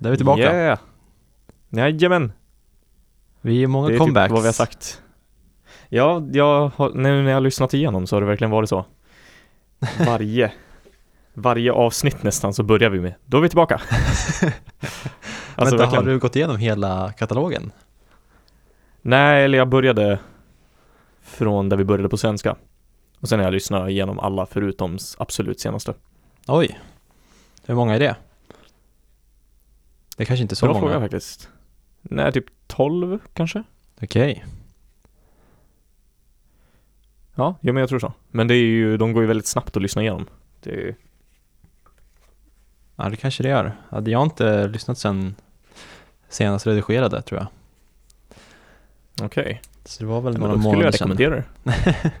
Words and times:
Där 0.00 0.08
är 0.08 0.10
vi 0.10 0.16
tillbaka. 0.16 0.42
Yeah! 0.42 0.78
Jajamän! 1.68 2.32
Vi 3.40 3.62
är 3.62 3.66
många 3.66 3.88
Det 3.88 3.94
är 3.94 3.98
comebacks. 3.98 4.28
typ 4.28 4.32
vad 4.32 4.42
vi 4.42 4.48
har 4.48 4.52
sagt. 4.52 5.02
Ja, 5.88 6.22
jag 6.32 6.70
har, 6.76 6.90
nu 6.90 7.22
när 7.22 7.30
jag 7.30 7.36
har 7.36 7.40
lyssnat 7.40 7.74
igenom 7.74 8.06
så 8.06 8.16
har 8.16 8.20
det 8.20 8.26
verkligen 8.26 8.50
varit 8.50 8.68
så. 8.68 8.84
Varje, 10.06 10.52
varje 11.34 11.72
avsnitt 11.72 12.22
nästan 12.22 12.54
så 12.54 12.62
börjar 12.62 12.90
vi 12.90 13.00
med, 13.00 13.14
då 13.24 13.36
är 13.36 13.40
vi 13.40 13.48
tillbaka. 13.48 13.74
alltså 15.54 15.76
Vänta, 15.76 15.96
har 15.96 16.02
du 16.02 16.18
gått 16.18 16.36
igenom 16.36 16.56
hela 16.56 17.12
katalogen? 17.12 17.72
Nej, 19.02 19.44
eller 19.44 19.58
jag 19.58 19.68
började 19.68 20.18
från 21.22 21.68
där 21.68 21.76
vi 21.76 21.84
började 21.84 22.08
på 22.08 22.16
svenska. 22.16 22.56
Och 23.20 23.28
sen 23.28 23.38
har 23.38 23.44
jag 23.46 23.52
lyssnat 23.52 23.88
igenom 23.90 24.18
alla 24.18 24.46
förutom 24.46 24.98
absolut 25.18 25.60
senaste. 25.60 25.94
Oj, 26.48 26.80
hur 27.66 27.74
många 27.74 27.94
är 27.94 27.98
det? 27.98 28.16
Det 30.20 30.24
är 30.24 30.26
kanske 30.26 30.42
inte 30.42 30.56
så 30.56 30.66
Bra 30.66 30.74
många. 30.74 30.86
fråga 30.92 31.00
faktiskt. 31.00 31.48
Nej, 32.02 32.32
typ 32.32 32.44
12 32.66 33.18
kanske? 33.34 33.62
Okej, 34.02 34.44
Ja, 37.34 37.54
ja 37.60 37.72
men 37.72 37.80
jag 37.80 37.88
tror 37.88 37.98
så. 37.98 38.12
Men 38.30 38.48
det 38.48 38.54
är 38.54 38.64
ju, 38.64 38.96
de 38.96 39.12
går 39.12 39.22
ju 39.22 39.26
väldigt 39.26 39.46
snabbt 39.46 39.76
att 39.76 39.82
lyssna 39.82 40.02
igenom. 40.02 40.26
Det 40.60 40.70
är, 40.88 40.94
ja 42.96 43.08
det 43.08 43.16
kanske 43.16 43.42
det 43.42 43.48
gör. 43.48 43.76
Hade 43.88 44.10
jag 44.10 44.22
inte 44.22 44.68
lyssnat 44.68 44.98
sen 44.98 45.34
senast 46.28 46.66
redigerade 46.66 47.22
tror 47.22 47.40
jag. 47.40 47.46
okej. 49.26 49.60
Så 49.84 50.02
det 50.02 50.06
var 50.08 50.20
väl 50.20 50.32
Men 50.32 50.40
några 50.40 50.54
då 50.54 50.58
skulle 50.60 50.72
månader 50.72 50.84
jag 50.84 50.94
sedan. 50.94 51.10
rekommendera 51.10 51.44
det. 51.62 52.12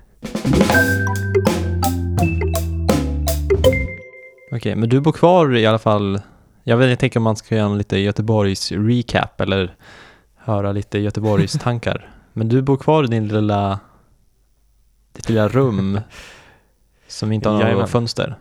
Okej, 4.52 4.76
men 4.76 4.88
du 4.88 5.00
bor 5.00 5.12
kvar 5.12 5.56
i 5.56 5.66
alla 5.66 5.78
fall. 5.78 6.20
Jag 6.64 6.76
vet 6.76 6.88
jag 6.90 6.98
tänker 6.98 7.20
om 7.20 7.24
man 7.24 7.36
ska 7.36 7.56
göra 7.56 7.66
en 7.66 7.78
lite 7.78 7.98
Göteborgs 7.98 8.72
recap 8.72 9.40
eller 9.40 9.76
höra 10.36 10.72
lite 10.72 10.98
Göteborgs 10.98 11.52
tankar. 11.62 12.10
Men 12.32 12.48
du 12.48 12.62
bor 12.62 12.76
kvar 12.76 13.04
i 13.04 13.06
din 13.06 13.28
lilla, 13.28 13.80
ditt 15.12 15.28
lilla 15.28 15.48
rum 15.48 16.00
som 17.06 17.32
inte 17.32 17.48
har 17.48 17.54
några 17.54 17.66
Jajamän. 17.68 17.88
fönster. 17.88 18.36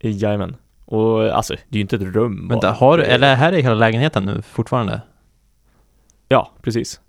Jajamän. 0.00 0.56
Och 0.84 1.22
alltså, 1.22 1.54
det 1.54 1.76
är 1.76 1.78
ju 1.78 1.80
inte 1.80 1.96
ett 1.96 2.02
rum 2.02 2.48
Vänta, 2.48 2.66
bara. 2.68 2.72
har 2.76 2.98
eller 2.98 3.34
här 3.34 3.52
är 3.52 3.62
hela 3.62 3.74
lägenheten 3.74 4.24
nu 4.24 4.42
fortfarande? 4.42 5.00
Ja, 6.28 6.50
precis. 6.62 7.00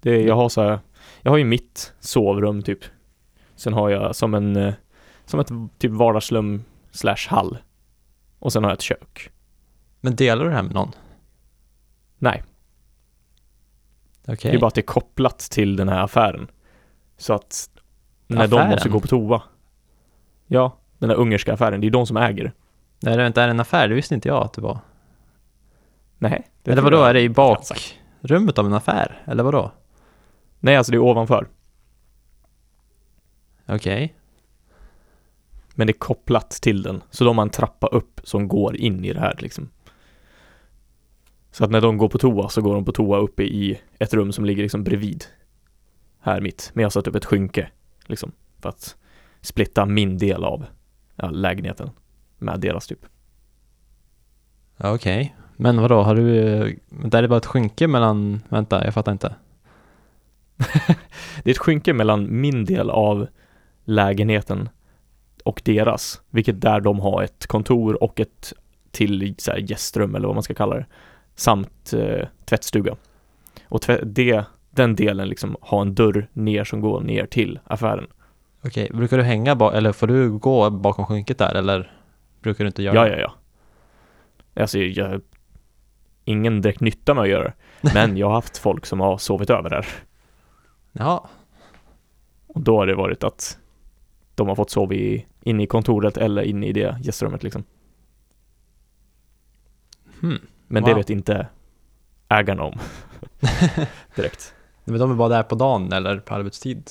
Det 0.00 0.10
är, 0.10 0.26
jag 0.26 0.36
har 0.36 0.48
så 0.48 0.62
här, 0.62 0.78
jag 1.22 1.30
har 1.30 1.38
ju 1.38 1.44
mitt 1.44 1.92
sovrum 2.00 2.62
typ. 2.62 2.78
Sen 3.56 3.72
har 3.72 3.90
jag 3.90 4.16
som 4.16 4.34
en, 4.34 4.56
eh, 4.56 4.74
som 5.26 5.40
ett 5.40 5.50
typ 5.78 5.90
vardagsrum 5.90 6.64
slash 6.90 7.28
hall. 7.28 7.58
Och 8.44 8.52
sen 8.52 8.64
har 8.64 8.70
jag 8.70 8.76
ett 8.76 8.82
kök. 8.82 9.30
Men 10.00 10.16
delar 10.16 10.44
du 10.44 10.50
det 10.50 10.56
här 10.56 10.62
med 10.62 10.74
någon? 10.74 10.92
Nej, 12.18 12.42
Okej. 14.28 14.50
det 14.50 14.56
är 14.56 14.60
bara 14.60 14.66
att 14.66 14.74
det 14.74 14.80
är 14.80 14.82
kopplat 14.82 15.38
till 15.38 15.76
den 15.76 15.88
här 15.88 16.02
affären. 16.02 16.50
Så 17.16 17.32
att 17.32 17.70
när 18.26 18.46
de 18.48 18.56
Affären? 18.56 18.70
måste 18.70 18.88
gå 18.88 19.00
på 19.00 19.06
toa. 19.06 19.42
Ja, 20.46 20.78
den 20.98 21.10
här 21.10 21.16
ungerska 21.16 21.52
affären, 21.54 21.80
det 21.80 21.86
är 21.86 21.90
de 21.90 22.06
som 22.06 22.16
äger. 22.16 22.52
Nej, 23.00 23.16
det 23.16 23.22
är 23.22 23.26
inte 23.26 23.42
en 23.42 23.60
affär, 23.60 23.88
det 23.88 23.94
visste 23.94 24.14
inte 24.14 24.28
jag 24.28 24.42
att 24.42 24.52
det 24.52 24.60
var. 24.60 24.78
Nej. 26.18 26.46
det 26.62 26.70
eller 26.70 26.82
vadå, 26.82 27.02
är 27.02 27.14
det 27.14 27.20
i 27.20 27.28
bakrummet 27.28 28.58
av 28.58 28.66
en 28.66 28.72
affär? 28.72 29.22
Eller 29.26 29.42
vadå? 29.42 29.72
Nej, 30.60 30.76
alltså 30.76 30.92
det 30.92 30.96
är 30.96 31.02
ovanför. 31.02 31.48
Okej. 33.66 34.14
Men 35.74 35.86
det 35.86 35.90
är 35.90 35.98
kopplat 35.98 36.50
till 36.50 36.82
den. 36.82 37.02
Så 37.10 37.24
de 37.24 37.38
har 37.38 37.42
en 37.42 37.50
trappa 37.50 37.86
upp 37.86 38.20
som 38.24 38.48
går 38.48 38.76
in 38.76 39.04
i 39.04 39.12
det 39.12 39.20
här 39.20 39.36
liksom. 39.38 39.68
Så 41.50 41.64
att 41.64 41.70
när 41.70 41.80
de 41.80 41.98
går 41.98 42.08
på 42.08 42.18
toa 42.18 42.48
så 42.48 42.62
går 42.62 42.74
de 42.74 42.84
på 42.84 42.92
toa 42.92 43.18
uppe 43.18 43.42
i 43.42 43.80
ett 43.98 44.14
rum 44.14 44.32
som 44.32 44.44
ligger 44.44 44.62
liksom 44.62 44.84
bredvid. 44.84 45.24
Här 46.20 46.40
mitt. 46.40 46.70
Men 46.74 46.82
jag 46.82 46.86
har 46.86 46.90
satt 46.90 47.06
upp 47.06 47.14
ett 47.14 47.24
skynke. 47.24 47.68
Liksom. 48.06 48.32
För 48.60 48.68
att 48.68 48.96
splitta 49.40 49.86
min 49.86 50.18
del 50.18 50.44
av 50.44 50.66
ja, 51.16 51.30
lägenheten. 51.30 51.90
Med 52.38 52.60
deras 52.60 52.86
typ. 52.86 53.06
Okej. 54.78 55.36
Men 55.56 55.80
vadå, 55.80 56.02
har 56.02 56.14
du, 56.14 56.38
eh, 56.38 56.74
där 56.88 57.18
är 57.18 57.22
det 57.22 57.28
bara 57.28 57.36
ett 57.38 57.46
skynke 57.46 57.88
mellan, 57.88 58.42
vänta, 58.48 58.84
jag 58.84 58.94
fattar 58.94 59.12
inte. 59.12 59.34
Det 61.42 61.50
är 61.50 61.54
ett 61.54 61.58
skynke 61.58 61.92
mellan 61.92 62.40
min 62.40 62.64
del 62.64 62.90
av 62.90 63.26
lägenheten 63.84 64.68
och 65.44 65.62
deras. 65.64 66.22
Vilket 66.30 66.60
där 66.60 66.80
de 66.80 67.00
har 67.00 67.22
ett 67.22 67.46
kontor 67.46 68.02
och 68.02 68.20
ett 68.20 68.52
till 68.90 69.34
så 69.38 69.50
här, 69.50 69.58
gästrum 69.58 70.14
eller 70.14 70.26
vad 70.28 70.36
man 70.36 70.42
ska 70.42 70.54
kalla 70.54 70.76
det. 70.76 70.86
Samt 71.34 71.92
eh, 71.92 72.28
tvättstuga. 72.44 72.96
Och 73.68 73.80
tvä- 73.82 74.04
det, 74.04 74.44
den 74.70 74.96
delen 74.96 75.28
liksom 75.28 75.56
har 75.60 75.82
en 75.82 75.94
dörr 75.94 76.28
ner 76.32 76.64
som 76.64 76.80
går 76.80 77.00
ner 77.00 77.26
till 77.26 77.58
affären. 77.64 78.06
Okej, 78.64 78.90
brukar 78.94 79.16
du 79.18 79.22
hänga 79.22 79.54
ba- 79.56 79.72
eller 79.72 79.92
får 79.92 80.06
du 80.06 80.30
gå 80.38 80.70
bakom 80.70 81.06
skynket 81.06 81.38
där 81.38 81.54
eller 81.54 81.92
brukar 82.40 82.64
du 82.64 82.68
inte 82.68 82.82
göra 82.82 82.94
Ja, 82.96 83.04
det? 83.04 83.20
ja, 83.20 83.32
ja. 84.54 84.62
Alltså 84.62 84.78
jag 84.78 85.08
har 85.08 85.20
ingen 86.24 86.60
direkt 86.60 86.80
nytta 86.80 87.14
med 87.14 87.22
att 87.22 87.28
göra 87.28 87.42
det. 87.44 87.54
Men 87.94 88.16
jag 88.16 88.26
har 88.26 88.34
haft 88.34 88.58
folk 88.58 88.86
som 88.86 89.00
har 89.00 89.18
sovit 89.18 89.50
över 89.50 89.70
där. 89.70 89.86
Ja, 90.92 91.28
Och 92.46 92.60
då 92.60 92.76
har 92.78 92.86
det 92.86 92.94
varit 92.94 93.24
att 93.24 93.58
de 94.34 94.48
har 94.48 94.54
fått 94.54 94.70
sova 94.70 94.94
i, 94.94 95.26
inne 95.44 95.62
i 95.62 95.66
kontoret 95.66 96.16
eller 96.16 96.42
inne 96.42 96.66
i 96.66 96.72
det 96.72 96.98
gästrummet 97.02 97.42
liksom. 97.42 97.64
hmm. 100.20 100.38
Men 100.66 100.82
det 100.84 100.90
Wow. 100.90 100.98
vet 100.98 101.10
inte 101.10 101.46
ägarna 102.28 102.62
om 102.62 102.78
direkt. 104.16 104.54
Men 104.84 104.98
de 104.98 105.10
är 105.10 105.14
bara 105.14 105.28
där 105.28 105.42
på 105.42 105.54
dagen 105.54 105.92
eller 105.92 106.18
på 106.18 106.34
arbetstid? 106.34 106.90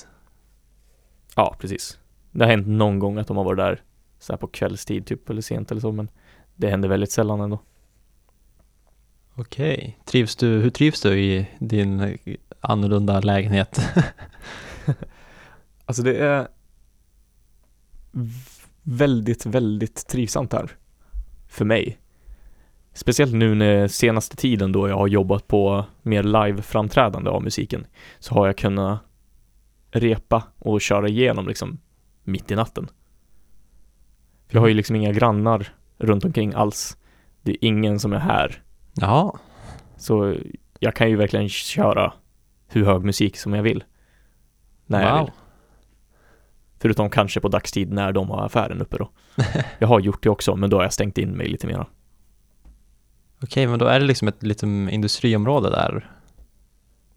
Ja, 1.36 1.56
precis. 1.60 1.98
Det 2.30 2.44
har 2.44 2.50
hänt 2.50 2.66
någon 2.66 2.98
gång 2.98 3.18
att 3.18 3.26
de 3.26 3.36
har 3.36 3.44
varit 3.44 3.56
där 3.58 3.82
så 4.18 4.32
här 4.32 4.38
på 4.38 4.46
kvällstid 4.46 5.06
typ 5.06 5.30
eller 5.30 5.42
sent 5.42 5.70
eller 5.70 5.80
så 5.80 5.92
men 5.92 6.08
det 6.54 6.70
händer 6.70 6.88
väldigt 6.88 7.10
sällan 7.12 7.40
ändå. 7.40 7.58
Okej, 9.34 9.98
trivs 10.04 10.36
du, 10.36 10.46
hur 10.46 10.70
trivs 10.70 11.00
du 11.00 11.20
i 11.20 11.46
din 11.58 12.18
annorlunda 12.60 13.20
lägenhet? 13.20 13.80
Alltså 15.86 16.02
det 16.02 16.16
är 16.16 16.48
väldigt, 18.82 19.46
väldigt 19.46 20.06
trivsamt 20.06 20.52
här. 20.52 20.70
För 21.48 21.64
mig. 21.64 21.98
Speciellt 22.92 23.34
nu 23.34 23.54
när 23.54 23.88
senaste 23.88 24.36
tiden 24.36 24.72
då 24.72 24.88
jag 24.88 24.96
har 24.96 25.08
jobbat 25.08 25.46
på 25.46 25.84
mer 26.02 26.22
live-framträdande 26.22 27.30
av 27.30 27.42
musiken. 27.42 27.86
Så 28.18 28.34
har 28.34 28.46
jag 28.46 28.56
kunnat 28.56 29.00
repa 29.90 30.42
och 30.58 30.80
köra 30.80 31.08
igenom 31.08 31.48
liksom 31.48 31.78
mitt 32.24 32.50
i 32.50 32.54
natten. 32.54 32.88
För 34.46 34.56
jag 34.56 34.60
har 34.60 34.68
ju 34.68 34.74
liksom 34.74 34.96
inga 34.96 35.12
grannar 35.12 35.68
runt 35.98 36.24
omkring 36.24 36.54
alls. 36.54 36.96
Det 37.42 37.50
är 37.50 37.58
ingen 37.60 38.00
som 38.00 38.12
är 38.12 38.18
här. 38.18 38.62
Ja, 38.94 39.38
Så 39.96 40.36
jag 40.78 40.94
kan 40.94 41.10
ju 41.10 41.16
verkligen 41.16 41.48
köra 41.48 42.12
hur 42.68 42.84
hög 42.84 43.04
musik 43.04 43.36
som 43.36 43.54
jag 43.54 43.62
vill. 43.62 43.84
När 44.86 45.02
jag 45.02 45.18
wow. 45.18 45.24
vill. 45.24 45.32
Förutom 46.84 47.10
kanske 47.10 47.40
på 47.40 47.48
dagstid 47.48 47.92
när 47.92 48.12
de 48.12 48.30
har 48.30 48.44
affären 48.46 48.80
uppe 48.82 48.96
då. 48.96 49.10
Jag 49.78 49.88
har 49.88 50.00
gjort 50.00 50.22
det 50.22 50.30
också, 50.30 50.56
men 50.56 50.70
då 50.70 50.76
har 50.76 50.82
jag 50.82 50.92
stängt 50.92 51.18
in 51.18 51.30
mig 51.30 51.48
lite 51.48 51.66
mera. 51.66 51.86
Okej, 53.42 53.66
men 53.66 53.78
då 53.78 53.86
är 53.86 54.00
det 54.00 54.06
liksom 54.06 54.28
ett 54.28 54.42
litet 54.42 54.62
industriområde 54.90 55.70
där? 55.70 56.10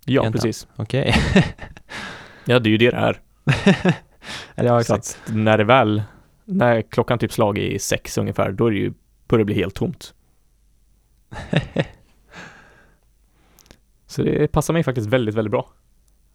Ja, 0.06 0.22
Egentligen. 0.22 0.32
precis. 0.34 0.68
Okej. 0.76 1.16
Ja, 2.46 2.60
det 2.60 2.70
är 2.70 2.72
ju 2.72 2.78
det 2.78 2.90
det 2.92 2.98
är. 2.98 3.22
Eller 4.56 4.70
ja, 4.74 4.84
Så 4.84 4.96
exakt. 4.96 5.20
att 5.28 5.36
när 5.36 5.58
det 5.58 5.64
väl, 5.64 6.04
när 6.46 6.82
klockan 6.82 7.20
typ 7.20 7.34
slag 7.34 7.58
i 7.58 7.80
sex 7.80 8.18
ungefär, 8.18 8.52
då 8.52 8.68
är 8.68 8.72
det 8.72 8.78
ju, 8.78 8.94
börjar 9.28 9.40
det 9.40 9.46
bli 9.46 9.56
helt 9.56 9.76
tomt. 9.76 10.14
Så 14.06 14.22
det 14.24 14.48
passar 14.52 14.74
mig 14.74 14.84
faktiskt 14.84 15.08
väldigt, 15.08 15.36
väldigt 15.36 15.52
bra. 15.52 15.70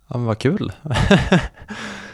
Ja, 0.08 0.16
men 0.18 0.24
vad 0.26 0.38
kul. 0.38 0.72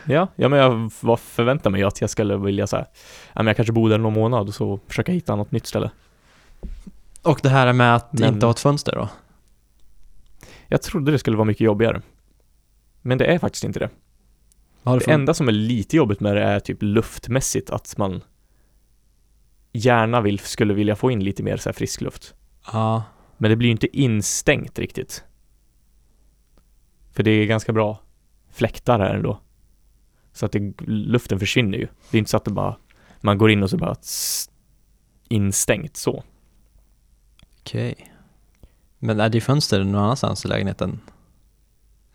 Ja, 0.09 0.29
ja 0.37 0.49
men 0.49 0.59
jag 0.59 0.91
var 1.01 1.17
förväntar 1.17 1.71
mig 1.71 1.83
att 1.83 2.01
jag 2.01 2.11
skulle 2.11 2.37
vilja 2.37 2.67
så 2.67 2.77
här, 2.77 2.87
ja 3.33 3.43
men 3.43 3.47
jag 3.47 3.57
kanske 3.57 3.73
bor 3.73 3.91
där 3.91 3.99
någon 3.99 4.13
månad 4.13 4.49
och 4.49 4.55
så 4.55 4.81
försöka 4.87 5.13
hitta 5.13 5.37
något 5.37 5.51
nytt 5.53 5.67
ställe. 5.67 5.91
Och 7.23 7.41
det 7.43 7.49
här 7.49 7.73
med 7.73 7.95
att 7.97 8.13
Men- 8.13 8.35
inte 8.35 8.47
ha 8.47 8.51
ett 8.51 8.61
fönster 8.61 8.93
då? 8.93 9.09
Jag 10.69 10.83
trodde 10.83 11.13
det 11.13 11.19
skulle 11.19 11.37
vara 11.37 11.45
mycket 11.45 11.61
jobbigare. 11.61 12.03
Men 13.03 13.19
det 13.19 13.27
är 13.27 13.39
faktiskt 13.39 13.65
inte 13.65 13.79
det. 13.79 13.91
Det 14.83 15.01
för... 15.01 15.11
enda 15.11 15.35
som 15.35 15.49
är 15.49 15.53
lite 15.53 15.97
jobbigt 15.97 16.21
med 16.21 16.37
det 16.37 16.43
är 16.43 16.61
typ 16.61 16.79
luftmässigt 16.81 17.71
att 17.71 17.95
man 17.99 18.23
gärna 19.73 20.21
vill, 20.21 20.39
skulle 20.39 20.75
vilja 20.75 20.97
få 20.97 21.11
in 21.11 21.25
lite 21.25 21.43
mer 21.43 21.57
så 21.57 21.69
här 21.69 21.75
frisk 21.75 22.01
luft. 22.01 22.35
Ja, 22.73 23.03
Men 23.37 23.51
det 23.51 23.57
blir 23.57 23.69
ju 23.69 23.73
inte 23.73 23.99
instängt 23.99 24.79
riktigt. 24.79 25.25
För 27.13 27.23
det 27.23 27.31
är 27.31 27.47
ganska 27.47 27.73
bra 27.73 28.01
fläktar 28.53 28.99
här 28.99 29.15
ändå. 29.15 29.41
Så 30.39 30.47
att 30.47 30.53
det, 30.53 30.81
luften 30.87 31.39
försvinner 31.39 31.79
ju. 31.79 31.89
Det 32.11 32.17
är 32.17 32.19
inte 32.19 32.31
så 32.31 32.37
att 32.37 32.45
det 32.45 32.51
bara, 32.51 32.77
man 33.21 33.39
går 33.39 33.51
in 33.51 33.63
och 33.63 33.71
så 33.71 33.77
bara 33.77 33.97
instängt 35.29 35.97
så. 35.97 36.25
Okej. 37.61 38.13
Men 38.99 39.21
är 39.21 39.29
det 39.29 39.41
fönster 39.41 39.85
någon 39.85 39.95
annanstans 39.95 40.45
i 40.45 40.49
lägenheten? 40.49 41.01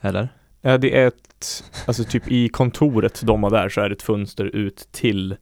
Eller? 0.02 0.30
Ja, 0.62 0.78
det 0.78 0.98
är 0.98 1.08
ett, 1.08 1.64
alltså 1.86 2.04
typ 2.04 2.28
i 2.28 2.50
kontoret 2.50 3.22
de 3.24 3.44
har 3.44 3.50
där 3.50 3.70
så 3.70 3.82
är 3.82 3.90
det 3.90 3.96
ett 3.96 4.02
fönster 4.02 4.46
ut 4.46 4.88
till 4.92 5.36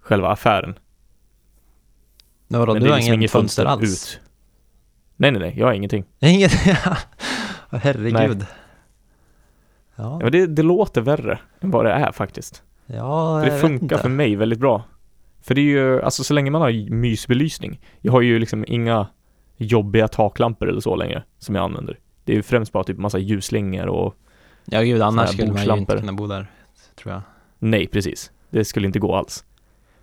själva 0.00 0.28
affären. 0.28 0.78
Men 2.48 2.60
vadå, 2.60 2.72
Men 2.72 2.82
du 2.82 2.88
har 2.90 2.96
liksom 2.96 3.14
inget 3.14 3.30
fönster 3.30 3.64
fönster 3.64 3.84
alls? 3.86 4.16
ut. 4.16 4.20
Nej, 5.16 5.30
nej, 5.30 5.40
nej, 5.40 5.54
jag 5.58 5.66
har 5.66 5.72
ingenting. 5.72 6.04
Inget? 6.20 6.52
Herregud. 7.70 8.46
Ja, 9.98 10.18
Ja, 10.22 10.30
det, 10.30 10.46
det 10.46 10.62
låter 10.62 11.00
värre 11.00 11.38
än 11.60 11.70
vad 11.70 11.84
det 11.84 11.92
är 11.92 12.12
faktiskt. 12.12 12.62
ja 12.86 13.40
För 13.40 13.50
det 13.50 13.58
funkar 13.58 13.98
för 13.98 14.08
mig 14.08 14.36
väldigt 14.36 14.58
bra. 14.58 14.84
För 15.42 15.54
det 15.54 15.60
är 15.60 15.62
ju, 15.62 16.02
alltså 16.02 16.24
så 16.24 16.34
länge 16.34 16.50
man 16.50 16.60
har 16.60 16.90
mysbelysning. 16.90 17.80
Jag 18.00 18.12
har 18.12 18.20
ju 18.20 18.38
liksom 18.38 18.64
inga 18.68 19.06
jobbiga 19.56 20.08
taklampor 20.08 20.68
eller 20.68 20.80
så 20.80 20.96
längre 20.96 21.22
som 21.38 21.54
jag 21.54 21.64
använder. 21.64 21.98
Det 22.24 22.32
är 22.32 22.36
ju 22.36 22.42
främst 22.42 22.72
bara 22.72 22.84
typ 22.84 22.98
massa 22.98 23.18
ljusslingor 23.18 23.86
och 23.86 24.14
Ja 24.64 24.82
gud, 24.82 25.02
annars 25.02 25.30
skulle 25.30 25.52
man 25.52 25.64
ju 25.64 25.76
inte 25.76 25.98
kunna 25.98 26.12
bo 26.12 26.26
där, 26.26 26.46
tror 26.96 27.12
jag. 27.14 27.22
nej, 27.58 27.86
precis. 27.86 28.30
Det 28.50 28.64
skulle 28.64 28.86
inte 28.86 28.98
gå 28.98 29.14
alls. 29.14 29.44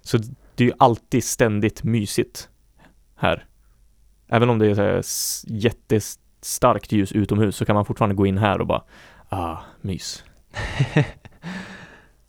Så 0.01 0.18
det 0.56 0.63
är 0.63 0.68
ju 0.68 0.74
alltid 0.77 1.24
ständigt 1.24 1.83
mysigt 1.83 2.50
här. 3.15 3.45
Även 4.27 4.50
om 4.50 4.59
det 4.59 4.68
är 4.68 4.75
så 4.75 4.81
här 4.81 5.01
jättestarkt 5.47 6.92
ljus 6.92 7.12
utomhus 7.12 7.56
så 7.56 7.65
kan 7.65 7.75
man 7.75 7.86
fortfarande 7.86 8.15
gå 8.15 8.25
in 8.25 8.38
här 8.38 8.62
och 8.62 8.68
bara 8.68 8.83
ah, 9.35 9.63
mys. 9.81 10.23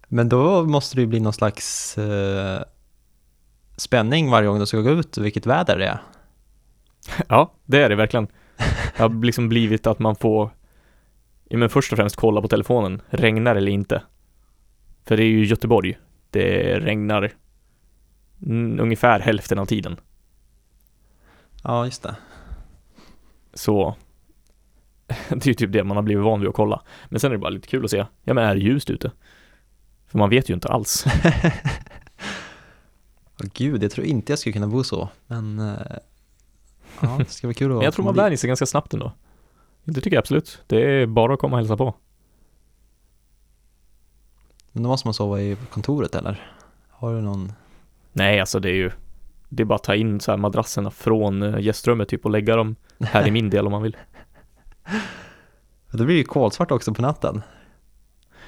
Men 0.08 0.28
då 0.28 0.64
måste 0.64 0.96
det 0.96 1.00
ju 1.00 1.06
bli 1.06 1.20
någon 1.20 1.32
slags 1.32 1.98
eh, 1.98 2.62
spänning 3.76 4.30
varje 4.30 4.48
gång 4.48 4.58
du 4.58 4.66
ska 4.66 4.80
gå 4.80 4.90
ut, 4.90 5.18
vilket 5.18 5.46
väder 5.46 5.78
det 5.78 5.86
är. 5.86 5.98
Ja, 7.28 7.52
det 7.64 7.82
är 7.82 7.88
det 7.88 7.96
verkligen. 7.96 8.26
Det 8.96 9.02
har 9.02 9.24
liksom 9.24 9.48
blivit 9.48 9.86
att 9.86 9.98
man 9.98 10.16
får 10.16 10.50
ja, 11.48 11.58
men 11.58 11.68
först 11.68 11.92
och 11.92 11.96
främst 11.96 12.16
kolla 12.16 12.42
på 12.42 12.48
telefonen, 12.48 13.02
regnar 13.08 13.56
eller 13.56 13.72
inte. 13.72 14.02
För 15.04 15.16
det 15.16 15.22
är 15.22 15.28
ju 15.28 15.44
Göteborg. 15.44 15.98
Det 16.30 16.78
regnar 16.80 17.32
ungefär 18.78 19.20
hälften 19.20 19.58
av 19.58 19.66
tiden. 19.66 19.96
Ja, 21.64 21.84
just 21.84 22.02
det. 22.02 22.16
Så 23.54 23.96
det 25.28 25.46
är 25.46 25.48
ju 25.48 25.54
typ 25.54 25.72
det 25.72 25.84
man 25.84 25.96
har 25.96 26.02
blivit 26.02 26.24
van 26.24 26.40
vid 26.40 26.48
att 26.48 26.54
kolla. 26.54 26.82
Men 27.08 27.20
sen 27.20 27.30
är 27.30 27.34
det 27.34 27.38
bara 27.38 27.50
lite 27.50 27.68
kul 27.68 27.84
att 27.84 27.90
se, 27.90 28.06
ja 28.24 28.34
men 28.34 28.44
är 28.44 28.54
det 28.54 28.60
ljust 28.60 28.90
ute? 28.90 29.10
För 30.06 30.18
man 30.18 30.30
vet 30.30 30.50
ju 30.50 30.54
inte 30.54 30.68
alls. 30.68 31.04
Åh 33.40 33.46
gud, 33.54 33.82
jag 33.82 33.90
tror 33.90 34.06
inte 34.06 34.32
jag 34.32 34.38
skulle 34.38 34.52
kunna 34.52 34.66
bo 34.66 34.84
så, 34.84 35.08
men 35.26 35.58
eh, 35.58 35.80
ja, 37.00 37.16
det 37.18 37.30
ska 37.30 37.46
bli 37.46 37.54
kul 37.54 37.70
att 37.70 37.76
Men 37.76 37.84
jag 37.84 37.94
tror 37.94 38.04
man 38.04 38.14
vänjer 38.14 38.36
sig 38.36 38.48
ganska 38.48 38.66
snabbt 38.66 38.94
ändå. 38.94 39.12
Det 39.84 40.00
tycker 40.00 40.16
jag 40.16 40.20
absolut. 40.20 40.62
Det 40.66 40.82
är 40.82 41.06
bara 41.06 41.34
att 41.34 41.40
komma 41.40 41.56
och 41.56 41.58
hälsa 41.58 41.76
på. 41.76 41.94
Men 44.72 44.82
då 44.82 44.88
måste 44.88 45.06
man 45.06 45.14
sova 45.14 45.40
i 45.40 45.56
kontoret 45.70 46.14
eller? 46.14 46.52
Har 46.90 47.14
du 47.14 47.20
någon? 47.20 47.52
Nej, 48.12 48.40
alltså 48.40 48.60
det 48.60 48.68
är 48.68 48.74
ju 48.74 48.90
Det 49.48 49.62
är 49.62 49.64
bara 49.64 49.74
att 49.74 49.84
ta 49.84 49.94
in 49.94 50.20
så 50.20 50.36
madrasserna 50.36 50.90
från 50.90 51.42
eh, 51.42 51.60
gästrummet 51.60 52.08
typ 52.08 52.24
och 52.24 52.30
lägga 52.30 52.56
dem 52.56 52.76
här 53.00 53.28
i 53.28 53.30
min 53.30 53.50
del 53.50 53.66
om 53.66 53.72
man 53.72 53.82
vill. 53.82 53.96
Det 55.90 56.04
blir 56.04 56.16
ju 56.16 56.24
kolsvart 56.24 56.70
också 56.70 56.94
på 56.94 57.02
natten. 57.02 57.42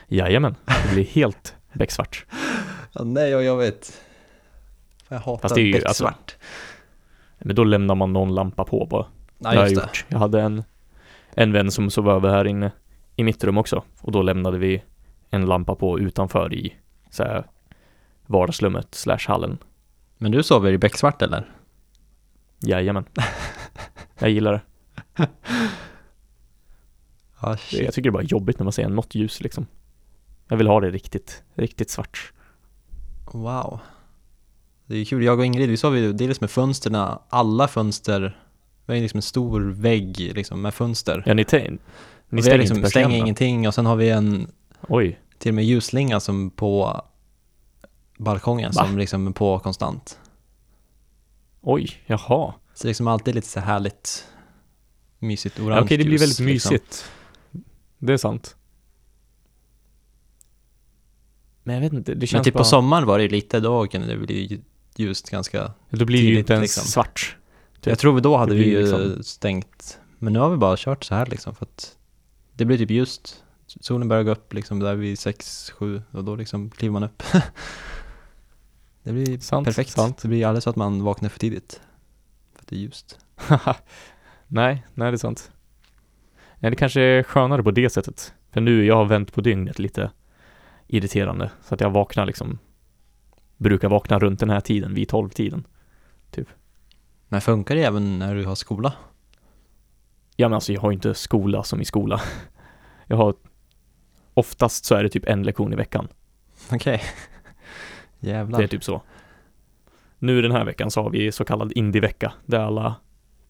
Jajamän, 0.09 0.55
det 0.65 0.95
blir 0.95 1.05
helt 1.05 1.55
becksvart. 1.73 2.27
Ja, 2.93 3.05
nej, 3.05 3.35
och 3.37 3.43
jag 3.43 3.57
vet. 3.57 4.01
Jag 5.09 5.19
hatar 5.19 5.59
ju, 5.59 5.73
becksvart. 5.73 6.37
Men 7.39 7.57
då 7.57 7.65
lämnar 7.65 7.95
man 7.95 8.13
någon 8.13 8.35
lampa 8.35 8.65
på 8.65 8.87
bara. 8.91 9.07
Det 9.39 9.49
har 9.49 9.55
jag 9.55 9.65
just 9.65 9.77
det. 9.77 9.87
gjort. 9.87 10.05
Jag 10.09 10.19
hade 10.19 10.41
en, 10.41 10.65
en 11.35 11.53
vän 11.53 11.71
som 11.71 11.91
sov 11.91 12.11
över 12.11 12.31
här 12.31 12.45
inne 12.47 12.73
i 13.17 13.25
mitt 13.25 13.45
rum 13.45 13.59
också. 13.59 13.83
Och 14.01 14.13
då 14.13 14.23
lämnade 14.23 14.59
vi 14.59 14.83
en 15.31 15.47
lampa 15.47 15.75
på 15.75 16.01
utanför 16.01 16.55
i 16.55 16.75
så 17.11 17.23
här 17.23 17.45
vardagsrummet 18.27 18.95
slash 18.95 19.27
hallen. 19.27 19.59
Men 20.19 20.33
du 20.33 20.43
sover 20.43 20.73
i 20.73 20.79
becksvart 20.79 21.23
eller? 21.23 21.51
Jajamän. 22.61 23.05
Jag 24.19 24.31
gillar 24.31 24.53
det. 24.53 24.61
Shit. 27.59 27.83
Jag 27.83 27.95
tycker 27.95 28.03
det 28.03 28.09
är 28.09 28.23
bara 28.23 28.23
jobbigt 28.23 28.59
när 28.59 28.65
man 28.65 28.73
ser 28.73 28.89
något 28.89 29.15
ljus 29.15 29.41
liksom. 29.41 29.67
Jag 30.49 30.57
vill 30.57 30.67
ha 30.67 30.81
det 30.81 30.91
riktigt, 30.91 31.43
riktigt 31.55 31.91
svart. 31.91 32.33
Wow. 33.33 33.81
Det 34.87 34.97
är 34.97 35.05
kul. 35.05 35.25
Jag 35.25 35.39
och 35.39 35.45
Ingrid, 35.45 35.71
vi 35.71 35.77
sov 35.77 35.97
ju 35.97 36.13
dels 36.13 36.41
med 36.41 36.51
fönsterna, 36.51 37.23
alla 37.29 37.69
fönster. 37.69 38.41
Vi 38.87 38.95
har 38.95 39.01
liksom 39.01 39.19
en 39.19 39.23
stor 39.23 39.61
vägg 39.61 40.33
liksom 40.35 40.63
med 40.63 40.75
fönster. 40.75 41.23
Ja, 41.27 41.35
ni, 41.35 41.45
ni 41.53 41.79
vi 42.29 42.43
stänger 42.43 42.59
liksom, 42.59 42.77
inte 42.77 42.91
stänger 42.91 43.17
ingenting 43.17 43.69
och 43.69 43.75
sen 43.75 43.87
har 43.87 43.97
vi 43.97 44.11
en 44.11 44.51
Oj, 44.89 45.21
till 45.39 45.51
och 45.51 45.55
med 45.55 45.65
ljusslinga 45.65 46.21
som 46.21 46.51
på 46.51 47.03
balkongen 48.19 48.73
Va? 48.75 48.85
som 48.85 48.99
liksom 48.99 49.27
är 49.27 49.33
på 49.33 49.59
konstant. 49.59 50.19
oj, 51.61 51.91
jaha. 52.07 52.55
Så 52.75 52.83
det 52.83 52.87
är 52.87 52.89
liksom 52.89 53.09
alltid 53.09 53.35
lite 53.35 53.49
så 53.49 53.61
härligt 53.61 54.25
mysigt 55.19 55.61
orange 55.61 55.77
Ja, 55.77 55.85
Okej, 55.85 55.97
det 55.97 56.05
blir 56.05 56.13
ljus, 56.13 56.23
väldigt 56.23 56.53
liksom. 56.53 56.79
Det 57.99 58.13
är 58.13 58.17
sant. 58.17 58.57
Men 61.63 61.75
jag 61.75 61.83
vet 61.83 61.93
inte, 61.93 62.13
det 62.13 62.19
Men 62.19 62.27
känns 62.27 62.45
typ 62.45 62.55
bara... 62.55 62.59
på 62.59 62.65
sommaren 62.65 63.07
var 63.07 63.19
det 63.19 63.23
ju 63.25 63.31
lite, 63.31 63.61
då 63.61 63.87
kunde 63.87 64.07
det 64.07 64.17
bli 64.17 64.61
ljust 64.97 65.31
ganska 65.31 65.73
Då 65.91 66.05
blir 66.05 66.19
det 66.19 66.25
ju 66.25 66.31
tidigt, 66.31 66.39
inte 66.39 66.53
ens 66.53 66.63
liksom. 66.63 66.85
svart. 66.85 67.37
Typ. 67.75 67.87
Jag 67.87 67.99
tror 67.99 68.15
vi 68.15 68.21
då 68.21 68.37
hade 68.37 68.55
vi 68.55 68.71
ju 68.71 68.81
liksom- 68.81 69.23
stängt, 69.23 69.99
men 70.19 70.33
nu 70.33 70.39
har 70.39 70.51
vi 70.51 70.57
bara 70.57 70.77
kört 70.77 71.05
så 71.05 71.15
här 71.15 71.27
liksom 71.27 71.55
för 71.55 71.65
att 71.67 71.97
det 72.53 72.65
blir 72.65 72.79
typ 72.79 72.91
just, 72.91 73.45
solen 73.67 74.09
börjar 74.09 74.23
gå 74.23 74.31
upp 74.31 74.55
liksom 74.55 74.79
där 74.81 74.95
vid 74.95 75.17
6-7 75.17 76.03
och 76.11 76.25
då 76.25 76.37
liksom 76.37 76.71
kliver 76.71 76.93
man 76.93 77.03
upp. 77.03 77.23
det 79.03 79.13
blir 79.13 79.39
Sant, 79.39 79.65
perfekt. 79.65 79.91
sant. 79.91 80.19
Det 80.23 80.29
blir 80.29 80.47
aldrig 80.47 80.63
så 80.63 80.71
att 80.71 80.77
man 80.77 81.03
vaknar 81.03 81.29
för 81.29 81.39
tidigt. 81.39 81.81
För 82.55 82.63
att 82.63 82.67
det 82.69 82.77
är 82.77 82.81
ljust. 82.81 83.19
nej, 84.47 84.87
nej 84.95 85.11
det 85.11 85.15
är 85.15 85.19
sant. 85.19 85.51
Nej, 86.59 86.71
det 86.71 86.77
kanske 86.77 87.01
är 87.01 87.23
skönare 87.23 87.63
på 87.63 87.71
det 87.71 87.91
sättet. 87.91 88.35
För 88.51 88.61
nu, 88.61 88.85
jag 88.85 88.97
har 88.97 89.05
vänt 89.05 89.33
på 89.33 89.41
dygnet 89.41 89.79
lite 89.79 90.11
irriterande. 90.87 91.51
Så 91.63 91.75
att 91.75 91.81
jag 91.81 91.91
vaknar 91.91 92.27
liksom, 92.27 92.59
brukar 93.57 93.89
vakna 93.89 94.19
runt 94.19 94.41
den 94.41 94.51
här 94.51 94.61
tiden, 94.61 94.95
vid 94.95 95.11
12-tiden. 95.11 95.67
Men 97.29 97.41
funkar 97.41 97.75
det 97.75 97.83
även 97.83 98.19
när 98.19 98.35
du 98.35 98.45
har 98.45 98.55
skola? 98.55 98.93
Ja 100.37 100.49
men 100.49 100.55
alltså 100.55 100.73
jag 100.73 100.81
har 100.81 100.93
inte 100.93 101.15
skola 101.15 101.63
som 101.63 101.81
i 101.81 101.85
skola. 101.85 102.21
Jag 103.07 103.17
har, 103.17 103.35
oftast 104.35 104.85
så 104.85 104.95
är 104.95 105.03
det 105.03 105.09
typ 105.09 105.29
en 105.29 105.43
lektion 105.43 105.73
i 105.73 105.77
veckan. 105.77 106.09
Okej. 106.73 107.03
Jävlar. 108.21 108.59
Det 108.59 108.65
är 108.65 108.69
typ 108.69 108.85
så. 108.85 109.03
Nu 110.19 110.43
den 110.43 110.53
här 110.53 110.65
veckan 110.65 110.91
så 110.91 111.03
har 111.03 111.11
vi 111.11 111.33
så 111.33 111.45
kallad 111.45 111.73
indievecka 111.73 112.33
där 112.47 112.61
alla, 112.61 112.95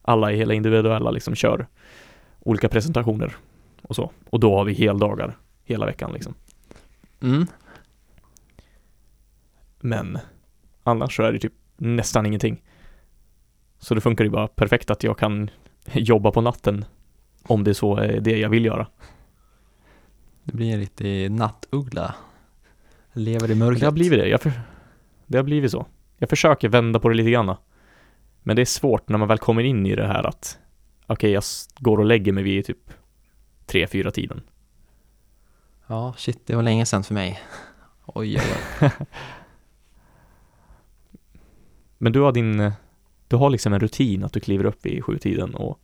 alla 0.01 0.31
i 0.31 0.37
hela 0.37 0.53
individuella 0.53 1.11
liksom 1.11 1.35
kör 1.35 1.67
olika 2.39 2.69
presentationer 2.69 3.35
och 3.81 3.95
så. 3.95 4.11
Och 4.29 4.39
då 4.39 4.57
har 4.57 4.65
vi 4.65 4.73
heldagar 4.73 5.37
hela 5.63 5.85
veckan 5.85 6.13
liksom. 6.13 6.33
Mm. 7.21 7.47
Men 9.79 10.19
annars 10.83 11.15
så 11.15 11.23
är 11.23 11.31
det 11.31 11.39
typ 11.39 11.53
nästan 11.77 12.25
ingenting. 12.25 12.61
Så 13.79 13.95
det 13.95 14.01
funkar 14.01 14.23
ju 14.23 14.29
bara 14.29 14.47
perfekt 14.47 14.89
att 14.89 15.03
jag 15.03 15.17
kan 15.17 15.49
jobba 15.93 16.31
på 16.31 16.41
natten 16.41 16.85
om 17.43 17.63
det 17.63 17.73
så 17.73 17.97
är 17.97 18.19
det 18.19 18.37
jag 18.37 18.49
vill 18.49 18.65
göra. 18.65 18.87
Det 20.43 20.53
blir 20.53 20.73
en 20.73 20.79
riktig 20.79 21.31
nattuggla. 21.31 22.15
Lever 23.13 23.51
i 23.51 23.55
mörkret. 23.55 23.79
Det 23.79 23.85
har 23.85 23.93
blivit 23.93 24.19
det. 24.19 24.27
Jag 24.27 24.41
för... 24.41 24.51
Det 25.25 25.37
har 25.37 25.43
blivit 25.43 25.71
så. 25.71 25.85
Jag 26.17 26.29
försöker 26.29 26.69
vända 26.69 26.99
på 26.99 27.09
det 27.09 27.15
lite 27.15 27.31
grann. 27.31 27.55
Men 28.43 28.55
det 28.55 28.61
är 28.61 28.65
svårt 28.65 29.09
när 29.09 29.17
man 29.17 29.27
väl 29.27 29.37
kommer 29.37 29.63
in 29.63 29.85
i 29.85 29.95
det 29.95 30.07
här 30.07 30.23
att 30.23 30.59
okej, 31.09 31.31
jag 31.31 31.43
går 31.79 31.97
och 31.97 32.05
lägger 32.05 32.31
mig 32.31 32.43
vid 32.43 32.65
typ 32.65 32.93
tre 33.65 33.87
fyra 33.87 34.11
tiden. 34.11 34.41
Ja, 35.87 36.13
shit, 36.17 36.47
det 36.47 36.55
var 36.55 36.63
länge 36.63 36.85
sedan 36.85 37.03
för 37.03 37.13
mig. 37.13 37.41
Oj, 38.05 38.37
oj, 38.39 38.43
oj. 38.81 38.89
Men 41.97 42.13
du 42.13 42.19
har 42.21 42.31
din, 42.31 42.59
eh, 42.59 42.73
du 43.27 43.35
har 43.35 43.49
liksom 43.49 43.73
en 43.73 43.79
rutin 43.79 44.23
att 44.23 44.33
du 44.33 44.39
kliver 44.39 44.65
upp 44.65 44.85
vid 44.85 45.03
sjutiden 45.03 45.55
och 45.55 45.79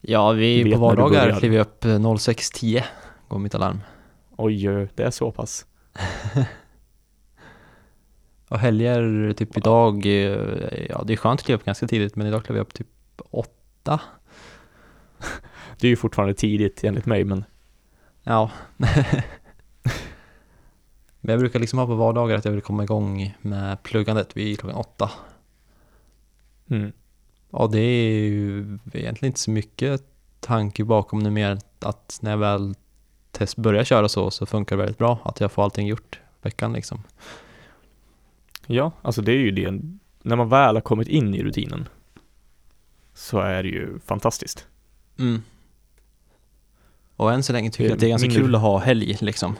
Ja, 0.00 0.32
vi 0.32 0.72
på 0.72 0.78
vardagar 0.78 1.38
kliver 1.40 1.58
upp 1.58 1.84
eh, 1.84 1.88
06.10, 1.88 2.82
går 3.28 3.38
mitt 3.38 3.54
alarm. 3.54 3.80
oj, 4.36 4.70
oj, 4.70 4.88
det 4.94 5.02
är 5.02 5.10
så 5.10 5.30
pass. 5.32 5.66
Och 8.48 8.58
helger, 8.58 9.32
typ 9.32 9.56
idag, 9.56 10.06
eh, 10.06 10.86
ja 10.88 11.02
det 11.06 11.12
är 11.12 11.16
skönt 11.16 11.40
att 11.40 11.46
kliva 11.46 11.58
upp 11.58 11.64
ganska 11.64 11.86
tidigt, 11.86 12.16
men 12.16 12.26
idag 12.26 12.44
klev 12.44 12.56
jag 12.56 12.64
upp 12.64 12.74
typ 12.74 12.86
8. 13.86 14.00
Det 15.78 15.86
är 15.86 15.90
ju 15.90 15.96
fortfarande 15.96 16.34
tidigt 16.34 16.84
enligt 16.84 17.06
mig, 17.06 17.24
men 17.24 17.44
Ja. 18.22 18.50
men 21.20 21.32
jag 21.32 21.38
brukar 21.38 21.58
liksom 21.58 21.78
ha 21.78 21.86
på 21.86 21.94
vardagar 21.94 22.36
att 22.36 22.44
jag 22.44 22.52
vill 22.52 22.60
komma 22.60 22.82
igång 22.82 23.36
med 23.40 23.82
pluggandet 23.82 24.36
vid 24.36 24.60
klockan 24.60 24.76
8. 24.78 25.10
mm. 26.70 26.92
Ja, 27.50 27.68
det 27.72 27.80
är 27.80 28.18
ju 28.18 28.78
egentligen 28.92 29.30
inte 29.30 29.40
så 29.40 29.50
mycket 29.50 30.02
tanke 30.40 30.84
bakom 30.84 31.24
det 31.24 31.30
mer 31.30 31.58
att 31.78 32.18
när 32.22 32.30
jag 32.30 32.38
väl 32.38 32.74
test 33.30 33.56
börjar 33.56 33.84
köra 33.84 34.08
så, 34.08 34.30
så 34.30 34.46
funkar 34.46 34.76
det 34.76 34.82
väldigt 34.82 34.98
bra. 34.98 35.18
Att 35.24 35.40
jag 35.40 35.52
får 35.52 35.64
allting 35.64 35.86
gjort 35.86 36.20
veckan 36.42 36.72
liksom. 36.72 37.02
Ja, 38.66 38.92
alltså 39.02 39.22
det 39.22 39.32
är 39.32 39.38
ju 39.38 39.50
det. 39.50 39.80
När 40.22 40.36
man 40.36 40.48
väl 40.48 40.76
har 40.76 40.80
kommit 40.80 41.08
in 41.08 41.34
i 41.34 41.42
rutinen 41.42 41.88
så 43.16 43.38
är 43.38 43.62
det 43.62 43.68
ju 43.68 43.98
fantastiskt. 43.98 44.66
Mm. 45.18 45.42
Och 47.16 47.32
än 47.32 47.42
så 47.42 47.52
länge 47.52 47.70
tycker 47.70 47.84
är 47.84 47.88
jag 47.88 47.94
att 47.94 48.00
det 48.00 48.06
är 48.06 48.10
ganska 48.10 48.28
mindre- 48.28 48.42
kul 48.42 48.54
att 48.54 48.60
ha 48.60 48.78
helg 48.78 49.16
liksom. 49.20 49.56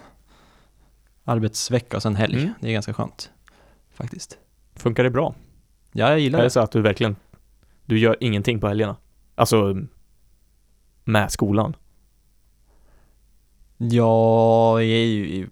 Arbetsvecka 1.25 1.97
och 1.97 2.03
sen 2.03 2.17
helg. 2.17 2.41
Mm. 2.43 2.55
Det 2.61 2.69
är 2.69 2.73
ganska 2.73 2.93
skönt. 2.95 3.31
Faktiskt. 3.95 4.39
Funkar 4.75 5.05
det 5.05 5.11
bra? 5.11 5.35
Ja, 5.93 6.09
jag 6.11 6.21
gillar 6.21 6.39
Är 6.39 6.43
det. 6.43 6.47
det 6.47 6.51
så 6.51 6.61
att 6.61 6.71
du 6.73 6.83
verkligen, 6.83 7.17
du 7.85 7.99
gör 7.99 8.17
ingenting 8.21 8.61
på 8.61 8.69
helgerna? 8.69 8.97
Alltså 9.35 9.77
med 11.05 11.33
skolan? 11.33 11.77
Ja, 13.77 14.83
jag 14.83 14.91
är 14.91 15.05
ju, 15.05 15.49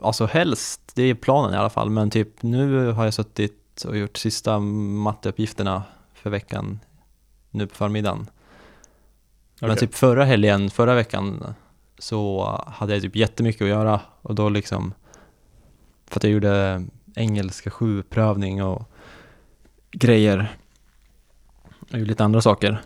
alltså 0.00 0.26
helst, 0.26 0.92
det 0.94 1.02
är 1.02 1.14
planen 1.14 1.54
i 1.54 1.56
alla 1.56 1.70
fall, 1.70 1.90
men 1.90 2.10
typ 2.10 2.42
nu 2.42 2.86
har 2.90 3.04
jag 3.04 3.14
suttit 3.14 3.84
och 3.88 3.96
gjort 3.96 4.16
sista 4.16 4.58
matteuppgifterna 4.58 5.82
för 6.14 6.30
veckan 6.30 6.80
nu 7.52 7.66
på 7.66 7.74
förmiddagen. 7.74 8.30
Men 9.60 9.76
typ 9.76 9.94
förra 9.94 10.24
helgen, 10.24 10.70
förra 10.70 10.94
veckan 10.94 11.54
så 11.98 12.44
hade 12.66 12.92
jag 12.92 13.02
typ 13.02 13.16
jättemycket 13.16 13.62
att 13.62 13.68
göra 13.68 14.00
och 14.22 14.34
då 14.34 14.48
liksom 14.48 14.94
för 16.06 16.18
att 16.20 16.24
jag 16.24 16.32
gjorde 16.32 16.84
engelska 17.14 17.70
7-prövning 17.70 18.62
och 18.62 18.90
grejer 19.90 20.56
och 21.80 21.98
gjorde 21.98 22.08
lite 22.08 22.24
andra 22.24 22.40
saker. 22.40 22.82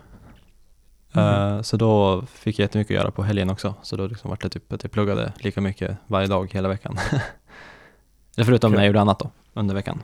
Mhm. 1.11 1.23
Eh, 1.23 1.61
Så 1.61 1.77
då 1.77 2.21
fick 2.25 2.59
jag 2.59 2.63
jättemycket 2.63 2.91
att 2.97 3.01
göra 3.03 3.11
på 3.11 3.23
helgen 3.23 3.49
också. 3.49 3.73
Så 3.81 3.95
då 3.97 4.07
liksom 4.07 4.29
var 4.29 4.37
det 4.41 4.49
typ 4.49 4.73
att 4.73 4.83
jag 4.83 4.91
pluggade 4.91 5.33
lika 5.39 5.61
mycket 5.61 5.97
varje 6.07 6.27
dag 6.27 6.53
hela 6.53 6.67
veckan. 6.69 6.97
Eller 8.35 8.45
förutom 8.45 8.71
när 8.71 8.79
jag 8.79 8.87
gjorde 8.87 9.01
annat 9.01 9.19
då, 9.19 9.31
under 9.53 9.75
veckan. 9.75 10.03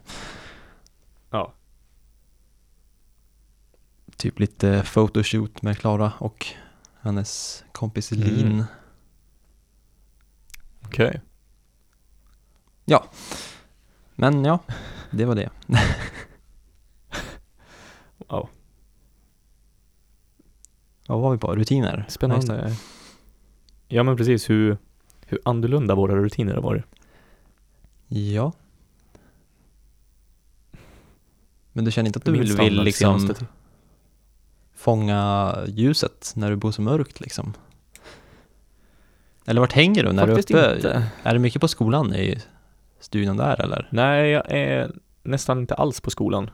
Ja. 1.29 1.53
Typ 4.23 4.39
lite 4.39 4.83
photoshoot 4.85 5.61
med 5.61 5.77
Klara 5.77 6.13
och 6.17 6.47
hennes 7.01 7.63
kompis 7.71 8.11
Lin. 8.11 8.51
Mm. 8.51 8.63
Okej. 10.85 11.21
Men 14.15 14.45
ja, 14.45 14.59
det 15.11 15.25
var 15.25 15.35
det. 15.35 15.49
Wow. 18.17 18.49
Ja, 21.07 21.13
vad 21.15 21.21
var 21.21 21.31
vi 21.31 21.37
på? 21.37 21.55
Rutiner? 21.55 22.03
Ja, 22.07 22.11
Spännande. 22.11 22.75
Ja 23.87 24.03
men 24.03 24.17
precis, 24.17 24.49
hur, 24.49 24.77
hur 25.25 25.39
annorlunda 25.45 25.95
våra 25.95 26.15
rutiner 26.15 26.53
har 26.53 26.61
varit. 26.61 26.85
Ja. 28.07 28.53
Men 31.73 31.85
du 31.85 31.91
känner 31.91 32.07
inte 32.07 32.19
att 32.19 32.25
du 32.25 32.31
vill, 32.31 32.57
vill 32.57 32.83
liksom. 32.83 33.35
Fånga 34.83 35.55
ljuset 35.67 36.33
när 36.35 36.49
det 36.49 36.55
bor 36.55 36.71
så 36.71 36.81
mörkt 36.81 37.19
liksom? 37.19 37.53
Eller 39.45 39.61
vart 39.61 39.71
hänger 39.73 40.03
du 40.03 40.11
när 40.11 40.27
Faktiskt 40.27 40.47
du 40.47 40.57
är 40.59 40.67
uppe? 40.69 40.75
inte. 40.75 41.07
Är 41.23 41.33
det 41.33 41.39
mycket 41.39 41.61
på 41.61 41.67
skolan 41.67 42.13
i 42.15 42.41
studion 42.99 43.37
där 43.37 43.61
eller? 43.61 43.87
Nej, 43.91 44.29
jag 44.29 44.43
är 44.51 44.91
nästan 45.23 45.59
inte 45.59 45.73
alls 45.75 46.01
på 46.01 46.09
skolan. 46.09 46.49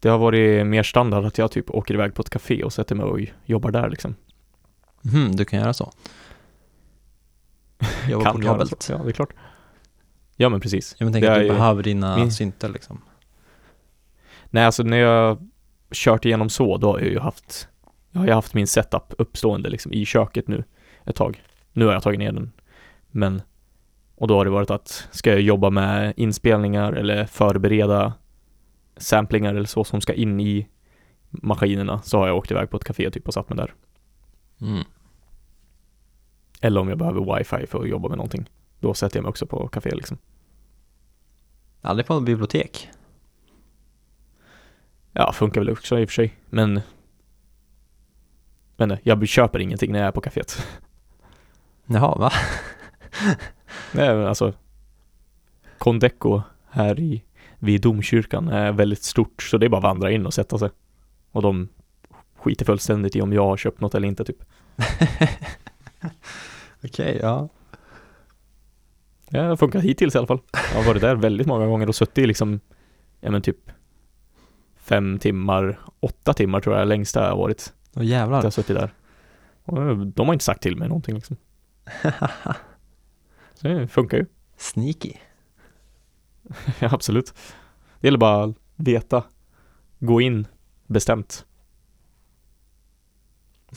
Det 0.00 0.08
har 0.08 0.18
varit 0.18 0.66
mer 0.66 0.82
standard 0.82 1.24
att 1.24 1.38
jag 1.38 1.50
typ 1.50 1.70
åker 1.70 1.94
iväg 1.94 2.14
på 2.14 2.22
ett 2.22 2.30
café 2.30 2.64
och 2.64 2.72
sätter 2.72 2.94
mig 2.94 3.06
och 3.06 3.20
jobbar 3.44 3.70
där 3.70 3.90
liksom. 3.90 4.14
Mhm, 5.02 5.36
du 5.36 5.44
kan 5.44 5.58
göra 5.60 5.72
så? 5.74 5.92
Jobba 8.08 8.24
Kan 8.24 8.34
portabelt? 8.36 8.82
så. 8.82 8.92
Ja, 8.92 8.98
det 8.98 9.08
är 9.08 9.12
klart. 9.12 9.32
Ja 10.36 10.48
men 10.48 10.60
precis. 10.60 10.94
Jag 10.98 11.06
men 11.06 11.12
tänk 11.12 11.24
Det 11.24 11.32
att 11.32 11.38
du 11.38 11.44
ju- 11.44 11.50
behöver 11.52 11.82
dina 11.82 12.16
min- 12.16 12.32
syntar 12.32 12.68
liksom. 12.68 13.00
Nej, 14.50 14.64
alltså 14.64 14.82
när 14.82 14.96
jag 14.96 15.48
kört 15.92 16.24
igenom 16.24 16.48
så, 16.48 16.76
då 16.76 16.92
har 16.92 16.98
jag 16.98 17.08
ju 17.08 17.18
haft, 17.18 17.68
jag 18.10 18.20
har 18.20 18.26
ju 18.26 18.32
haft 18.32 18.54
min 18.54 18.66
setup 18.66 19.14
uppstående 19.18 19.70
liksom 19.70 19.92
i 19.92 20.04
köket 20.04 20.48
nu 20.48 20.64
ett 21.04 21.16
tag. 21.16 21.42
Nu 21.72 21.86
har 21.86 21.92
jag 21.92 22.02
tagit 22.02 22.18
ner 22.18 22.32
den. 22.32 22.52
Men, 23.10 23.42
och 24.14 24.28
då 24.28 24.36
har 24.36 24.44
det 24.44 24.50
varit 24.50 24.70
att, 24.70 25.08
ska 25.10 25.30
jag 25.30 25.40
jobba 25.40 25.70
med 25.70 26.12
inspelningar 26.16 26.92
eller 26.92 27.24
förbereda 27.24 28.12
samplingar 28.96 29.54
eller 29.54 29.64
så 29.64 29.84
som 29.84 30.00
ska 30.00 30.14
in 30.14 30.40
i 30.40 30.68
maskinerna 31.30 32.02
så 32.02 32.18
har 32.18 32.26
jag 32.26 32.36
åkt 32.36 32.50
iväg 32.50 32.70
på 32.70 32.76
ett 32.76 32.84
café 32.84 33.10
typ 33.10 33.28
och 33.28 33.34
satt 33.34 33.48
mig 33.48 33.56
där. 33.56 33.74
Mm. 34.60 34.84
Eller 36.60 36.80
om 36.80 36.88
jag 36.88 36.98
behöver 36.98 37.36
wifi 37.36 37.66
för 37.66 37.80
att 37.80 37.88
jobba 37.88 38.08
med 38.08 38.18
någonting. 38.18 38.50
Då 38.80 38.94
sätter 38.94 39.16
jag 39.16 39.22
mig 39.22 39.30
också 39.30 39.46
på 39.46 39.68
café 39.68 39.90
liksom. 39.90 40.18
Aldrig 41.80 42.06
på 42.06 42.20
bibliotek? 42.20 42.88
Ja, 45.18 45.32
funkar 45.32 45.60
väl 45.60 45.70
också 45.70 45.98
i 45.98 46.04
och 46.04 46.08
för 46.08 46.14
sig, 46.14 46.34
men 46.50 46.80
men 48.76 48.88
nej, 48.88 49.00
jag 49.02 49.28
köper 49.28 49.58
ingenting 49.58 49.92
när 49.92 49.98
jag 49.98 50.08
är 50.08 50.12
på 50.12 50.20
kaféet. 50.20 50.66
Jaha, 51.86 52.18
va? 52.18 52.32
Nej 53.92 54.14
men 54.14 54.26
alltså 54.26 54.52
Condeco 55.78 56.42
här 56.70 57.00
i 57.00 57.22
vid 57.58 57.80
domkyrkan 57.80 58.48
är 58.48 58.72
väldigt 58.72 59.02
stort 59.02 59.42
så 59.42 59.58
det 59.58 59.66
är 59.66 59.70
bara 59.70 59.76
att 59.76 59.82
vandra 59.82 60.10
in 60.10 60.26
och 60.26 60.34
sätta 60.34 60.58
sig. 60.58 60.70
Och 61.32 61.42
de 61.42 61.68
skiter 62.36 62.64
fullständigt 62.64 63.16
i 63.16 63.22
om 63.22 63.32
jag 63.32 63.44
har 63.44 63.56
köpt 63.56 63.80
något 63.80 63.94
eller 63.94 64.08
inte 64.08 64.24
typ. 64.24 64.44
Okej, 66.84 67.18
ja. 67.22 67.48
Ja, 69.28 69.42
det 69.42 69.48
har 69.48 69.56
funkat 69.56 69.82
hittills 69.82 70.14
i 70.14 70.18
alla 70.18 70.26
fall. 70.26 70.40
Jag 70.52 70.82
har 70.82 70.86
varit 70.86 71.02
där 71.02 71.14
väldigt 71.14 71.46
många 71.46 71.66
gånger 71.66 71.88
och 71.88 71.94
suttit 71.94 72.18
i 72.18 72.26
liksom, 72.26 72.60
ja 73.20 73.30
men 73.30 73.42
typ 73.42 73.70
fem 74.86 75.18
timmar, 75.18 75.78
åtta 76.00 76.32
timmar 76.34 76.60
tror 76.60 76.76
jag 76.78 76.88
längsta 76.88 77.22
jag 77.22 77.30
har 77.30 77.36
varit. 77.36 77.72
Åh 77.76 77.90
Att 77.90 77.96
jag 77.96 78.04
jävlar. 78.04 78.42
har 78.42 78.50
suttit 78.50 78.76
där. 78.76 78.94
Och 79.64 79.96
de 80.06 80.26
har 80.26 80.32
inte 80.32 80.44
sagt 80.44 80.62
till 80.62 80.76
mig 80.76 80.88
någonting 80.88 81.14
liksom. 81.14 81.36
Så 83.54 83.68
det 83.68 83.88
funkar 83.88 84.16
ju. 84.18 84.26
Sneaky. 84.56 85.12
Ja, 86.78 86.88
absolut. 86.92 87.34
Det 88.00 88.06
gäller 88.06 88.18
bara 88.18 88.44
att 88.44 88.56
veta. 88.76 89.24
Gå 89.98 90.20
in 90.20 90.46
bestämt. 90.86 91.46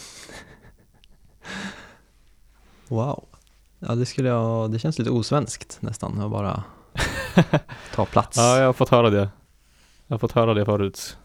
Wow. 2.88 3.26
Ja, 3.80 3.96
det 3.96 4.06
skulle 4.06 4.30
jag, 4.30 4.72
det 4.72 4.80
känns 4.80 5.00
lite 5.00 5.12
osvenskt 5.12 5.78
nästan 5.82 6.22
att 6.22 6.32
bara 6.32 6.64
ta 7.96 8.06
plats. 8.06 8.38
Ja, 8.38 8.58
jag 8.60 8.66
har 8.66 8.74
fått 8.74 8.90
höra 8.90 9.10
det. 9.10 9.30
Jag 10.10 10.14
har 10.14 10.20
fått 10.20 10.32
höra 10.32 10.54
det 10.54 10.66
förut. 10.66 11.18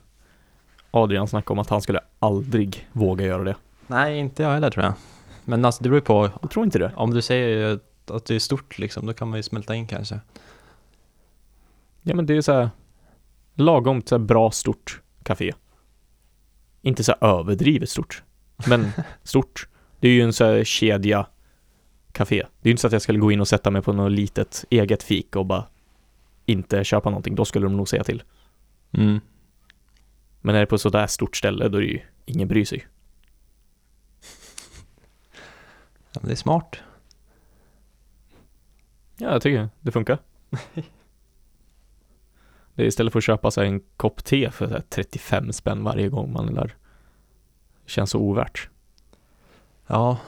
Adrian 0.90 1.28
snackade 1.28 1.52
om 1.52 1.58
att 1.58 1.68
han 1.70 1.82
skulle 1.82 2.00
aldrig 2.18 2.88
våga 2.92 3.26
göra 3.26 3.44
det. 3.44 3.56
Nej, 3.86 4.18
inte 4.18 4.42
jag 4.42 4.50
heller 4.50 4.70
tror 4.70 4.84
jag. 4.84 4.94
Men 5.44 5.64
alltså 5.64 5.82
det 5.82 5.88
beror 5.88 6.00
ju 6.00 6.04
på, 6.04 6.30
Jag 6.42 6.50
tror 6.50 6.64
inte 6.64 6.78
det. 6.78 6.92
om 6.96 7.10
du 7.14 7.22
säger 7.22 7.78
att 8.06 8.24
det 8.24 8.34
är 8.34 8.38
stort 8.38 8.78
liksom, 8.78 9.06
då 9.06 9.12
kan 9.12 9.28
man 9.28 9.36
ju 9.38 9.42
smälta 9.42 9.74
in 9.74 9.86
kanske. 9.86 10.20
Ja, 12.02 12.14
men 12.14 12.26
det 12.26 12.36
är 12.36 12.40
så 12.40 12.52
här 12.52 12.70
lagom 13.54 14.02
så 14.06 14.14
här 14.14 14.24
bra 14.24 14.50
stort 14.50 15.00
café. 15.22 15.52
Inte 16.82 17.04
så 17.04 17.14
här 17.20 17.28
överdrivet 17.38 17.88
stort, 17.88 18.22
men 18.68 18.90
stort. 19.22 19.68
Det 20.00 20.08
är 20.08 20.12
ju 20.12 20.22
en 20.22 20.32
så 20.32 20.44
här 20.44 20.64
kedja 20.64 21.26
café. 22.12 22.36
Det 22.36 22.66
är 22.66 22.68
ju 22.68 22.70
inte 22.70 22.80
så 22.80 22.86
att 22.86 22.92
jag 22.92 23.02
skulle 23.02 23.18
gå 23.18 23.32
in 23.32 23.40
och 23.40 23.48
sätta 23.48 23.70
mig 23.70 23.82
på 23.82 23.92
något 23.92 24.12
litet 24.12 24.64
eget 24.70 25.02
fik 25.02 25.36
och 25.36 25.46
bara 25.46 25.66
inte 26.46 26.84
köpa 26.84 27.10
någonting. 27.10 27.34
Då 27.34 27.44
skulle 27.44 27.66
de 27.66 27.76
nog 27.76 27.88
säga 27.88 28.04
till. 28.04 28.22
Mm. 28.94 29.20
Men 30.40 30.54
är 30.54 30.60
det 30.60 30.66
på 30.66 30.78
sådär 30.78 31.06
stort 31.06 31.36
ställe 31.36 31.68
då 31.68 31.78
är 31.78 31.82
det 31.82 31.86
ju 31.86 32.00
ingen 32.24 32.48
bryr 32.48 32.64
sig. 32.64 32.86
Ja, 36.12 36.20
det 36.24 36.32
är 36.32 36.36
smart. 36.36 36.76
Ja, 39.16 39.32
jag 39.32 39.42
tycker 39.42 39.68
det 39.80 39.92
funkar. 39.92 40.18
Det 42.74 42.82
är 42.82 42.86
istället 42.86 43.12
för 43.12 43.18
att 43.18 43.24
köpa 43.24 43.50
sig 43.50 43.68
en 43.68 43.80
kopp 43.96 44.24
te 44.24 44.50
för 44.50 44.66
så 44.66 44.72
här 44.72 44.82
35 44.88 45.52
spänn 45.52 45.84
varje 45.84 46.08
gång 46.08 46.32
man 46.32 46.48
är 46.48 46.52
där. 46.52 46.76
Det 47.84 47.90
känns 47.90 48.10
så 48.10 48.18
ovärt. 48.18 48.68
Ja. 49.86 50.18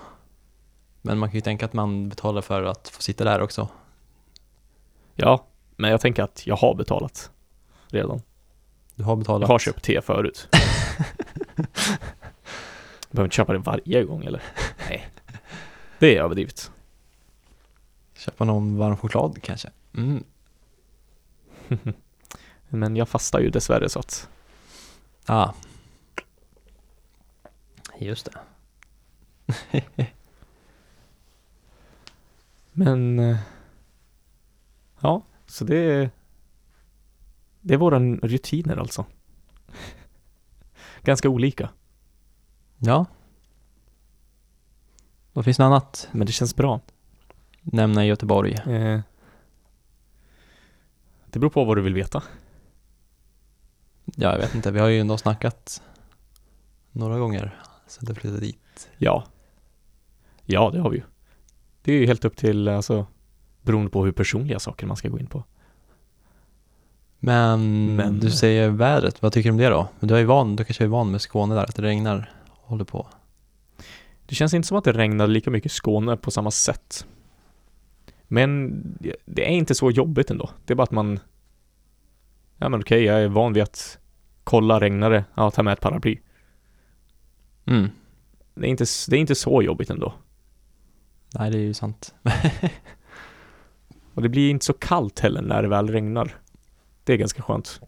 Men 1.02 1.18
man 1.18 1.28
kan 1.28 1.34
ju 1.34 1.40
tänka 1.40 1.64
att 1.64 1.72
man 1.72 2.08
betalar 2.08 2.42
för 2.42 2.62
att 2.62 2.88
få 2.88 3.02
sitta 3.02 3.24
där 3.24 3.40
också. 3.40 3.68
Ja, 5.14 5.46
men 5.76 5.90
jag 5.90 6.00
tänker 6.00 6.22
att 6.22 6.46
jag 6.46 6.56
har 6.56 6.74
betalat 6.74 7.30
redan. 7.88 8.22
Du 8.96 9.02
har 9.04 9.10
Jag 9.10 9.18
betalat. 9.18 9.48
har 9.48 9.58
köpt 9.58 9.82
te 9.84 10.00
förut. 10.02 10.48
Jag 10.50 11.66
behöver 13.10 13.24
inte 13.26 13.36
köpa 13.36 13.52
det 13.52 13.58
varje 13.58 14.04
gång 14.04 14.24
eller? 14.24 14.42
Nej. 14.88 15.08
Det 15.98 16.16
är 16.16 16.22
överdrivet. 16.22 16.70
Köpa 18.14 18.44
någon 18.44 18.78
varm 18.78 18.96
choklad 18.96 19.42
kanske. 19.42 19.70
Mm. 19.96 20.24
Men 22.68 22.96
jag 22.96 23.08
fastar 23.08 23.40
ju 23.40 23.50
dessvärre 23.50 23.88
så 23.88 23.98
att 23.98 24.28
Ah, 25.26 25.52
Just 27.98 28.28
det. 28.32 28.38
Men 32.72 33.18
eh, 33.18 33.36
ja, 35.00 35.22
så 35.46 35.64
det 35.64 35.76
är 35.76 36.10
det 37.66 37.74
är 37.74 37.78
våra 37.78 37.98
rutiner 38.00 38.76
alltså. 38.76 39.04
Ganska 41.02 41.28
olika, 41.28 41.70
Ja. 42.78 43.06
Vad 45.32 45.44
finns 45.44 45.56
det 45.56 45.62
något 45.62 45.70
annat 45.70 46.08
men 46.12 46.26
det 46.26 46.32
känns 46.32 46.56
bra. 46.56 46.80
nämna 47.60 48.04
i 48.04 48.08
Göteborg? 48.08 48.52
Eh, 48.52 49.00
det 51.26 51.38
beror 51.38 51.50
på 51.50 51.64
vad 51.64 51.76
du 51.76 51.82
vill 51.82 51.94
veta. 51.94 52.22
Ja, 54.04 54.32
jag 54.32 54.38
vet 54.38 54.54
inte. 54.54 54.70
Vi 54.70 54.80
har 54.80 54.88
ju 54.88 55.00
ändå 55.00 55.18
snackat 55.18 55.82
några 56.92 57.18
gånger 57.18 57.60
sen 57.86 58.04
du 58.04 58.14
flyttade 58.14 58.40
dit. 58.40 58.88
Ja. 58.98 59.24
Ja, 60.44 60.70
det 60.70 60.80
har 60.80 60.90
vi 60.90 60.96
ju. 60.96 61.02
Det 61.82 61.92
är 61.92 61.96
ju 61.96 62.06
helt 62.06 62.24
upp 62.24 62.36
till, 62.36 62.68
alltså, 62.68 63.06
beroende 63.62 63.90
på 63.90 64.04
hur 64.04 64.12
personliga 64.12 64.58
saker 64.58 64.86
man 64.86 64.96
ska 64.96 65.08
gå 65.08 65.18
in 65.18 65.26
på. 65.26 65.44
Men, 67.26 67.96
Men- 67.96 68.20
du 68.20 68.30
säger 68.30 68.70
vädret, 68.70 69.22
vad 69.22 69.32
tycker 69.32 69.48
du 69.48 69.52
om 69.52 69.58
det 69.58 69.68
då? 69.68 69.88
Du 70.00 70.16
är 70.16 70.24
van, 70.24 70.56
du 70.56 70.64
kanske 70.64 70.84
är 70.84 70.88
van 70.88 71.10
med 71.10 71.20
Skåne 71.20 71.54
där, 71.54 71.64
att 71.64 71.76
det 71.76 71.82
regnar 71.82 72.30
och 72.48 72.68
håller 72.68 72.84
på. 72.84 73.08
Det 74.26 74.34
känns 74.34 74.54
inte 74.54 74.68
som 74.68 74.76
att 74.76 74.84
det 74.84 74.92
regnade 74.92 75.32
lika 75.32 75.50
mycket 75.50 75.72
i 75.72 75.74
Skåne 75.74 76.16
på 76.16 76.30
samma 76.30 76.50
sätt. 76.50 77.06
Men 78.28 78.72
det 79.24 79.44
är 79.44 79.50
inte 79.50 79.74
så 79.74 79.90
jobbigt 79.90 80.30
ändå. 80.30 80.50
Det 80.64 80.72
är 80.72 80.74
bara 80.74 80.82
att 80.82 80.90
man... 80.90 81.20
Ja 82.56 82.68
men 82.68 82.80
okej, 82.80 83.04
jag 83.04 83.22
är 83.22 83.28
van 83.28 83.52
vid 83.52 83.62
att 83.62 83.98
kolla, 84.44 84.80
regnar 84.80 85.10
det? 85.10 85.24
Ja, 85.34 85.50
ta 85.50 85.62
med 85.62 85.72
ett 85.72 85.80
paraply. 85.80 86.18
Mm. 87.64 87.88
Det 88.54 88.66
är 88.66 88.70
inte, 88.70 88.84
det 89.08 89.16
är 89.16 89.20
inte 89.20 89.34
så 89.34 89.62
jobbigt 89.62 89.90
ändå. 89.90 90.14
Nej, 91.34 91.50
det 91.50 91.58
är 91.58 91.62
ju 91.62 91.74
sant. 91.74 92.14
Och 94.14 94.22
det 94.22 94.28
blir 94.28 94.50
inte 94.50 94.64
så 94.64 94.72
kallt 94.72 95.20
heller 95.20 95.42
när 95.42 95.62
det 95.62 95.68
väl 95.68 95.88
regnar. 95.88 96.34
Det 97.06 97.12
är 97.12 97.16
ganska 97.16 97.42
skönt. 97.42 97.80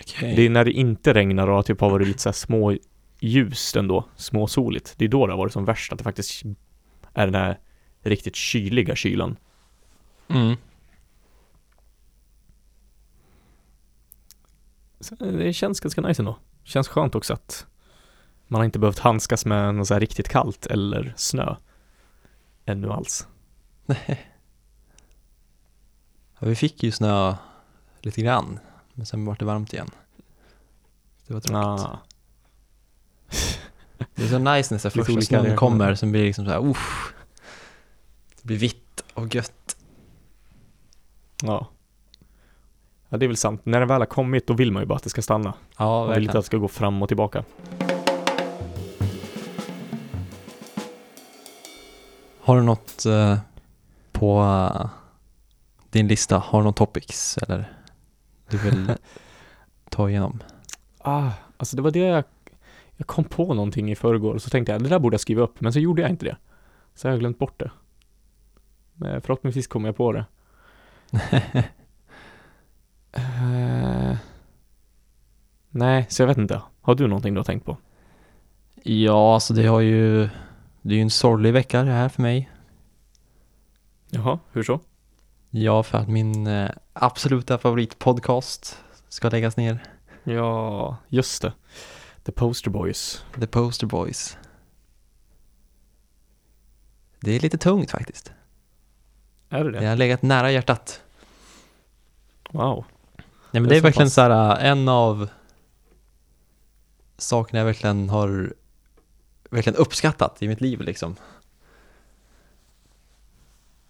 Okej. 0.00 0.36
Det 0.36 0.42
är 0.42 0.50
när 0.50 0.64
det 0.64 0.72
inte 0.72 1.14
regnar 1.14 1.48
och 1.48 1.66
typ 1.66 1.80
har 1.80 1.90
varit 1.90 2.08
lite 2.08 2.20
så 2.20 2.32
små 2.32 2.76
ljust 3.20 3.76
ändå, 3.76 4.04
småsoligt. 4.16 4.94
Det 4.96 5.04
är 5.04 5.08
då 5.08 5.26
det 5.26 5.32
har 5.32 5.38
varit 5.38 5.52
som 5.52 5.64
värst, 5.64 5.92
att 5.92 5.98
det 5.98 6.04
faktiskt 6.04 6.42
är 7.14 7.26
den 7.26 7.34
här 7.34 7.58
riktigt 8.02 8.36
kyliga 8.36 8.96
kylan. 8.96 9.36
Mm. 10.28 10.56
Så 15.00 15.14
det 15.14 15.52
känns 15.52 15.80
ganska 15.80 16.00
nice 16.00 16.22
ändå. 16.22 16.38
Känns 16.64 16.88
skönt 16.88 17.14
också 17.14 17.34
att 17.34 17.66
man 18.46 18.60
har 18.60 18.64
inte 18.64 18.78
behövt 18.78 18.98
handskas 18.98 19.46
med 19.46 19.74
något 19.74 19.88
så 19.88 19.94
här 19.94 20.00
riktigt 20.00 20.28
kallt 20.28 20.66
eller 20.66 21.14
snö. 21.16 21.56
Ännu 22.64 22.90
alls. 22.90 23.26
Ja, 26.38 26.46
vi 26.48 26.54
fick 26.54 26.82
ju 26.82 26.90
snö 26.92 27.34
lite 28.00 28.22
grann, 28.22 28.58
men 28.94 29.06
sen 29.06 29.24
vart 29.24 29.38
det 29.38 29.44
varmt 29.44 29.72
igen. 29.72 29.90
Det 31.26 31.34
var 31.34 31.40
tråkigt. 31.40 31.56
Ah, 31.86 31.98
Det 34.14 34.22
är 34.24 34.28
så 34.28 34.38
nice 34.38 34.74
när 34.74 34.78
så 34.78 34.88
här 34.88 35.04
första 35.04 35.20
snön 35.22 35.56
kommer, 35.56 35.94
sen 35.94 36.12
blir 36.12 36.24
liksom 36.24 36.44
så 36.44 36.50
här, 36.50 36.66
uff. 36.70 37.14
Det 38.36 38.46
blir 38.46 38.56
vitt 38.56 39.04
och 39.14 39.34
gött. 39.34 39.76
ja. 41.42 41.66
Ja, 43.10 43.16
det 43.16 43.26
är 43.26 43.28
väl 43.28 43.36
sant. 43.36 43.60
När 43.64 43.78
den 43.78 43.88
väl 43.88 44.00
har 44.00 44.06
kommit, 44.06 44.46
då 44.46 44.54
vill 44.54 44.72
man 44.72 44.82
ju 44.82 44.86
bara 44.86 44.94
att 44.96 45.02
det 45.02 45.10
ska 45.10 45.22
stanna. 45.22 45.54
Ja, 45.76 45.84
Man 45.84 46.00
vill 46.00 46.08
verkligen. 46.08 46.22
inte 46.30 46.38
att 46.38 46.44
det 46.44 46.46
ska 46.46 46.56
gå 46.56 46.68
fram 46.68 47.02
och 47.02 47.08
tillbaka. 47.08 47.44
Har 52.40 52.56
du 52.56 52.62
något 52.62 53.06
eh, 53.06 53.38
på 54.12 54.40
eh, 54.42 54.88
din 55.90 56.08
lista? 56.08 56.38
Har 56.38 56.58
du 56.58 56.64
någon 56.64 56.74
topics 56.74 57.38
eller 57.38 57.72
du 58.50 58.58
vill 58.58 58.92
ta 59.90 60.10
igenom? 60.10 60.42
Ah, 60.98 61.30
alltså 61.56 61.76
det 61.76 61.82
var 61.82 61.90
det 61.90 61.98
jag, 61.98 62.24
jag 62.96 63.06
kom 63.06 63.24
på 63.24 63.54
någonting 63.54 63.90
i 63.90 63.96
förrgår 63.96 64.34
och 64.34 64.42
så 64.42 64.50
tänkte 64.50 64.72
jag, 64.72 64.82
det 64.82 64.88
där 64.88 64.98
borde 64.98 65.14
jag 65.14 65.20
skriva 65.20 65.42
upp, 65.42 65.60
men 65.60 65.72
så 65.72 65.78
gjorde 65.78 66.02
jag 66.02 66.10
inte 66.10 66.24
det. 66.24 66.36
Så 66.94 67.06
jag 67.06 67.12
har 67.12 67.18
glömt 67.18 67.38
bort 67.38 67.60
det. 67.60 67.70
Men 68.94 69.20
förhoppningsvis 69.20 69.66
kommer 69.66 69.88
jag 69.88 69.96
på 69.96 70.12
det. 70.12 70.24
Eh, 73.12 74.16
nej, 75.70 76.06
så 76.08 76.22
jag 76.22 76.26
vet 76.26 76.38
inte. 76.38 76.62
Har 76.80 76.94
du 76.94 77.06
någonting 77.06 77.34
du 77.34 77.38
har 77.38 77.44
tänkt 77.44 77.66
på? 77.66 77.76
Ja, 78.82 79.34
alltså 79.34 79.54
det 79.54 79.66
har 79.66 79.80
ju, 79.80 80.28
det 80.82 80.94
är 80.94 80.96
ju 80.96 81.02
en 81.02 81.10
sorglig 81.10 81.52
vecka 81.52 81.82
det 81.82 81.90
här 81.90 82.08
för 82.08 82.22
mig. 82.22 82.50
Jaha, 84.10 84.38
hur 84.52 84.62
så? 84.62 84.80
Ja, 85.50 85.82
för 85.82 85.98
att 85.98 86.08
min 86.08 86.46
eh, 86.46 86.70
absoluta 86.92 87.58
favoritpodcast 87.58 88.78
ska 89.08 89.28
läggas 89.28 89.56
ner. 89.56 89.82
Ja, 90.24 90.96
just 91.08 91.42
det. 91.42 91.52
The 92.24 92.32
Poster 92.32 92.70
Boys. 92.70 93.24
The 93.40 93.46
Poster 93.46 93.86
Boys. 93.86 94.36
Det 97.20 97.32
är 97.32 97.40
lite 97.40 97.58
tungt 97.58 97.90
faktiskt. 97.90 98.32
Är 99.48 99.64
det 99.64 99.70
det? 99.72 99.80
Det 99.80 99.86
har 99.86 99.96
legat 99.96 100.22
nära 100.22 100.50
hjärtat. 100.50 101.02
Wow. 102.50 102.84
Nej 103.50 103.60
men 103.60 103.62
Det 103.62 103.68
det 103.68 103.74
är 103.74 103.76
är 103.76 103.80
så 103.80 103.84
verkligen 103.84 104.06
pass. 104.06 104.14
så 104.14 104.20
här 104.20 104.64
äh, 104.64 104.70
en 104.70 104.88
av 104.88 105.28
sakerna 107.18 107.58
jag 107.58 107.66
verkligen 107.66 108.08
har 108.08 108.54
verkligen 109.50 109.76
uppskattat 109.76 110.42
i 110.42 110.48
mitt 110.48 110.60
liv 110.60 110.80
liksom. 110.80 111.16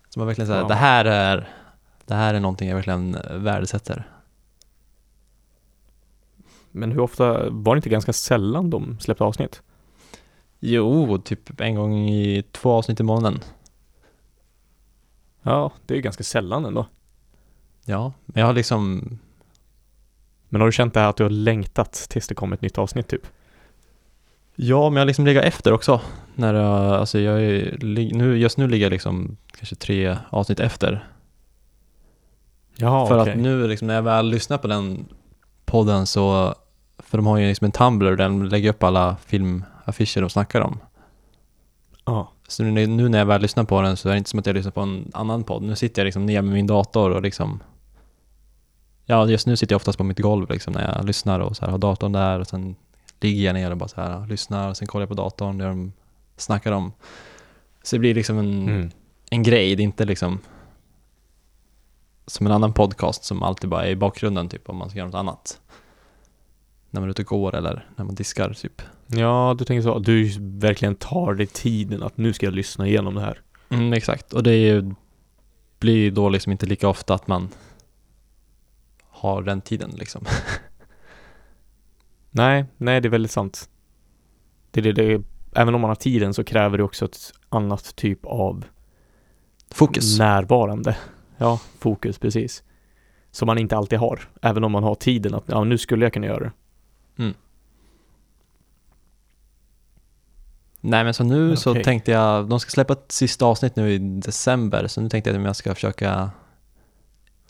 Som 0.09 0.21
jag 0.21 0.27
verkligen 0.27 0.47
säger, 0.49 0.61
Ja. 0.61 0.68
det 0.68 0.75
här 0.75 1.05
är 1.05 1.49
det 2.05 2.14
här 2.14 2.35
är 2.35 2.40
någonting 2.40 2.68
jag 2.68 2.77
verkligen 2.77 3.16
värdesätter. 3.31 4.09
Men 6.71 6.92
hur 6.92 7.01
ofta, 7.01 7.51
var 7.51 7.75
det 7.75 7.79
inte 7.79 7.88
ganska 7.88 8.12
sällan 8.12 8.71
de 8.71 8.99
släppte 9.01 9.25
avsnitt? 9.25 9.62
Jo, 10.61 11.18
typ 11.18 11.61
en 11.61 11.75
gång 11.75 11.99
i 12.09 12.42
två 12.53 12.73
avsnitt 12.73 13.01
i 13.01 13.03
månaden. 13.03 13.40
Ja, 15.42 15.73
det 15.87 15.97
är 15.97 16.01
ganska 16.01 16.25
sällan 16.25 16.64
ändå. 16.64 16.87
Ja, 17.85 18.12
men 18.27 18.40
jag 18.40 18.47
har 18.47 18.55
liksom 18.55 19.09
Men 20.49 20.61
har 20.61 20.68
du 20.68 20.73
känt 20.73 20.94
det 20.94 21.01
här 21.01 21.09
att 21.09 21.16
du 21.16 21.23
har 21.23 21.31
längtat 21.31 21.92
tills 21.92 22.29
det 22.29 22.35
kom 22.35 22.53
ett 22.53 22.62
nytt 22.62 22.79
avsnitt 22.79 23.09
typ? 23.09 23.27
Ja, 24.61 24.90
men 24.90 24.97
jag 24.97 25.01
har 25.01 25.07
liksom 25.07 25.25
legat 25.27 25.44
efter 25.44 25.73
också. 25.73 26.01
När 26.35 26.55
jag, 26.55 26.94
alltså 26.94 27.18
jag 27.18 27.42
är, 27.44 27.79
nu, 28.12 28.38
just 28.38 28.59
nu 28.59 28.68
ligger 28.68 28.87
jag 28.87 28.90
liksom 28.90 29.37
kanske 29.57 29.75
tre 29.75 30.16
avsnitt 30.31 30.61
efter. 30.61 31.09
Ja, 32.77 33.07
för 33.07 33.21
okej. 33.21 33.33
att 33.33 33.38
nu 33.38 33.68
liksom 33.68 33.87
när 33.87 33.94
jag 33.94 34.03
väl 34.03 34.29
lyssnar 34.29 34.59
på 34.59 34.66
den 34.66 35.05
podden 35.64 36.07
så, 36.07 36.55
för 36.99 37.18
de 37.18 37.27
har 37.27 37.38
ju 37.38 37.49
liksom 37.49 37.64
en 37.64 37.73
Tumblr 37.73 38.16
där 38.16 38.25
de 38.25 38.42
lägger 38.42 38.71
upp 38.71 38.83
alla 38.83 39.16
filmaffischer 39.27 40.21
de 40.21 40.31
snackar 40.31 40.61
om. 40.61 40.81
Ja. 42.05 42.33
Så 42.49 42.62
nu, 42.62 42.87
nu 42.87 43.09
när 43.09 43.18
jag 43.18 43.27
väl 43.27 43.42
lyssnar 43.42 43.64
på 43.64 43.83
den 43.83 43.97
så 43.97 44.09
är 44.09 44.12
det 44.12 44.18
inte 44.18 44.31
som 44.31 44.38
att 44.38 44.47
jag 44.47 44.55
lyssnar 44.55 44.73
på 44.73 44.81
en 44.81 45.11
annan 45.14 45.44
podd. 45.44 45.62
Nu 45.62 45.77
sitter 45.77 46.03
jag 46.03 46.05
liksom 46.05 46.27
ner 46.27 46.42
med 46.42 46.53
min 46.53 46.66
dator 46.66 47.11
och 47.11 47.23
liksom 47.23 47.61
Ja, 49.05 49.27
just 49.27 49.47
nu 49.47 49.57
sitter 49.57 49.73
jag 49.73 49.77
oftast 49.77 49.99
på 49.99 50.05
mitt 50.05 50.18
golv 50.18 50.51
liksom 50.51 50.73
när 50.73 50.94
jag 50.97 51.05
lyssnar 51.05 51.40
och 51.40 51.57
så 51.57 51.64
här 51.64 51.71
har 51.71 51.79
datorn 51.79 52.12
där 52.12 52.40
och 52.40 52.47
sen 52.47 52.77
ligger 53.21 53.45
jag 53.45 53.55
ner 53.55 53.71
och 53.71 53.77
bara 53.77 53.89
så 53.89 54.01
här 54.01 54.27
lyssnar 54.27 54.69
och 54.69 54.77
sen 54.77 54.89
kollar 54.89 55.03
jag 55.03 55.09
på 55.09 55.15
datorn 55.15 55.59
där 55.59 55.69
de 55.69 55.93
snackar 56.37 56.73
om. 56.73 56.93
Så 57.83 57.97
det 57.97 58.01
blir 58.01 58.15
liksom 58.15 58.39
en, 58.39 58.69
Mm. 58.69 58.91
en 59.31 59.43
grej, 59.43 59.77
det 59.77 59.83
är 59.83 59.85
inte 59.85 60.05
liksom 60.05 60.39
som 62.27 62.47
en 62.47 62.53
annan 62.53 62.73
podcast 62.73 63.25
som 63.25 63.43
alltid 63.43 63.71
bara 63.71 63.87
är 63.87 63.91
i 63.91 63.97
bakgrunden 63.97 64.49
typ 64.49 64.69
om 64.69 64.77
man 64.77 64.91
ska 64.91 64.99
göra 64.99 65.09
något 65.09 65.15
annat. 65.19 65.61
När 66.91 67.01
man 67.01 67.09
är 67.09 67.11
ute 67.11 67.23
och 67.23 67.29
går 67.29 67.55
eller 67.55 67.89
när 67.97 68.05
man 68.05 68.15
diskar 68.15 68.53
typ. 68.53 68.83
Ja, 69.07 69.55
du 69.59 69.65
tänker 69.65 69.83
så. 69.83 69.99
Du 69.99 70.39
verkligen 70.41 70.95
tar 70.95 71.35
dig 71.35 71.47
tiden 71.47 72.03
att 72.03 72.17
nu 72.17 72.33
ska 72.33 72.47
jag 72.47 72.55
lyssna 72.55 72.87
igenom 72.87 73.15
det 73.15 73.21
här. 73.21 73.41
Mm, 73.69 73.93
exakt, 73.93 74.33
och 74.33 74.43
det 74.43 74.51
är 74.51 74.75
ju, 74.75 74.95
blir 75.79 75.97
ju 75.97 76.11
då 76.11 76.29
liksom 76.29 76.53
inte 76.53 76.67
lika 76.67 76.89
ofta 76.89 77.15
att 77.15 77.29
man 77.29 77.49
har 79.01 79.43
den 79.43 79.61
tiden 79.61 79.91
liksom. 79.91 80.25
Nej, 82.31 82.64
nej 82.77 83.01
det 83.01 83.09
är 83.09 83.11
väldigt 83.11 83.31
sant. 83.33 83.71
Det, 84.71 84.81
det, 84.81 84.93
det, 84.93 85.23
även 85.55 85.75
om 85.75 85.81
man 85.81 85.91
har 85.91 85.95
tiden 85.95 86.35
så 86.35 86.45
kräver 86.45 86.79
det 86.79 86.85
också 86.85 87.05
ett 87.05 87.33
annat 87.49 87.97
typ 87.97 88.27
av 88.27 88.64
Fokus. 89.71 90.19
närvarande. 90.19 90.97
Ja, 91.37 91.61
fokus 91.79 92.19
precis. 92.19 92.62
Som 93.31 93.47
man 93.47 93.59
inte 93.59 93.77
alltid 93.77 93.99
har. 93.99 94.29
Även 94.43 94.64
om 94.64 94.73
man 94.73 94.83
har 94.83 94.95
tiden 94.95 95.35
att, 95.35 95.45
ja 95.47 95.64
nu 95.64 95.79
skulle 95.79 96.05
jag 96.05 96.12
kunna 96.12 96.27
göra 96.27 96.41
det. 96.41 96.53
Nej 100.81 101.05
men 101.05 101.14
så 101.14 101.25
nu 101.25 101.57
så 101.57 101.71
Okej. 101.71 101.85
tänkte 101.85 102.11
jag, 102.11 102.49
de 102.49 102.61
ska 102.61 102.71
släppa 102.71 102.93
ett 102.93 103.12
sista 103.12 103.47
avsnitt 103.47 103.77
nu 103.77 103.93
i 103.93 103.99
december, 103.99 104.87
så 104.87 105.01
nu 105.01 105.09
tänkte 105.09 105.31
jag 105.31 105.38
att 105.41 105.45
jag 105.45 105.57
ska 105.57 105.75
försöka 105.75 106.31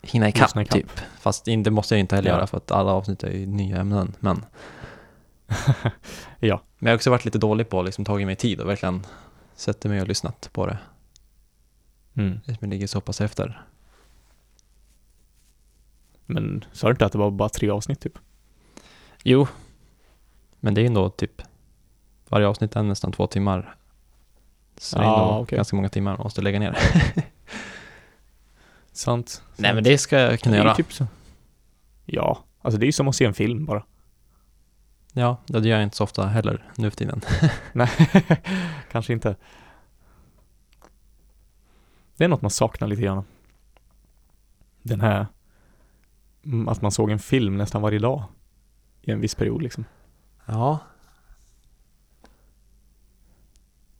hinna 0.01 0.29
ikapp 0.29 0.69
typ. 0.69 0.99
Fast 1.19 1.45
det 1.45 1.71
måste 1.71 1.95
jag 1.95 1.99
inte 1.99 2.15
heller 2.15 2.29
Ja. 2.29 2.35
göra 2.35 2.47
för 2.47 2.57
att 2.57 2.71
alla 2.71 2.91
avsnitt 2.91 3.23
är 3.23 3.31
ju 3.31 3.45
nya 3.45 3.77
ämnen, 3.77 4.15
men 4.19 4.45
ja. 6.39 6.61
Men 6.79 6.87
jag 6.87 6.91
har 6.91 6.95
också 6.95 7.09
varit 7.09 7.25
lite 7.25 7.37
dålig 7.37 7.69
på 7.69 7.79
att 7.79 7.85
liksom 7.85 8.05
tagit 8.05 8.27
mig 8.27 8.35
tid 8.35 8.59
och 8.61 8.69
verkligen 8.69 9.05
sätter 9.55 9.89
mig 9.89 10.01
och 10.01 10.07
lyssnat 10.07 10.49
på 10.53 10.65
det. 10.65 10.77
Mm. 12.13 12.39
Det 12.45 12.67
ligger 12.67 12.87
så 12.87 13.01
pass 13.01 13.21
efter. 13.21 13.65
Men 16.25 16.65
sa 16.71 16.87
du 16.87 16.91
inte 16.91 17.05
att 17.05 17.11
det 17.11 17.17
var 17.17 17.31
bara 17.31 17.49
tre 17.49 17.69
avsnitt 17.69 17.99
typ? 17.99 18.17
Jo, 19.23 19.47
men 20.59 20.73
det 20.73 20.81
är 20.81 20.85
ändå 20.85 21.09
typ 21.09 21.41
varje 22.29 22.47
avsnitt 22.47 22.75
är 22.75 22.83
nästan 22.83 23.11
två 23.11 23.27
timmar. 23.27 23.75
Så 24.77 24.97
det 24.97 25.03
är 25.03 25.07
ändå 25.07 25.39
okej. 25.39 25.55
ganska 25.55 25.75
många 25.75 25.89
timmar 25.89 26.11
man 26.17 26.23
måste 26.23 26.41
lägga 26.41 26.59
ner. 26.59 26.77
Sant. 28.99 29.43
Nej 29.55 29.73
men 29.73 29.83
det 29.83 29.97
ska 29.97 30.19
jag 30.19 30.39
kunna 30.39 30.57
göra. 30.57 30.75
typ 30.75 30.93
så. 30.93 31.07
Ja, 32.05 32.43
alltså 32.61 32.79
det 32.79 32.83
är 32.83 32.87
ju 32.87 32.91
som 32.91 33.07
att 33.07 33.15
se 33.15 33.25
en 33.25 33.33
film 33.33 33.65
bara. 33.65 33.85
Ja, 35.13 35.37
det 35.45 35.59
gör 35.59 35.77
jag 35.77 35.83
inte 35.83 35.97
så 35.97 36.03
ofta 36.03 36.27
heller 36.27 36.71
nu 36.75 36.89
för 36.89 36.97
tiden. 36.97 37.21
Nej, 37.73 37.89
kanske 38.91 39.13
inte. 39.13 39.35
Det 42.17 42.23
är 42.23 42.27
något 42.27 42.41
man 42.41 42.51
saknar 42.51 42.87
lite 42.87 43.01
grann. 43.01 43.23
Den 44.81 45.01
här, 45.01 45.27
mm, 46.45 46.67
att 46.67 46.81
man 46.81 46.91
såg 46.91 47.11
en 47.11 47.19
film 47.19 47.57
nästan 47.57 47.81
varje 47.81 47.99
dag 47.99 48.23
i 49.01 49.11
en 49.11 49.21
viss 49.21 49.35
period 49.35 49.61
liksom. 49.61 49.85
Ja, 50.45 50.79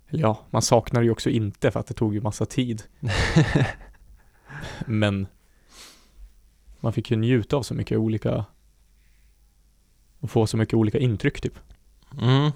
Eller 0.07 0.21
ja, 0.21 0.45
man 0.49 0.61
saknar 0.61 1.01
det 1.01 1.05
ju 1.05 1.11
också 1.11 1.29
inte 1.29 1.71
för 1.71 1.79
att 1.79 1.87
det 1.87 1.93
tog 1.93 2.13
ju 2.13 2.21
massa 2.21 2.45
tid. 2.45 2.83
Men 4.85 5.27
man 6.79 6.93
fick 6.93 7.11
ju 7.11 7.17
njuta 7.17 7.57
av 7.57 7.63
så 7.63 7.73
mycket 7.73 7.97
olika 7.97 8.45
och 10.19 10.31
få 10.31 10.47
så 10.47 10.57
mycket 10.57 10.73
olika 10.73 10.99
intryck 10.99 11.41
typ. 11.41 11.59
mm. 12.21 12.51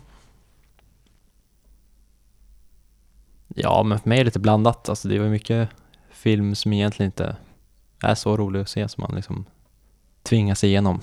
Ja, 3.56 3.84
men 3.84 4.00
för 4.00 4.10
mig 4.10 4.18
är 4.20 4.24
det 4.24 4.26
lite 4.26 4.40
blandat. 4.40 4.90
Alltså 4.90 5.08
det 5.08 5.20
var 5.20 5.28
mycket 5.28 5.70
film 6.10 6.56
som 6.56 6.74
egentligen 6.74 7.08
inte 7.08 7.36
är 8.00 8.16
så 8.16 8.38
rolig 8.38 8.60
att 8.60 8.70
se 8.70 8.90
som 8.90 9.02
man 9.02 9.16
liksom 9.16 9.46
tvingar 10.24 10.56
sig 10.56 10.70
igenom. 10.70 11.02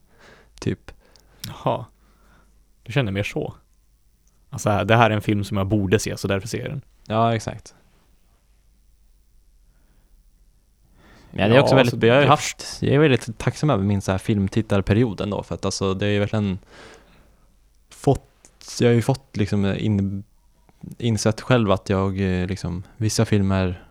typ. 0.60 0.92
Jaha. 1.46 1.86
Du 2.82 2.92
känner 2.92 3.12
mer 3.12 3.22
så? 3.22 3.54
Alltså 4.50 4.84
det 4.84 4.96
här 4.96 5.10
är 5.10 5.14
en 5.14 5.22
film 5.22 5.44
som 5.44 5.56
jag 5.56 5.66
borde 5.66 5.98
se 5.98 6.16
så 6.16 6.28
därför 6.28 6.48
ser 6.48 6.58
jag 6.58 6.70
den. 6.70 6.82
Ja, 7.06 7.34
exakt. 7.34 7.74
Men 11.30 11.50
det 11.50 11.56
är 11.56 11.60
också 11.60 11.72
Ja, 11.72 11.76
väldigt, 11.76 11.94
alltså, 11.94 12.06
jag 12.06 12.14
har 12.14 12.26
haft, 12.26 12.78
jag 12.80 12.94
är 12.94 12.98
väldigt 12.98 13.38
tacksam 13.38 13.70
över 13.70 13.84
min 13.84 14.00
så 14.00 14.10
här 14.10 14.18
filmtittarperiod 14.18 15.20
ändå 15.20 15.42
för 15.42 15.54
att 15.54 15.64
alltså 15.64 15.94
det 15.94 16.06
är 16.06 16.10
ju 16.10 16.18
verkligen 16.18 16.58
fått, 17.90 18.30
jag 18.80 18.88
har 18.88 18.94
ju 18.94 19.02
fått 19.02 19.36
liksom 19.36 19.64
in, 19.64 20.24
insett 20.98 21.40
själv 21.40 21.70
att 21.70 21.88
jag 21.88 22.20
eh, 22.20 22.46
liksom, 22.46 22.82
vissa 22.96 23.24
filmer 23.24 23.84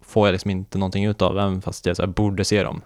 får 0.00 0.26
jag 0.26 0.32
liksom 0.32 0.50
inte 0.50 0.78
någonting 0.78 1.04
utav 1.04 1.38
även 1.38 1.62
fast 1.62 1.86
jag 1.86 1.96
så 1.96 2.02
här 2.02 2.06
borde 2.06 2.44
se 2.44 2.62
dem. 2.62 2.80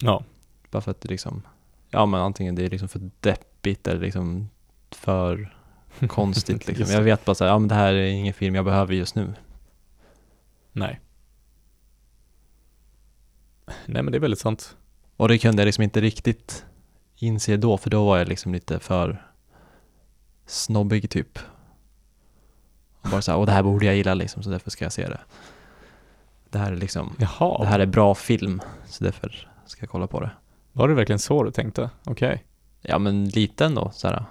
Ja. 0.00 0.24
Bara 0.70 0.82
för 0.82 0.90
att 0.90 1.00
det 1.00 1.08
liksom, 1.08 1.42
ja 1.90 2.06
men 2.06 2.20
antingen 2.20 2.54
det 2.54 2.64
är 2.64 2.70
liksom 2.70 2.88
för 2.88 3.10
deppigt 3.20 3.86
eller 3.86 4.00
liksom 4.00 4.48
för 4.90 5.54
konstigt 6.08 6.66
liksom. 6.66 6.86
Jag 6.90 7.02
vet 7.02 7.24
bara 7.24 7.34
så 7.34 7.44
här, 7.44 7.50
ja 7.50 7.58
men 7.58 7.68
det 7.68 7.74
här 7.74 7.94
är 7.94 8.06
ingen 8.06 8.34
film 8.34 8.54
jag 8.54 8.64
behöver 8.64 8.94
just 8.94 9.14
nu. 9.14 9.34
Nej. 10.72 11.00
Nej 13.86 14.02
men 14.02 14.12
det 14.12 14.18
är 14.18 14.20
väldigt 14.20 14.40
sant. 14.40 14.76
Och 15.16 15.28
det 15.28 15.38
kunde 15.38 15.62
jag 15.62 15.66
liksom 15.66 15.84
inte 15.84 16.00
riktigt 16.00 16.64
inse 17.16 17.56
då, 17.56 17.76
för 17.78 17.90
då 17.90 18.04
var 18.04 18.18
jag 18.18 18.28
liksom 18.28 18.52
lite 18.52 18.78
för 18.78 19.26
snobbig 20.46 21.10
typ. 21.10 21.38
Och 23.02 23.10
bara 23.10 23.22
såhär, 23.22 23.38
och 23.38 23.46
det 23.46 23.52
här 23.52 23.62
borde 23.62 23.86
jag 23.86 23.96
gilla 23.96 24.14
liksom, 24.14 24.42
så 24.42 24.50
därför 24.50 24.70
ska 24.70 24.84
jag 24.84 24.92
se 24.92 25.08
det. 25.08 25.20
Det 26.50 26.58
här 26.58 26.72
är 26.72 26.76
liksom, 26.76 27.16
Jaha. 27.18 27.58
det 27.62 27.66
här 27.66 27.78
är 27.78 27.86
bra 27.86 28.14
film, 28.14 28.60
så 28.86 29.04
därför 29.04 29.48
ska 29.66 29.82
jag 29.82 29.90
kolla 29.90 30.06
på 30.06 30.20
det. 30.20 30.30
Var 30.72 30.88
det 30.88 30.94
verkligen 30.94 31.18
så 31.18 31.42
du 31.42 31.50
tänkte? 31.50 31.90
Okej. 32.04 32.44
Ja 32.80 32.98
men 32.98 33.28
lite 33.28 33.64
ändå, 33.64 33.90
såhär. 33.94 34.24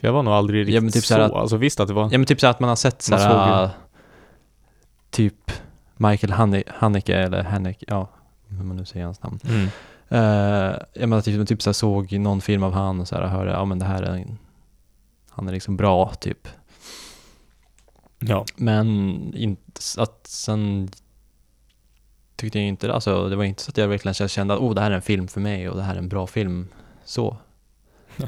För 0.00 0.06
Jag 0.06 0.12
var 0.12 0.22
nog 0.22 0.34
aldrig 0.34 0.60
riktigt 0.60 0.74
Ja, 0.84 0.90
typ 0.90 1.04
så 1.04 1.08
så. 1.08 1.14
här 1.14 1.20
att- 1.20 1.32
Alltså 1.32 1.56
visst 1.56 1.80
att 1.80 1.88
det 1.88 1.94
var... 1.94 2.02
Ja 2.12 2.18
men 2.18 2.24
typ 2.24 2.40
så 2.40 2.46
att 2.46 2.60
man 2.60 2.68
har 2.68 2.76
sett 2.76 3.02
såhär, 3.02 3.28
såg 3.68 3.70
typ 5.10 5.52
Michael 5.96 6.32
Hanne- 6.32 6.62
Haneke, 6.68 7.16
eller 7.16 7.42
Haneke, 7.42 7.84
ja, 7.88 8.08
hur 8.48 8.64
man 8.64 8.76
nu 8.76 8.84
säger 8.84 9.04
hans 9.04 9.22
namn. 9.22 9.40
Mm. 9.44 9.68
Uh, 10.12 10.76
jag 10.92 11.08
menar 11.08 11.20
typ, 11.20 11.48
typ 11.48 11.62
så 11.62 11.72
såg 11.72 12.12
någon 12.12 12.40
film 12.40 12.62
av 12.62 12.72
han 12.72 13.00
och 13.00 13.08
så 13.08 13.16
här, 13.16 13.22
hörde, 13.26 13.50
ja 13.50 13.64
men 13.64 13.78
det 13.78 13.84
här 13.84 14.02
är, 14.02 14.12
en- 14.14 14.38
han 15.30 15.48
är 15.48 15.52
liksom 15.52 15.76
bra 15.76 16.12
typ. 16.14 16.48
Ja. 18.18 18.44
Men 18.56 18.86
inte, 19.34 19.80
att 19.96 20.26
sen 20.26 20.88
tyckte 22.36 22.58
jag 22.58 22.68
inte 22.68 22.92
alltså 22.92 23.28
det 23.28 23.36
var 23.36 23.44
inte 23.44 23.62
så 23.62 23.70
att 23.70 23.76
jag 23.76 23.88
verkligen 23.88 24.28
kände 24.28 24.54
att 24.54 24.60
oh 24.60 24.74
det 24.74 24.80
här 24.80 24.90
är 24.90 24.94
en 24.94 25.02
film 25.02 25.28
för 25.28 25.40
mig 25.40 25.68
och 25.68 25.76
det 25.76 25.82
här 25.82 25.94
är 25.94 25.98
en 25.98 26.08
bra 26.08 26.26
film 26.26 26.68
så. 27.04 27.36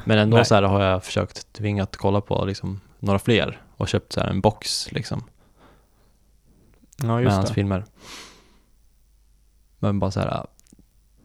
Men 0.05 0.17
ändå 0.17 0.37
Nej. 0.37 0.45
så 0.45 0.55
här 0.55 0.63
har 0.63 0.81
jag 0.83 1.03
försökt 1.03 1.53
tvingat 1.53 1.97
kolla 1.97 2.21
på 2.21 2.45
liksom 2.45 2.79
några 2.99 3.19
fler 3.19 3.61
och 3.77 3.87
köpt 3.87 4.13
så 4.13 4.21
här 4.21 4.27
en 4.29 4.41
box 4.41 4.91
liksom 4.91 5.23
Ja, 7.07 7.21
med 7.21 7.33
hans 7.33 7.49
det. 7.49 7.55
filmer. 7.55 7.85
Men 9.79 9.99
bara 9.99 10.11
så 10.11 10.19
här 10.19 10.45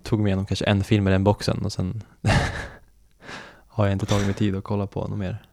tog 0.02 0.20
mig 0.20 0.28
igenom 0.30 0.46
kanske 0.46 0.64
en 0.64 0.84
film 0.84 1.08
i 1.08 1.10
den 1.10 1.24
boxen 1.24 1.64
och 1.64 1.72
sen 1.72 2.02
har 3.66 3.86
jag 3.86 3.92
inte 3.92 4.06
tagit 4.06 4.26
mig 4.26 4.34
tid 4.34 4.56
att 4.56 4.64
kolla 4.64 4.86
på 4.86 5.08
något 5.08 5.18
mer. 5.18 5.44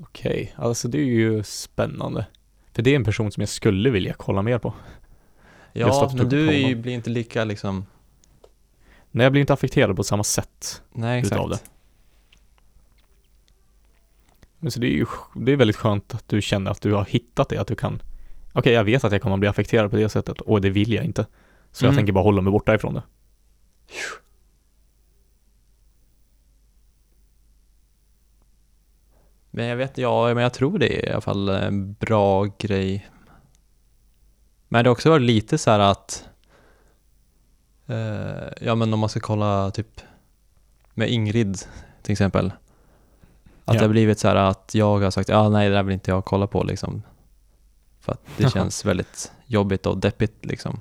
Okej, 0.00 0.54
alltså 0.56 0.88
det 0.88 0.98
är 0.98 1.04
ju 1.04 1.42
spännande. 1.42 2.26
För 2.72 2.82
det 2.82 2.90
är 2.90 2.96
en 2.96 3.04
person 3.04 3.32
som 3.32 3.40
jag 3.40 3.48
skulle 3.48 3.90
vilja 3.90 4.12
kolla 4.12 4.42
mer 4.42 4.58
på. 4.58 4.74
Ja, 5.72 6.12
men 6.16 6.28
du 6.28 6.52
ju, 6.52 6.74
blir 6.74 6.92
inte 6.92 7.10
lika 7.10 7.44
liksom, 7.44 7.86
Nej, 9.10 9.24
jag 9.24 9.32
blir 9.32 9.40
inte 9.40 9.52
affekterad 9.52 9.96
på 9.96 10.04
samma 10.04 10.24
sätt 10.24 10.82
nej 10.92 11.18
exakt. 11.18 11.32
utav 11.34 11.50
det. 11.50 11.58
Men 14.58 14.70
så 14.70 14.80
det 14.80 14.86
är 14.86 14.90
ju 14.96 15.06
det 15.34 15.52
är 15.52 15.56
väldigt 15.56 15.76
skönt 15.76 16.14
att 16.14 16.28
du 16.28 16.42
känner 16.42 16.70
att 16.70 16.80
du 16.82 16.92
har 16.92 17.04
hittat 17.04 17.48
det, 17.48 17.58
att 17.58 17.66
du 17.66 17.74
kan 17.74 18.02
Okej, 18.52 18.72
jag 18.72 18.84
vet 18.84 19.04
att 19.04 19.12
jag 19.12 19.22
kommer 19.22 19.36
att 19.36 19.40
bli 19.40 19.48
affekterad 19.48 19.90
på 19.90 19.96
det 19.96 20.08
sättet 20.08 20.40
och 20.40 20.60
det 20.60 20.70
vill 20.70 20.92
jag 20.92 21.04
inte. 21.04 21.26
Så 21.72 21.84
jag 21.84 21.88
Mm. 21.88 21.96
tänker 21.98 22.12
bara 22.12 22.24
hålla 22.24 22.42
mig 22.42 22.50
borta 22.52 22.74
ifrån 22.74 22.94
det. 22.94 23.02
Men 29.50 29.66
jag 29.66 29.76
vet, 29.76 29.98
ja, 29.98 30.34
men 30.34 30.42
jag 30.42 30.52
tror 30.52 30.78
det 30.78 31.02
är 31.02 31.08
i 31.08 31.12
alla 31.12 31.20
fall 31.20 31.48
en 31.48 31.92
bra 31.92 32.44
grej. 32.58 33.08
Men 34.68 34.84
det 34.84 34.88
har 34.90 34.92
också 34.92 35.10
varit 35.10 35.22
lite 35.26 35.58
så 35.58 35.70
här 35.70 35.78
att, 35.80 36.28
eh, 37.86 38.48
ja 38.60 38.74
men 38.74 38.92
om 38.94 39.00
man 39.00 39.08
ska 39.08 39.20
kolla 39.20 39.70
typ 39.70 40.00
med 40.94 41.10
Ingrid 41.10 41.58
till 42.02 42.12
exempel. 42.12 42.52
Att 43.68 43.74
Ja. 43.74 43.80
det 43.80 43.84
har 43.86 43.92
blivit 43.92 44.18
så 44.18 44.28
här 44.28 44.36
att 44.36 44.70
jag 44.74 44.98
har 44.98 45.10
sagt, 45.10 45.28
ja 45.28 45.48
nej 45.48 45.68
det 45.68 45.74
där 45.74 45.82
vill 45.82 45.94
inte 45.94 46.10
jag 46.10 46.24
kolla 46.24 46.46
på 46.46 46.62
liksom. 46.62 47.02
För 48.00 48.12
att 48.12 48.20
det 48.36 48.50
känns 48.52 48.84
väldigt 48.84 49.32
jobbigt 49.46 49.86
och 49.86 49.98
deppigt 49.98 50.44
liksom. 50.44 50.80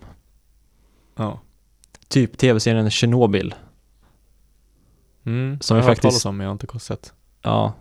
Ja. 1.15 1.39
Typ 2.07 2.37
tv-serien 2.37 2.91
Chernobyl. 2.91 3.55
Mm, 5.25 5.59
Som 5.61 5.77
jag 5.77 5.83
har 5.83 5.89
hört 5.89 5.97
faktiskt- 5.97 6.11
talas 6.11 6.25
om, 6.25 6.37
men 6.37 6.43
jag 6.43 6.49
har 6.49 6.59
inte 6.65 6.79
sett. 6.79 7.13
Ja. 7.41 7.73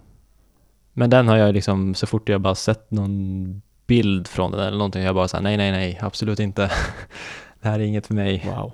Men 0.93 1.11
den 1.11 1.29
har 1.29 1.37
jag 1.37 1.55
liksom, 1.55 1.95
så 1.95 2.07
fort 2.07 2.29
jag 2.29 2.41
bara 2.41 2.55
sett 2.55 2.91
någon 2.91 3.63
bild 3.87 4.29
från 4.29 4.51
den 4.51 4.61
eller 4.61 4.79
någonting, 4.79 5.03
jag 5.03 5.15
bara 5.15 5.29
såhär, 5.29 5.43
nej, 5.45 5.57
nej, 5.57 5.71
nej, 5.71 5.99
absolut 6.03 6.41
inte. 6.41 6.71
det 7.63 7.69
här 7.69 7.79
är 7.81 7.85
inget 7.85 8.07
för 8.07 8.15
mig. 8.15 8.43
Wow. 8.47 8.73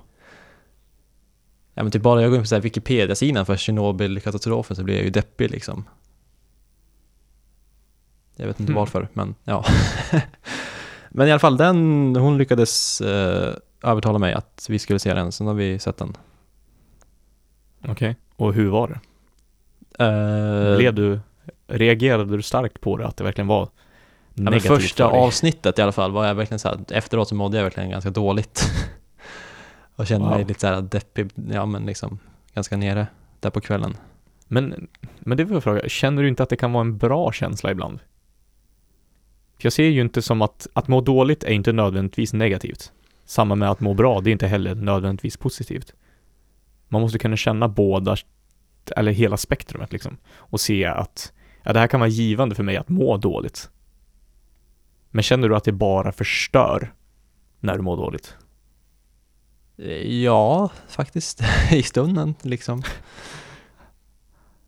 Ja 1.73 1.83
men 1.83 1.91
typ 1.91 2.01
bara 2.01 2.21
jag 2.21 2.31
går 2.31 2.39
in 2.39 2.45
på 2.45 2.59
Wikipedia-sidan 2.59 3.45
för 3.45 3.55
Tjernobyl-katastrofen 3.57 4.75
så 4.75 4.83
blir 4.83 4.95
jag 4.95 5.03
ju 5.03 5.09
deppig 5.09 5.51
liksom. 5.51 5.85
Jag 8.35 8.47
vet 8.47 8.59
inte 8.59 8.71
Hmm. 8.71 8.79
varför, 8.79 9.07
men 9.13 9.35
ja. 9.43 9.65
men 11.09 11.27
i 11.27 11.31
alla 11.31 11.39
fall, 11.39 11.57
den, 11.57 12.15
hon 12.15 12.37
lyckades 12.37 13.01
eh, 13.01 13.53
övertala 13.83 14.19
mig 14.19 14.33
att 14.33 14.65
vi 14.69 14.79
skulle 14.79 14.99
se 14.99 15.13
den, 15.13 15.31
sen 15.31 15.47
har 15.47 15.53
vi 15.53 15.79
sett 15.79 15.97
den. 15.97 16.13
Okej. 17.87 18.15
Och 18.35 18.53
hur 18.53 18.69
var 18.69 18.87
det? 18.87 18.99
Eh, 20.05 20.77
Blev 20.77 20.93
du, 20.93 21.19
reagerade 21.67 22.37
du 22.37 22.41
starkt 22.41 22.81
på 22.81 22.97
det, 22.97 23.07
att 23.07 23.17
det 23.17 23.23
verkligen 23.23 23.47
var 23.47 23.69
Ja, 24.35 24.43
negativt 24.43 24.67
första 24.67 25.05
för 25.09 25.13
dig? 25.17 25.21
avsnittet 25.21 25.79
i 25.79 25.81
alla 25.81 25.91
fall 25.91 26.11
var 26.11 26.25
jag 26.25 26.35
verkligen 26.35 26.59
så 26.59 26.67
här, 26.69 26.79
efteråt 26.89 27.27
så 27.29 27.35
mådde 27.35 27.57
jag 27.57 27.63
verkligen 27.63 27.89
ganska 27.89 28.09
dåligt. 28.09 28.63
och 29.95 30.07
kände 30.07 30.27
mig 30.29 30.37
Wow. 30.39 30.47
lite 30.47 30.59
så 30.59 30.67
här 30.67 30.81
deppig, 30.81 31.29
ja 31.51 31.65
men 31.65 31.85
liksom 31.85 32.19
ganska 32.53 32.77
nere 32.77 33.07
där 33.39 33.49
på 33.49 33.61
kvällen. 33.61 33.97
Men, 34.47 34.87
men 35.19 35.37
det 35.37 35.43
vill 35.43 35.53
jag 35.53 35.63
fråga, 35.63 35.89
känner 35.89 36.21
du 36.21 36.27
inte 36.27 36.43
att 36.43 36.49
det 36.49 36.55
kan 36.55 36.73
vara 36.73 36.81
en 36.81 36.97
bra 36.97 37.31
känsla 37.31 37.71
ibland? 37.71 37.99
För 39.63 39.67
jag 39.67 39.73
ser 39.73 39.83
ju 39.83 40.01
inte 40.01 40.21
som 40.21 40.41
att, 40.41 40.67
att 40.73 40.87
må 40.87 41.01
dåligt 41.01 41.43
är 41.43 41.51
inte 41.51 41.71
nödvändigtvis 41.71 42.33
negativt. 42.33 42.91
Samma 43.25 43.55
med 43.55 43.69
att 43.69 43.79
må 43.79 43.93
bra, 43.93 44.21
det 44.21 44.29
är 44.29 44.31
inte 44.31 44.47
heller 44.47 44.75
nödvändigtvis 44.75 45.37
positivt. 45.37 45.93
Man 46.87 47.01
måste 47.01 47.19
kunna 47.19 47.37
känna 47.37 47.67
båda, 47.67 48.17
eller 48.95 49.11
hela 49.11 49.37
spektrumet 49.37 49.91
liksom. 49.91 50.17
Och 50.35 50.61
se 50.61 50.85
att, 50.85 51.33
ja 51.63 51.73
det 51.73 51.79
här 51.79 51.87
kan 51.87 51.99
vara 51.99 52.09
givande 52.09 52.55
för 52.55 52.63
mig 52.63 52.77
att 52.77 52.89
må 52.89 53.17
dåligt. 53.17 53.69
Men 55.09 55.23
känner 55.23 55.49
du 55.49 55.55
att 55.55 55.63
det 55.63 55.71
bara 55.71 56.11
förstör 56.11 56.93
när 57.59 57.75
du 57.75 57.81
mår 57.81 57.97
dåligt? 57.97 58.35
Ja, 60.05 60.71
faktiskt. 60.87 61.41
I 61.71 61.83
stunden 61.83 62.35
liksom. 62.41 62.83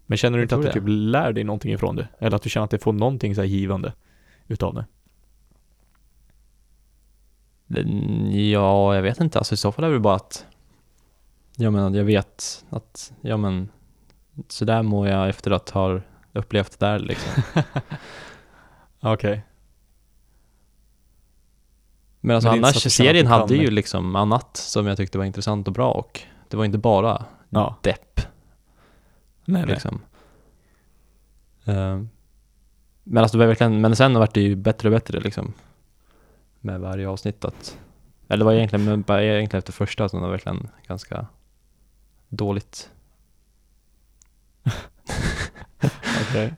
Men 0.05 0.17
känner 0.17 0.37
du 0.37 0.43
inte 0.43 0.55
att 0.55 0.61
du 0.61 0.71
typ 0.71 0.83
lär 0.85 1.33
dig 1.33 1.43
någonting 1.43 1.73
ifrån 1.73 1.95
det? 1.95 2.07
Eller 2.19 2.35
att 2.35 2.43
du 2.43 2.49
känner 2.49 2.63
att 2.63 2.71
det 2.71 2.79
får 2.79 2.93
någonting 2.93 3.35
så 3.35 3.41
här 3.41 3.47
givande 3.47 3.93
utav 4.47 4.73
det? 4.73 4.85
Ja, 8.51 8.95
jag 8.95 9.01
vet 9.01 9.19
inte. 9.19 9.37
Alltså 9.37 9.53
i 9.53 9.57
så 9.57 9.71
fall 9.71 9.85
är 9.85 9.89
det 9.91 9.99
bara 9.99 10.15
att 10.15 10.45
Ja 11.57 11.71
men 11.71 11.93
jag 11.93 12.03
vet 12.03 12.65
att, 12.69 13.13
ja 13.21 13.37
men 13.37 13.69
Så 14.47 14.65
där 14.65 14.83
mår 14.83 15.07
jag 15.07 15.29
efter 15.29 15.51
att 15.51 15.69
ha 15.69 16.01
upplevt 16.33 16.79
det 16.79 16.85
där 16.85 16.99
liksom. 16.99 17.43
Okej. 18.99 19.43
Men 22.21 22.35
alltså 22.35 22.49
Men 22.51 22.57
annars, 22.63 22.93
serien 22.93 23.27
hade 23.27 23.55
ju 23.55 23.71
liksom 23.71 24.15
annat 24.15 24.57
som 24.57 24.87
jag 24.87 24.97
tyckte 24.97 25.17
var 25.17 25.25
intressant 25.25 25.67
och 25.67 25.73
bra 25.73 25.91
och 25.91 26.21
det 26.49 26.57
var 26.57 26.65
inte 26.65 26.77
bara 26.77 27.25
Ja. 27.49 27.75
depp 27.81 28.21
Nej, 29.45 29.61
nej. 29.61 29.65
liksom. 29.65 30.01
Men 33.07 33.23
alltså 33.23 33.37
det 33.37 33.43
var 33.43 33.47
verkligen, 33.47 33.81
men 33.81 33.95
sen 33.95 34.13
vart 34.13 34.33
det 34.33 34.41
ju 34.41 34.55
bättre 34.55 34.89
och 34.89 34.93
bättre 34.93 35.19
liksom. 35.19 35.53
Med 36.59 36.79
varje 36.79 37.07
avsnitt 37.07 37.45
att, 37.45 37.77
eller 38.27 38.37
det 38.37 38.45
var 38.45 38.53
egentligen, 38.53 38.85
men 38.85 39.01
bara 39.01 39.23
egentligen 39.23 39.59
efter 39.59 39.73
första 39.73 40.09
som 40.09 40.19
det 40.19 40.25
var 40.25 40.31
verkligen 40.31 40.67
ganska 40.87 41.27
dåligt. 42.29 42.91
Okej. 46.29 46.53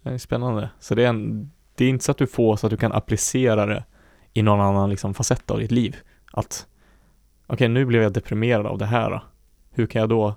Okay. 0.00 0.18
spännande. 0.18 0.70
Så 0.78 0.94
det 0.94 1.04
är, 1.04 1.08
en, 1.08 1.50
det 1.74 1.84
är 1.84 1.88
inte 1.88 2.04
så 2.04 2.12
att 2.12 2.18
du 2.18 2.26
får 2.26 2.56
så 2.56 2.66
att 2.66 2.70
du 2.70 2.76
kan 2.76 2.92
applicera 2.92 3.66
det 3.66 3.84
i 4.32 4.42
någon 4.42 4.60
annan 4.60 4.90
liksom 4.90 5.14
facett 5.14 5.50
av 5.50 5.58
ditt 5.58 5.70
liv. 5.70 5.96
Att 6.32 6.66
okej, 7.46 7.68
nu 7.68 7.84
blev 7.84 8.02
jag 8.02 8.12
deprimerad 8.12 8.66
av 8.66 8.78
det 8.78 8.86
här. 8.86 9.10
då. 9.10 9.22
Hur 9.70 9.86
kan 9.86 10.00
jag 10.00 10.08
då 10.08 10.34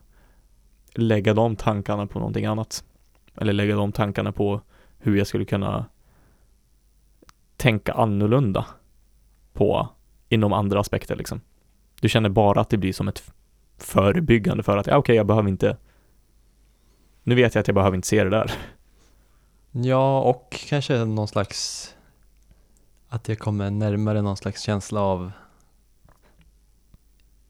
lägga 0.94 1.34
de 1.34 1.56
tankarna 1.56 2.08
på 2.08 2.20
någonting 2.20 2.46
annat? 2.46 2.84
Eller 3.38 3.54
lägga 3.54 3.76
de 3.76 3.92
tankarna 3.92 4.32
på 4.32 4.62
hur 4.98 5.18
jag 5.18 5.28
skulle 5.28 5.46
kunna 5.46 5.86
tänka 7.58 7.94
annorlunda 7.94 8.66
på 9.54 9.90
inom 10.30 10.54
andra 10.54 10.80
aspekter 10.80 11.16
liksom. 11.16 11.42
Du 12.02 12.10
känner 12.10 12.30
bara 12.30 12.62
att 12.62 12.70
det 12.70 12.78
blir 12.78 12.94
som 12.94 13.08
ett 13.08 13.32
förebyggande 13.78 14.64
för 14.64 14.78
att, 14.78 14.88
ja 14.88 14.98
okej, 14.98 15.16
jag 15.16 15.26
behöver 15.26 15.50
inte 15.50 15.78
nu 17.24 17.36
vet 17.36 17.56
jag 17.56 17.60
att 17.60 17.68
jag 17.68 17.76
behöver 17.76 17.96
inte 17.96 18.08
se 18.08 18.24
det 18.24 18.30
där. 18.30 18.52
Ja, 19.72 20.20
och 20.20 20.66
kanske 20.70 21.06
någon 21.06 21.28
slags 21.28 21.90
att 23.10 23.28
jag 23.28 23.40
kommer 23.40 23.70
närmare 23.70 24.22
någon 24.22 24.38
slags 24.38 24.62
känsla 24.62 25.02
av 25.02 25.32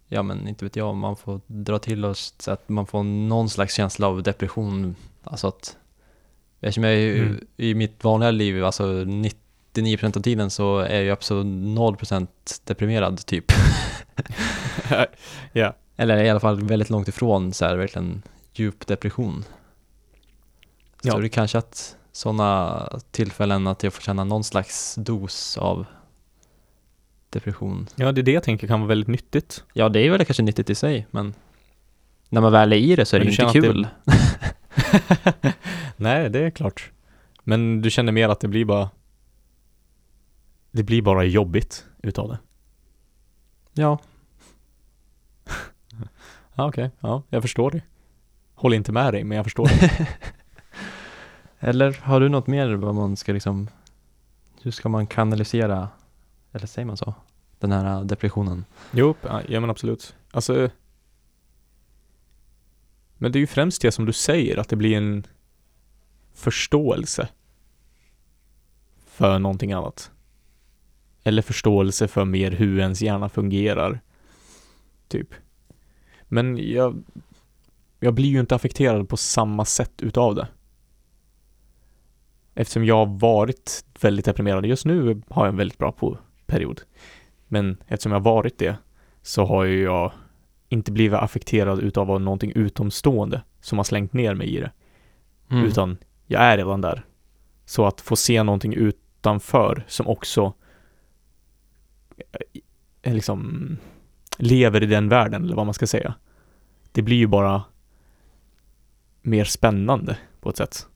Ja 0.07 0.23
men 0.23 0.47
inte 0.47 0.65
vet 0.65 0.75
jag, 0.75 0.95
man 0.95 1.15
får 1.15 1.41
dra 1.47 1.79
till 1.79 2.05
oss 2.05 2.35
så 2.39 2.51
att 2.51 2.69
man 2.69 2.85
får 2.85 3.03
någon 3.03 3.49
slags 3.49 3.73
känsla 3.73 4.07
av 4.07 4.23
depression 4.23 4.95
Alltså 5.25 5.47
att 5.47 5.77
Eftersom 6.61 6.83
jag 6.83 6.93
är 6.93 6.97
ju 6.97 7.21
Mm. 7.25 7.47
i 7.57 7.73
mitt 7.73 8.03
vanliga 8.03 8.31
liv, 8.31 8.65
alltså 8.65 8.83
99% 8.83 10.17
av 10.17 10.21
tiden 10.21 10.49
så 10.49 10.79
är 10.79 11.01
jag 11.01 11.13
absolut 11.13 11.45
0% 11.45 12.27
deprimerad 12.63 13.25
typ 13.25 13.45
ja. 15.53 15.75
Eller 15.95 16.23
i 16.23 16.29
alla 16.29 16.39
fall 16.39 16.61
väldigt 16.63 16.89
långt 16.89 17.07
ifrån 17.07 17.53
så 17.53 17.65
här 17.65 17.75
verkligen 17.75 18.21
djup 18.53 18.87
depression 18.87 19.43
Så 21.03 21.07
Ja. 21.07 21.17
det 21.17 21.27
är 21.27 21.29
kanske 21.29 21.57
att 21.57 21.95
sådana 22.11 22.89
tillfällen 23.11 23.67
att 23.67 23.83
jag 23.83 23.93
får 23.93 24.01
känna 24.01 24.23
någon 24.23 24.43
slags 24.43 24.95
dos 24.95 25.57
av 25.57 25.85
depression. 27.29 27.87
ja, 27.95 28.11
det 28.11 28.21
är 28.21 28.23
det 28.23 28.31
jag 28.31 28.43
tänker 28.43 28.67
kan 28.67 28.79
vara 28.79 28.87
väldigt 28.87 29.07
nyttigt. 29.07 29.63
Ja, 29.73 29.89
det 29.89 29.99
är 29.99 30.09
väl 30.11 30.25
kanske 30.25 30.43
nyttigt 30.43 30.69
i 30.69 30.75
sig, 30.75 31.07
men 31.11 31.33
när 32.29 32.41
man 32.41 32.51
väl 32.51 32.73
är 32.73 32.77
i 32.77 32.95
det 32.95 33.05
så 33.05 33.15
är 33.15 33.19
det 33.19 33.25
Men 33.25 33.33
ju 33.33 33.37
du 33.37 33.43
inte 33.47 33.59
kul. 33.67 33.87
att 34.05 34.55
Nej, 35.97 36.29
det 36.29 36.39
är 36.39 36.49
klart. 36.49 36.91
Men 37.43 37.81
du 37.81 37.89
känner 37.89 38.11
mer 38.11 38.29
att 38.29 38.39
det 38.39 38.47
blir 38.47 38.65
bara 38.65 38.89
Det 40.71 40.83
blir 40.83 41.01
bara 41.01 41.23
jobbigt 41.23 41.85
utav 42.03 42.29
det. 42.29 42.39
Ja, 43.73 43.99
Ja, 46.55 46.67
okej. 46.67 46.91
Ja, 46.99 47.23
jag 47.29 47.41
förstår 47.41 47.71
det. 47.71 47.81
Håller 48.55 48.77
inte 48.77 48.91
med 48.91 49.13
dig, 49.13 49.23
men 49.23 49.35
jag 49.35 49.45
förstår 49.45 49.65
det. 49.67 50.07
eller 51.59 51.97
har 52.01 52.19
du 52.19 52.29
något 52.29 52.47
mer 52.47 52.73
vad 52.73 52.95
man 52.95 53.15
ska 53.17 53.33
liksom, 53.33 53.67
hur 54.61 54.71
ska 54.71 54.89
man 54.89 55.07
kanalisera, 55.07 55.89
eller 56.51 56.67
säger 56.67 56.85
man 56.85 56.97
så, 56.97 57.13
den 57.59 57.71
här 57.71 58.03
depressionen? 58.03 58.65
jo, 58.91 59.15
ja 59.47 59.59
men 59.59 59.69
absolut. 59.69 60.15
Alltså 60.31 60.69
men 63.17 63.31
det 63.31 63.37
är 63.37 63.41
ju 63.41 63.47
främst 63.47 63.81
det 63.81 63.91
som 63.91 64.05
du 64.05 64.13
säger, 64.13 64.57
att 64.57 64.69
det 64.69 64.75
blir 64.75 64.97
en 64.97 65.27
förståelse 66.33 67.27
för 69.05 69.39
någonting 69.39 69.73
annat. 69.73 70.11
Eller 71.23 71.41
förståelse 71.41 72.07
för 72.07 72.25
mer 72.25 72.51
hur 72.51 72.79
ens 72.79 73.01
hjärna 73.01 73.29
fungerar. 73.29 74.01
Typ. 75.07 75.33
Men 76.23 76.71
jag, 76.71 77.03
jag 77.99 78.13
blir 78.13 78.29
ju 78.29 78.39
inte 78.39 78.55
affekterad 78.55 79.09
på 79.09 79.17
samma 79.17 79.65
sätt 79.65 80.01
utav 80.01 80.35
det. 80.35 80.47
Eftersom 82.55 82.85
jag 82.85 83.05
har 83.05 83.19
varit 83.19 83.85
väldigt 84.01 84.25
deprimerad. 84.25 84.65
Just 84.65 84.85
nu 84.85 85.21
har 85.27 85.45
jag 85.45 85.51
en 85.51 85.57
väldigt 85.57 85.77
bra 85.77 86.17
period. 86.45 86.81
Men 87.47 87.77
eftersom 87.87 88.11
jag 88.11 88.19
har 88.19 88.25
varit 88.25 88.57
det 88.57 88.77
så 89.21 89.45
har 89.45 89.63
ju 89.63 89.83
jag 89.83 90.11
inte 90.75 90.91
blivit 90.91 91.19
affekterad 91.19 91.79
utav 91.79 92.11
av 92.11 92.21
någonting 92.21 92.51
utomstående 92.55 93.41
som 93.59 93.77
har 93.77 93.83
slängt 93.83 94.13
ner 94.13 94.33
mig 94.33 94.55
i 94.55 94.59
det. 94.59 94.71
Mm. 95.49 95.65
Utan 95.65 95.97
jag 96.25 96.41
är 96.41 96.57
redan 96.57 96.81
där. 96.81 97.05
Så 97.65 97.85
att 97.85 98.01
få 98.01 98.15
se 98.15 98.43
någonting 98.43 98.73
utanför 98.73 99.85
som 99.87 100.07
också 100.07 100.53
eh, 103.01 103.13
liksom 103.13 103.77
lever 104.37 104.83
i 104.83 104.85
den 104.85 105.09
världen, 105.09 105.43
eller 105.43 105.55
vad 105.55 105.65
man 105.65 105.73
ska 105.73 105.87
säga. 105.87 106.15
Det 106.91 107.01
blir 107.01 107.17
ju 107.17 107.27
bara 107.27 107.63
mer 109.21 109.45
spännande 109.45 110.17
på 110.39 110.49
ett 110.49 110.57
sätt. 110.57 110.87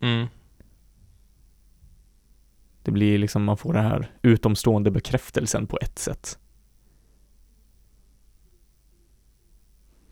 Mm. 0.00 0.26
Det 2.82 2.90
blir 2.90 3.18
liksom, 3.18 3.44
man 3.44 3.56
får 3.56 3.72
den 3.72 3.84
här 3.84 4.10
utomstående 4.22 4.90
bekräftelsen 4.90 5.66
på 5.66 5.78
ett 5.82 5.98
sätt. 5.98 6.38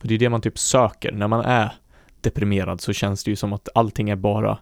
För 0.01 0.09
det 0.09 0.15
är 0.15 0.19
det 0.19 0.29
man 0.29 0.41
typ 0.41 0.59
söker. 0.59 1.13
När 1.13 1.29
man 1.29 1.41
är 1.41 1.73
deprimerad 2.21 2.81
så 2.81 2.93
känns 2.93 3.25
det 3.25 3.31
ju 3.31 3.37
som 3.37 3.53
att 3.53 3.69
allting 3.75 4.11
är 4.11 4.17
bara 4.17 4.59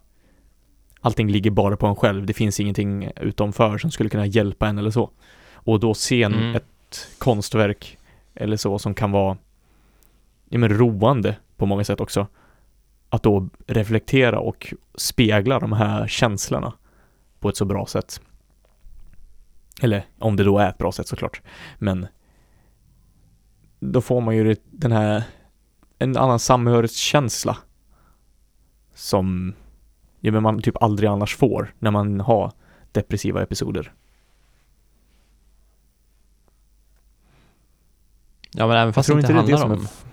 Allting 1.01 1.31
ligger 1.31 1.51
bara 1.51 1.77
på 1.77 1.87
en 1.87 1.97
själv. 1.97 2.27
Det 2.27 2.33
finns 2.33 2.61
ingenting 2.61 3.11
utanför 3.21 3.79
som 3.79 3.91
skulle 3.91 4.09
kunna 4.11 4.27
hjälpa 4.27 4.69
en 4.69 4.79
eller 4.79 4.91
så. 4.91 5.11
Och 5.53 5.81
då 5.81 5.95
se 5.95 6.23
en, 6.23 6.35
Mm. 6.35 6.55
ett 6.57 7.09
konstverk 7.19 7.99
eller 8.35 8.57
så 8.57 8.79
som 8.79 8.95
kan 8.95 9.13
vara 9.13 9.37
ja, 10.49 10.59
men 10.59 10.79
roande 10.79 11.37
på 11.57 11.67
många 11.67 11.85
sätt 11.85 12.01
också. 12.01 12.27
Att 13.09 13.23
då 13.23 13.49
reflektera 13.67 14.39
och 14.39 14.75
spegla 14.95 15.59
de 15.59 15.73
här 15.73 16.07
känslorna 16.07 16.73
på 17.41 17.49
ett 17.49 17.57
så 17.57 17.65
bra 17.65 17.87
sätt. 17.87 18.21
Eller 19.83 20.05
om 20.19 20.37
det 20.37 20.45
då 20.45 20.59
är 20.59 20.69
ett 20.69 20.79
bra 20.79 20.93
sätt 20.93 21.09
såklart. 21.09 21.41
Men 21.79 22.07
då 23.93 24.01
får 24.01 24.21
man 24.21 24.37
ju 24.37 24.45
det- 24.45 24.63
den 24.71 24.93
här 24.93 25.23
en 25.99 26.17
annan 26.17 26.39
samhörighetskänsla 26.39 27.57
som 28.95 29.55
ja, 30.21 30.33
men 30.33 30.43
man 30.43 30.63
typ 30.63 30.83
aldrig 30.83 31.09
annars 31.09 31.37
får 31.37 31.75
när 31.79 31.91
man 31.91 32.21
har 32.21 32.53
depressiva 32.93 33.43
episoder. 33.43 33.93
Ja 38.53 38.67
men 38.67 38.77
även 38.77 38.93
fast 38.93 39.07
det 39.07 39.13
tror 39.13 39.21
inte 39.21 39.33
inte 39.33 39.43
det 39.43 39.53
är 39.53 39.57
det 39.57 39.61
handlar 39.61 39.77
som 39.79 39.85
är 39.85 39.89
om 39.89 40.07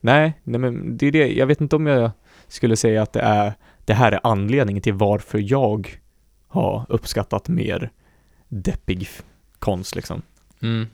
Nej, 0.00 0.40
nej 0.44 0.60
men 0.60 0.96
det 0.96 1.06
är 1.06 1.12
det, 1.12 1.32
jag 1.32 1.46
vet 1.46 1.60
inte 1.60 1.76
om 1.76 1.86
jag 1.86 2.10
skulle 2.48 2.76
säga 2.76 3.02
att 3.02 3.12
det 3.12 3.20
är 3.20 3.54
det 3.84 3.94
här 3.94 4.12
är 4.12 4.20
anledningen 4.22 4.82
till 4.82 4.94
varför 4.94 5.38
jag 5.52 6.00
har 6.48 6.86
uppskattat 6.88 7.48
mer 7.48 7.90
deppig 8.48 9.08
konst 9.58 9.94
liksom. 9.96 10.22
mm. 10.62 10.86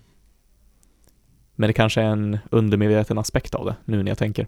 Men 1.60 1.66
det 1.66 1.72
kanske 1.72 2.00
är 2.00 2.06
en 2.06 2.38
undermedveten 2.50 3.18
aspekt 3.18 3.54
av 3.54 3.66
det, 3.66 3.76
nu 3.84 4.02
när 4.02 4.10
jag 4.10 4.18
tänker. 4.18 4.46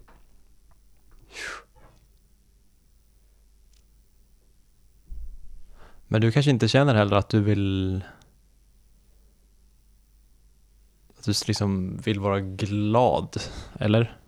Men 6.06 6.20
du 6.20 6.32
kanske 6.32 6.50
inte 6.50 6.68
känner 6.68 6.94
heller 6.94 7.16
att 7.16 7.28
du 7.28 7.40
vill 7.40 8.04
att 11.18 11.24
du 11.24 11.32
liksom 11.46 11.96
vill 11.96 12.20
vara 12.20 12.40
glad, 12.40 13.36
eller? 13.78 14.18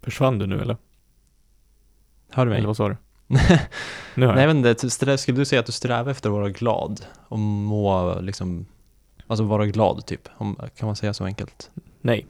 Försvann 0.00 0.38
du 0.38 0.46
nu 0.46 0.60
eller? 0.60 0.76
Hör 2.30 2.44
du 2.44 2.50
mig? 2.50 2.58
Eller 2.58 2.66
vad 2.66 2.76
sa 2.76 2.88
du? 2.88 2.96
Nej, 4.14 4.46
men 4.46 4.62
det, 4.62 4.90
skulle 5.18 5.38
du 5.38 5.44
säga 5.44 5.60
att 5.60 5.66
du 5.66 5.72
strävar 5.72 6.10
efter 6.10 6.28
att 6.28 6.34
vara 6.34 6.50
glad 6.50 7.04
och 7.28 7.38
må 7.38 8.20
liksom, 8.20 8.66
alltså 9.30 9.44
vara 9.44 9.66
glad 9.66 10.06
typ? 10.06 10.28
Om, 10.36 10.56
kan 10.76 10.86
man 10.86 10.96
säga 10.96 11.14
så 11.14 11.24
enkelt? 11.24 11.70
Nej. 12.00 12.26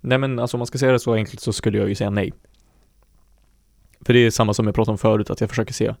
Nej 0.00 0.18
men 0.18 0.38
alltså 0.38 0.56
om 0.56 0.58
man 0.58 0.66
ska 0.66 0.78
säga 0.78 0.92
det 0.92 0.98
så 0.98 1.14
enkelt 1.14 1.40
så 1.40 1.52
skulle 1.52 1.78
jag 1.78 1.88
ju 1.88 1.94
säga 1.94 2.10
nej. 2.10 2.32
För 4.00 4.12
det 4.12 4.18
är 4.18 4.30
samma 4.30 4.54
som 4.54 4.66
jag 4.66 4.74
pratade 4.74 4.92
om 4.92 4.98
förut, 4.98 5.30
att 5.30 5.40
jag 5.40 5.50
försöker 5.50 5.74
se 5.74 5.94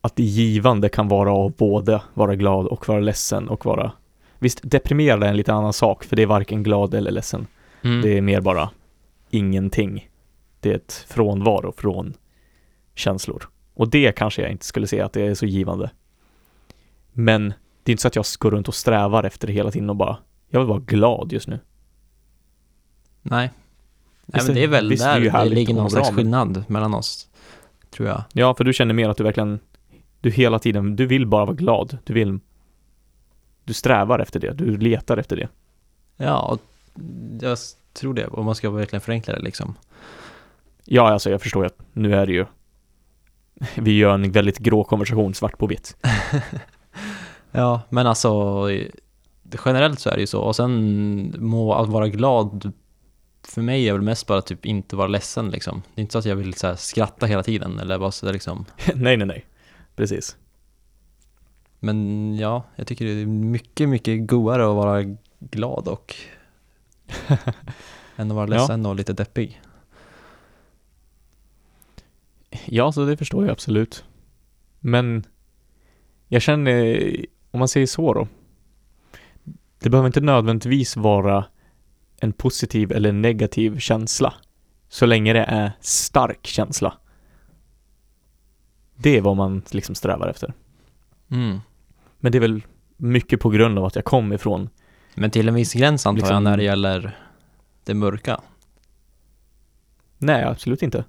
att 0.00 0.16
det 0.16 0.22
givande 0.22 0.88
kan 0.88 1.08
vara 1.08 1.46
att 1.46 1.56
både 1.56 2.02
vara 2.14 2.36
glad 2.36 2.66
och 2.66 2.88
vara 2.88 3.00
ledsen 3.00 3.48
och 3.48 3.66
vara 3.66 3.92
Visst, 4.38 4.60
deprimerad 4.62 5.24
är 5.24 5.28
en 5.28 5.36
lite 5.36 5.52
annan 5.52 5.72
sak, 5.72 6.04
för 6.04 6.16
det 6.16 6.22
är 6.22 6.26
varken 6.26 6.62
glad 6.62 6.94
eller 6.94 7.10
ledsen. 7.10 7.46
Mm. 7.82 8.02
Det 8.02 8.18
är 8.18 8.20
mer 8.20 8.40
bara 8.40 8.70
ingenting. 9.30 10.08
Det 10.60 10.70
är 10.70 10.74
ett 10.74 11.06
frånvaro 11.08 11.72
från 11.76 12.14
känslor. 12.94 13.48
Och 13.74 13.88
det 13.88 14.12
kanske 14.12 14.42
jag 14.42 14.50
inte 14.50 14.64
skulle 14.64 14.86
säga 14.86 15.06
att 15.06 15.12
det 15.12 15.22
är 15.22 15.34
så 15.34 15.46
givande. 15.46 15.90
Men 17.12 17.52
det 17.88 17.90
är 17.90 17.92
inte 17.92 18.02
så 18.02 18.08
att 18.08 18.16
jag 18.16 18.24
går 18.38 18.50
runt 18.50 18.68
och 18.68 18.74
strävar 18.74 19.24
efter 19.24 19.46
det 19.46 19.52
hela 19.52 19.70
tiden 19.70 19.90
och 19.90 19.96
bara, 19.96 20.18
jag 20.48 20.60
vill 20.60 20.68
vara 20.68 20.78
glad 20.78 21.32
just 21.32 21.48
nu. 21.48 21.60
Nej. 23.22 23.50
Nej 24.26 24.42
men 24.46 24.54
det 24.54 24.64
är 24.64 24.68
väl 24.68 24.88
visst, 24.88 25.04
det 25.04 25.10
är 25.10 25.14
där 25.14 25.24
det, 25.24 25.30
härligt 25.30 25.54
ligger 25.54 25.74
någon 25.74 25.90
slags 25.90 26.10
skillnad 26.10 26.64
mellan 26.68 26.94
oss, 26.94 27.28
tror 27.90 28.08
jag. 28.08 28.24
Ja, 28.32 28.54
för 28.54 28.64
du 28.64 28.72
känner 28.72 28.94
mer 28.94 29.08
att 29.08 29.16
du 29.16 29.24
verkligen, 29.24 29.60
du 30.20 30.30
hela 30.30 30.58
tiden, 30.58 30.96
du 30.96 31.06
vill 31.06 31.26
bara 31.26 31.44
vara 31.44 31.56
glad. 31.56 31.98
Du 32.04 32.12
vill, 32.14 32.38
du 33.64 33.72
strävar 33.72 34.18
efter 34.18 34.40
det, 34.40 34.52
du 34.52 34.76
letar 34.76 35.16
efter 35.16 35.36
det. 35.36 35.48
Ja, 36.16 36.40
och 36.40 36.60
jag 37.40 37.58
tror 37.92 38.14
det, 38.14 38.26
om 38.26 38.44
man 38.44 38.54
ska 38.54 38.70
verkligen 38.70 39.00
förenkla 39.00 39.34
det 39.34 39.42
liksom. 39.42 39.74
Ja, 40.84 41.08
alltså 41.08 41.30
jag 41.30 41.42
förstår 41.42 41.62
ju 41.62 41.66
att 41.66 41.78
nu 41.92 42.14
är 42.14 42.26
det 42.26 42.32
ju, 42.32 42.46
vi 43.74 43.98
gör 43.98 44.14
en 44.14 44.32
väldigt 44.32 44.58
grå 44.58 44.84
konversation 44.84 45.34
svart 45.34 45.58
på 45.58 45.66
vitt. 45.66 45.96
Ja, 47.58 47.82
men 47.90 48.06
alltså 48.06 48.64
generellt 49.64 50.00
så 50.00 50.10
är 50.10 50.14
det 50.14 50.20
ju 50.20 50.26
så. 50.26 50.40
Och 50.40 50.56
sen 50.56 51.34
må 51.38 51.74
att 51.74 51.88
vara 51.88 52.08
glad 52.08 52.72
för 53.42 53.62
mig 53.62 53.88
är 53.88 53.92
väl 53.92 54.02
mest 54.02 54.26
bara 54.26 54.42
typ 54.42 54.66
inte 54.66 54.96
vara 54.96 55.06
ledsen 55.08 55.50
liksom. 55.50 55.82
Det 55.94 56.00
är 56.00 56.02
inte 56.02 56.12
så 56.12 56.18
att 56.18 56.24
jag 56.24 56.36
vill 56.36 56.54
så 56.54 56.76
skratta 56.76 57.26
hela 57.26 57.42
tiden 57.42 57.78
eller 57.78 57.98
bara 57.98 58.10
så 58.10 58.26
där, 58.26 58.32
liksom. 58.32 58.64
nej, 58.94 59.16
nej, 59.16 59.26
nej. 59.26 59.46
Precis. 59.96 60.36
Men 61.80 62.36
ja, 62.36 62.62
jag 62.76 62.86
tycker 62.86 63.04
det 63.04 63.10
är 63.22 63.26
mycket, 63.26 63.88
mycket 63.88 64.26
godare 64.26 64.62
att 64.70 64.76
vara 64.76 65.16
glad 65.40 65.88
och 65.88 66.14
än 68.16 68.30
att 68.30 68.36
vara 68.36 68.50
Ja. 68.54 68.60
ledsen 68.60 68.86
och 68.86 68.94
lite 68.96 69.12
deppig. 69.12 69.60
Ja, 72.66 72.92
så 72.92 73.04
det 73.04 73.16
förstår 73.16 73.44
jag 73.44 73.52
absolut. 73.52 74.04
Men 74.80 75.24
jag 76.28 76.42
känner, 76.42 77.10
om 77.50 77.58
man 77.58 77.68
säger 77.68 77.86
så 77.86 78.14
då. 78.14 78.28
Det 79.80 79.90
behöver 79.90 80.06
inte 80.06 80.20
nödvändigtvis 80.20 80.96
vara 80.96 81.44
en 82.20 82.32
positiv 82.32 82.92
eller 82.92 83.12
negativ 83.12 83.78
känsla. 83.78 84.34
Så 84.88 85.06
länge 85.06 85.32
det 85.32 85.44
är 85.44 85.72
stark 85.80 86.46
känsla. 86.46 86.94
Det 88.96 89.16
är 89.16 89.20
vad 89.20 89.36
man 89.36 89.62
liksom 89.70 89.94
strävar 89.94 90.28
efter. 90.28 90.54
Mm. 91.30 91.58
Men 92.20 92.32
det 92.32 92.38
är 92.38 92.40
väl 92.40 92.62
mycket 92.96 93.40
på 93.40 93.50
grund 93.50 93.78
av 93.78 93.84
att 93.84 93.96
jag 93.96 94.04
kom 94.04 94.32
ifrån. 94.32 94.68
Men 95.14 95.30
till 95.30 95.48
en 95.48 95.54
viss 95.54 95.72
gräns 95.72 96.06
antar 96.06 96.16
Liksom- 96.16 96.34
jag 96.34 96.42
när 96.42 96.56
det 96.56 96.62
gäller 96.62 97.18
det 97.84 97.94
mörka. 97.94 98.40
Nej, 100.18 100.44
absolut 100.44 100.82
inte. 100.82 101.04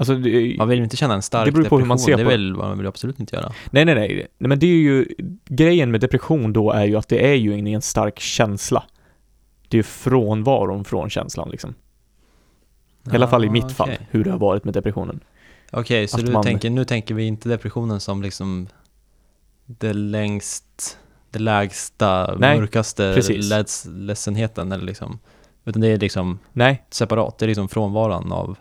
Alltså, 0.00 0.14
det, 0.14 0.54
Man 0.58 0.68
vill 0.68 0.78
ju 0.78 0.84
inte 0.84 0.96
känna 0.96 1.14
en 1.14 1.22
stark 1.22 1.44
Det 1.46 1.52
beror 1.52 1.64
på 1.64 1.78
hur 1.78 1.86
man 1.86 1.96
depression, 1.96 2.18
ser 2.18 2.24
på 2.24 2.30
det. 2.30 2.36
vill 2.36 2.54
man 2.54 2.78
vill 2.78 2.86
absolut 2.86 3.20
inte 3.20 3.36
göra. 3.36 3.52
nej, 3.70 3.84
nej, 3.84 3.94
nej. 3.94 4.26
Nej, 4.38 4.48
men 4.48 4.58
det 4.58 4.66
är 4.66 4.70
ju, 4.76 5.06
grejen 5.44 5.90
med 5.90 6.00
depression 6.00 6.52
då 6.52 6.70
är 6.72 6.84
ju 6.84 6.96
att 6.96 7.08
det 7.08 7.26
är 7.30 7.34
ju 7.34 7.58
ingen 7.58 7.82
stark 7.82 8.20
känsla. 8.20 8.82
Det 9.68 9.74
är 9.76 9.78
ju 9.78 9.82
frånvaron 9.82 10.84
från 10.84 11.10
känslan 11.10 11.48
liksom. 11.50 11.74
I 13.12 13.14
alla 13.16 13.28
fall 13.28 13.44
i 13.44 13.50
mitt 13.50 13.72
fall, 13.72 13.88
Ah, 13.90 13.92
okej. 13.94 14.06
hur 14.10 14.24
det 14.24 14.30
har 14.30 14.38
varit 14.38 14.64
med 14.64 14.74
depressionen. 14.74 15.20
Okej, 15.72 16.08
så 16.08 16.18
Att 16.18 16.26
du 16.26 16.32
man- 16.32 16.42
tänker, 16.44 16.70
nu 16.70 16.84
tänker 16.84 17.14
vi 17.14 17.24
inte 17.26 17.48
depressionen 17.48 18.00
som 18.00 18.22
liksom 18.22 18.68
det 19.66 19.92
längst, 19.92 20.98
det 21.30 21.38
lägsta, 21.38 22.36
Nej, 22.38 22.60
mörkaste 22.60 23.22
leds, 23.32 23.86
ledsenheten 23.90 24.72
eller 24.72 24.84
liksom. 24.84 25.18
Utan 25.64 25.80
det 25.82 25.88
är 25.88 25.98
liksom 25.98 26.38
Nej, 26.52 26.84
separat, 26.90 27.38
det 27.38 27.44
är 27.44 27.46
liksom 27.46 27.68
frånvaron 27.68 28.32
av, 28.32 28.56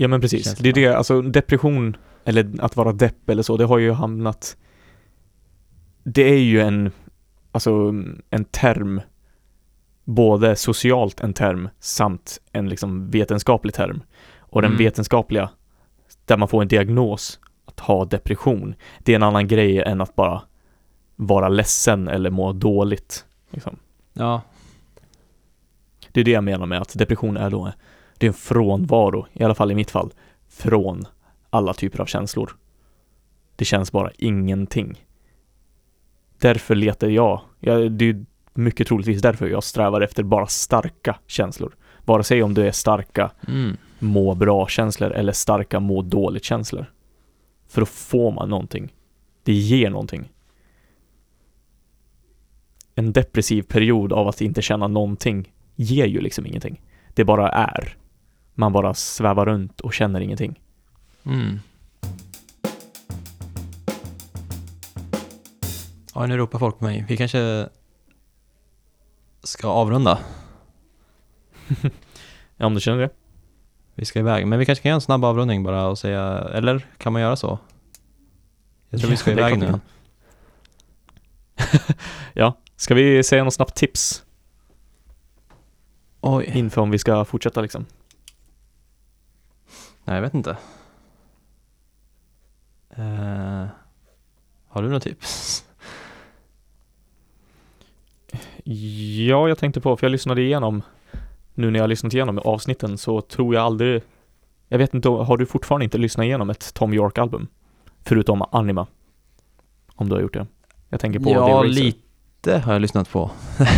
ja 0.00 0.08
men 0.08 0.20
precis. 0.20 0.44
Känslan. 0.44 0.62
Det 0.62 0.68
är 0.68 0.88
det, 0.88 0.96
alltså 0.96 1.22
depression, 1.22 1.96
eller 2.24 2.50
att 2.60 2.76
vara 2.76 2.92
depp 2.92 3.30
eller 3.30 3.42
så, 3.42 3.56
det 3.56 3.64
har 3.64 3.78
ju 3.78 3.92
hamnat... 3.92 4.56
Det 6.04 6.22
är 6.22 6.38
ju 6.38 6.60
en, 6.60 6.90
alltså 7.52 7.94
en 8.30 8.44
term, 8.44 9.00
både 10.04 10.56
socialt 10.56 11.20
en 11.20 11.32
term 11.32 11.68
samt 11.80 12.40
en 12.52 12.68
liksom 12.68 13.10
vetenskaplig 13.10 13.74
term. 13.74 14.02
Och 14.38 14.62
den 14.62 14.70
Mm. 14.70 14.78
vetenskapliga, 14.78 15.50
där 16.24 16.36
man 16.36 16.48
får 16.48 16.62
en 16.62 16.68
diagnos, 16.68 17.40
att 17.64 17.80
ha 17.80 18.04
depression, 18.04 18.74
det 18.98 19.12
är 19.12 19.16
en 19.16 19.22
annan 19.22 19.48
grej 19.48 19.82
än 19.82 20.00
att 20.00 20.16
bara 20.16 20.42
vara 21.16 21.48
ledsen 21.48 22.08
eller 22.08 22.30
må 22.30 22.52
dåligt. 22.52 23.24
Liksom. 23.50 23.76
ja, 24.12 24.42
Det 26.12 26.20
är 26.20 26.24
det 26.24 26.30
jag 26.30 26.44
menar 26.44 26.66
med 26.66 26.80
att 26.80 26.98
depression 26.98 27.36
är 27.36 27.50
då, 27.50 27.72
det 28.20 28.26
är 28.26 28.28
en 28.28 28.34
frånvaro, 28.34 29.26
i 29.32 29.44
alla 29.44 29.54
fall 29.54 29.70
i 29.70 29.74
mitt 29.74 29.90
fall, 29.90 30.12
från 30.48 31.06
alla 31.50 31.74
typer 31.74 32.00
av 32.00 32.06
känslor. 32.06 32.56
Det 33.56 33.64
känns 33.64 33.92
bara 33.92 34.10
ingenting. 34.18 35.04
Därför 36.38 36.74
letar 36.74 37.08
jag, 37.08 37.40
jag 37.60 37.92
det 37.92 38.08
är 38.08 38.24
mycket 38.54 38.86
troligtvis 38.86 39.22
därför 39.22 39.48
jag 39.48 39.64
strävar 39.64 40.00
efter 40.00 40.22
bara 40.22 40.46
starka 40.46 41.18
känslor. 41.26 41.76
Vare 42.04 42.24
sig 42.24 42.42
om 42.42 42.54
det 42.54 42.66
är 42.66 42.72
starka 42.72 43.30
mm. 43.48 43.76
må 43.98 44.34
bra-känslor 44.34 45.12
eller 45.12 45.32
starka 45.32 45.80
må 45.80 46.02
dåligt-känslor. 46.02 46.92
För 47.68 47.80
då 47.80 47.86
får 47.86 48.32
man 48.32 48.48
någonting. 48.48 48.92
Det 49.42 49.52
ger 49.52 49.90
någonting. 49.90 50.32
En 52.94 53.12
depressiv 53.12 53.62
period 53.62 54.12
av 54.12 54.28
att 54.28 54.40
inte 54.40 54.62
känna 54.62 54.88
någonting 54.88 55.52
ger 55.76 56.06
ju 56.06 56.20
liksom 56.20 56.46
ingenting. 56.46 56.82
Det 57.14 57.24
bara 57.24 57.48
är. 57.48 57.96
Man 58.54 58.72
bara 58.72 58.94
svävar 58.94 59.46
runt 59.46 59.80
och 59.80 59.94
känner 59.94 60.20
ingenting. 60.20 60.60
Mm. 61.24 61.60
Ja, 66.14 66.26
nu 66.26 66.36
ropar 66.36 66.58
folk 66.58 66.78
på 66.78 66.84
mig. 66.84 67.04
Vi 67.08 67.16
kanske 67.16 67.68
ska 69.42 69.68
avrunda. 69.68 70.18
Ja, 72.56 72.66
om 72.66 72.74
du 72.74 72.80
känner 72.80 72.98
det. 72.98 73.10
Vi 73.94 74.04
ska 74.04 74.18
iväg, 74.18 74.46
men 74.46 74.58
vi 74.58 74.66
kanske 74.66 74.82
kan 74.82 74.88
göra 74.88 74.94
en 74.94 75.00
snabb 75.00 75.24
avrundning 75.24 75.62
bara 75.62 75.86
och 75.86 75.98
säga, 75.98 76.22
eller 76.52 76.86
kan 76.98 77.12
man 77.12 77.22
göra 77.22 77.36
så? 77.36 77.58
Jag 78.90 79.00
tror 79.00 79.10
vi 79.10 79.16
ska 79.16 79.30
Ja, 79.30 79.36
det 79.36 79.42
är 79.42 79.48
iväg 79.48 79.58
nu. 79.58 79.80
vi 81.56 81.62
Ja, 82.34 82.54
ska 82.76 82.94
vi 82.94 83.22
säga 83.22 83.44
något 83.44 83.54
snabbt 83.54 83.74
tips 83.74 84.24
Oj. 86.20 86.50
inför 86.54 86.80
om 86.80 86.90
vi 86.90 86.98
ska 86.98 87.24
fortsätta 87.24 87.60
liksom? 87.60 87.86
Nej, 90.10 90.16
jag 90.16 90.22
vet 90.22 90.34
inte. 90.34 90.50
Eh, 92.90 93.66
har 94.68 94.82
du 94.82 94.88
något 94.88 95.02
tips? 95.02 95.64
Ja, 98.64 99.48
jag 99.48 99.58
tänkte 99.58 99.80
på, 99.80 99.96
för 99.96 100.06
jag 100.06 100.12
lyssnade 100.12 100.42
igenom 100.42 100.82
nu 101.54 101.70
när 101.70 101.78
jag 101.78 101.82
har 101.82 101.88
lyssnat 101.88 102.14
igenom 102.14 102.38
avsnitten 102.38 102.98
så 102.98 103.20
tror 103.20 103.54
jag 103.54 103.64
aldrig 103.64 104.02
Jag 104.68 104.78
vet 104.78 104.94
inte, 104.94 105.08
har 105.08 105.36
du 105.36 105.46
fortfarande 105.46 105.84
inte 105.84 105.98
lyssnat 105.98 106.24
igenom 106.24 106.50
ett 106.50 106.74
Tom 106.74 106.94
York-album? 106.94 107.46
Förutom 108.04 108.44
Anima 108.50 108.86
Om 109.94 110.08
du 110.08 110.14
har 110.14 110.22
gjort 110.22 110.34
det 110.34 110.46
Jag 110.88 111.00
tänker 111.00 111.20
på 111.20 111.30
ja, 111.30 111.62
lite 111.62 112.58
har 112.58 112.72
jag 112.72 112.82
lyssnat 112.82 113.10
på. 113.10 113.30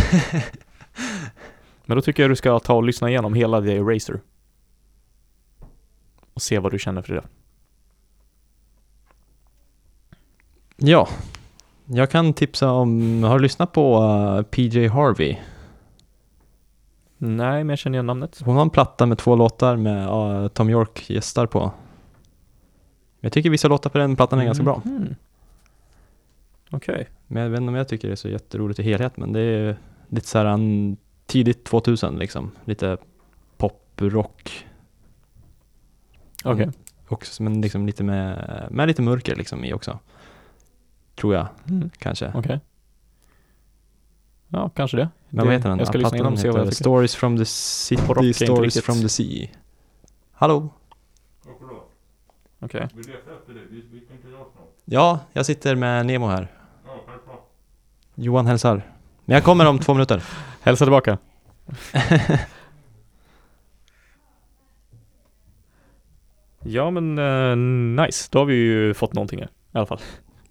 Men 1.85 1.97
då 1.97 2.01
tycker 2.01 2.23
jag 2.23 2.31
du 2.31 2.35
ska 2.35 2.59
ta 2.59 2.73
och 2.73 2.83
lyssna 2.83 3.09
igenom 3.09 3.33
hela 3.33 3.61
The 3.61 3.77
Eraser 3.77 4.19
Och 6.33 6.41
se 6.41 6.59
vad 6.59 6.71
du 6.71 6.79
känner 6.79 7.01
för 7.01 7.13
det 7.13 7.23
Ja, 10.77 11.07
jag 11.85 12.09
kan 12.09 12.33
tipsa 12.33 12.71
om, 12.71 13.23
har 13.23 13.37
du 13.37 13.43
lyssnat 13.43 13.71
på 13.71 14.01
uh, 14.01 14.41
PJ 14.41 14.87
Harvey? 14.87 15.37
Nej, 17.17 17.63
men 17.63 17.69
jag 17.69 17.79
känner 17.79 17.95
igen 17.95 18.05
namnet. 18.05 18.41
Hon 18.45 18.55
har 18.55 18.61
en 18.61 18.69
platta 18.69 19.05
med 19.05 19.17
två 19.17 19.35
låtar 19.35 19.75
med 19.75 20.03
ja, 20.03 20.49
Tom 20.49 20.69
York 20.69 21.09
gästar 21.09 21.45
på. 21.45 21.71
Jag 23.19 23.31
tycker 23.31 23.49
vissa 23.49 23.67
låtar 23.67 23.89
på 23.89 23.97
den 23.97 24.15
plattan 24.15 24.39
är 24.39 24.45
ganska 24.45 24.63
bra. 24.63 24.81
Mhm. 24.85 25.15
Okej. 26.69 27.09
Men 27.27 27.43
jag 27.43 27.49
vet 27.49 27.59
inte 27.59 27.69
om 27.69 27.75
jag 27.75 27.87
tycker 27.87 28.07
det 28.07 28.13
är 28.13 28.15
så 28.15 28.29
jätteroligt 28.29 28.79
i 28.79 28.83
helhet, 28.83 29.17
men 29.17 29.33
det 29.33 29.39
är 29.39 29.77
lite 30.09 30.27
så 30.27 30.37
här 30.37 30.45
en 30.45 30.97
tidigt 31.25 31.65
2000 31.65 32.19
liksom. 32.19 32.51
Lite 32.65 32.97
poprock. 33.57 34.65
Okej. 36.43 36.63
Mm. 36.63 36.73
Också, 37.07 37.43
men 37.43 37.61
liksom 37.61 37.85
lite 37.87 38.03
med, 38.03 38.67
med 38.71 38.87
lite 38.87 39.01
mörker 39.01 39.35
liksom 39.35 39.65
i 39.65 39.73
också. 39.73 39.99
Tror 41.15 41.35
jag, 41.35 41.47
Mm. 41.69 41.89
kanske. 41.97 42.31
Okej. 42.35 42.59
Ja, 44.47 44.69
kanske 44.69 44.97
det. 44.97 45.09
Men 45.29 45.45
vad 45.45 45.53
heter 45.55 45.69
den? 45.69 45.77
jag 45.79 45.87
ska 45.87 45.97
lyssna 45.97 46.17
igenom 46.17 46.33
och 46.33 46.39
se 46.39 46.49
vad 46.49 46.59
jag 46.59 46.65
tycker. 46.67 46.75
Stories 46.83 47.15
from 47.15 47.37
the 47.37 47.45
city, 47.45 48.33
stories 48.33 48.81
from 48.81 49.01
the 49.01 49.09
sea. 49.09 49.47
Hallå? 50.31 50.69
Okej. 52.59 52.87
Ja, 54.85 55.19
jag 55.33 55.45
sitter 55.45 55.75
med 55.75 56.05
Nemo 56.05 56.27
här. 56.27 56.47
Johan 58.15 58.45
hälsar. 58.47 58.81
Men 59.25 59.33
jag 59.33 59.43
kommer 59.43 59.65
om 59.65 59.79
två 59.79 59.93
minuter. 59.93 60.23
Hälsa 60.61 60.85
tillbaka. 60.85 61.17
ja, 66.65 66.91
men 66.91 67.17
eh, 67.19 67.55
nice. 68.05 68.27
Då 68.31 68.39
har 68.39 68.45
vi 68.45 68.55
ju 68.55 68.93
fått 68.93 69.13
någonting 69.13 69.39
här, 69.39 69.47
i 69.47 69.77
alla 69.77 69.85
fall. 69.85 69.99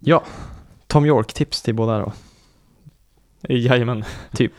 Tom 0.87 1.05
York-tips 1.05 1.61
till 1.61 1.75
båda 1.75 1.99
då. 1.99 2.13
Jajamän. 3.49 4.03
Typ. 4.31 4.53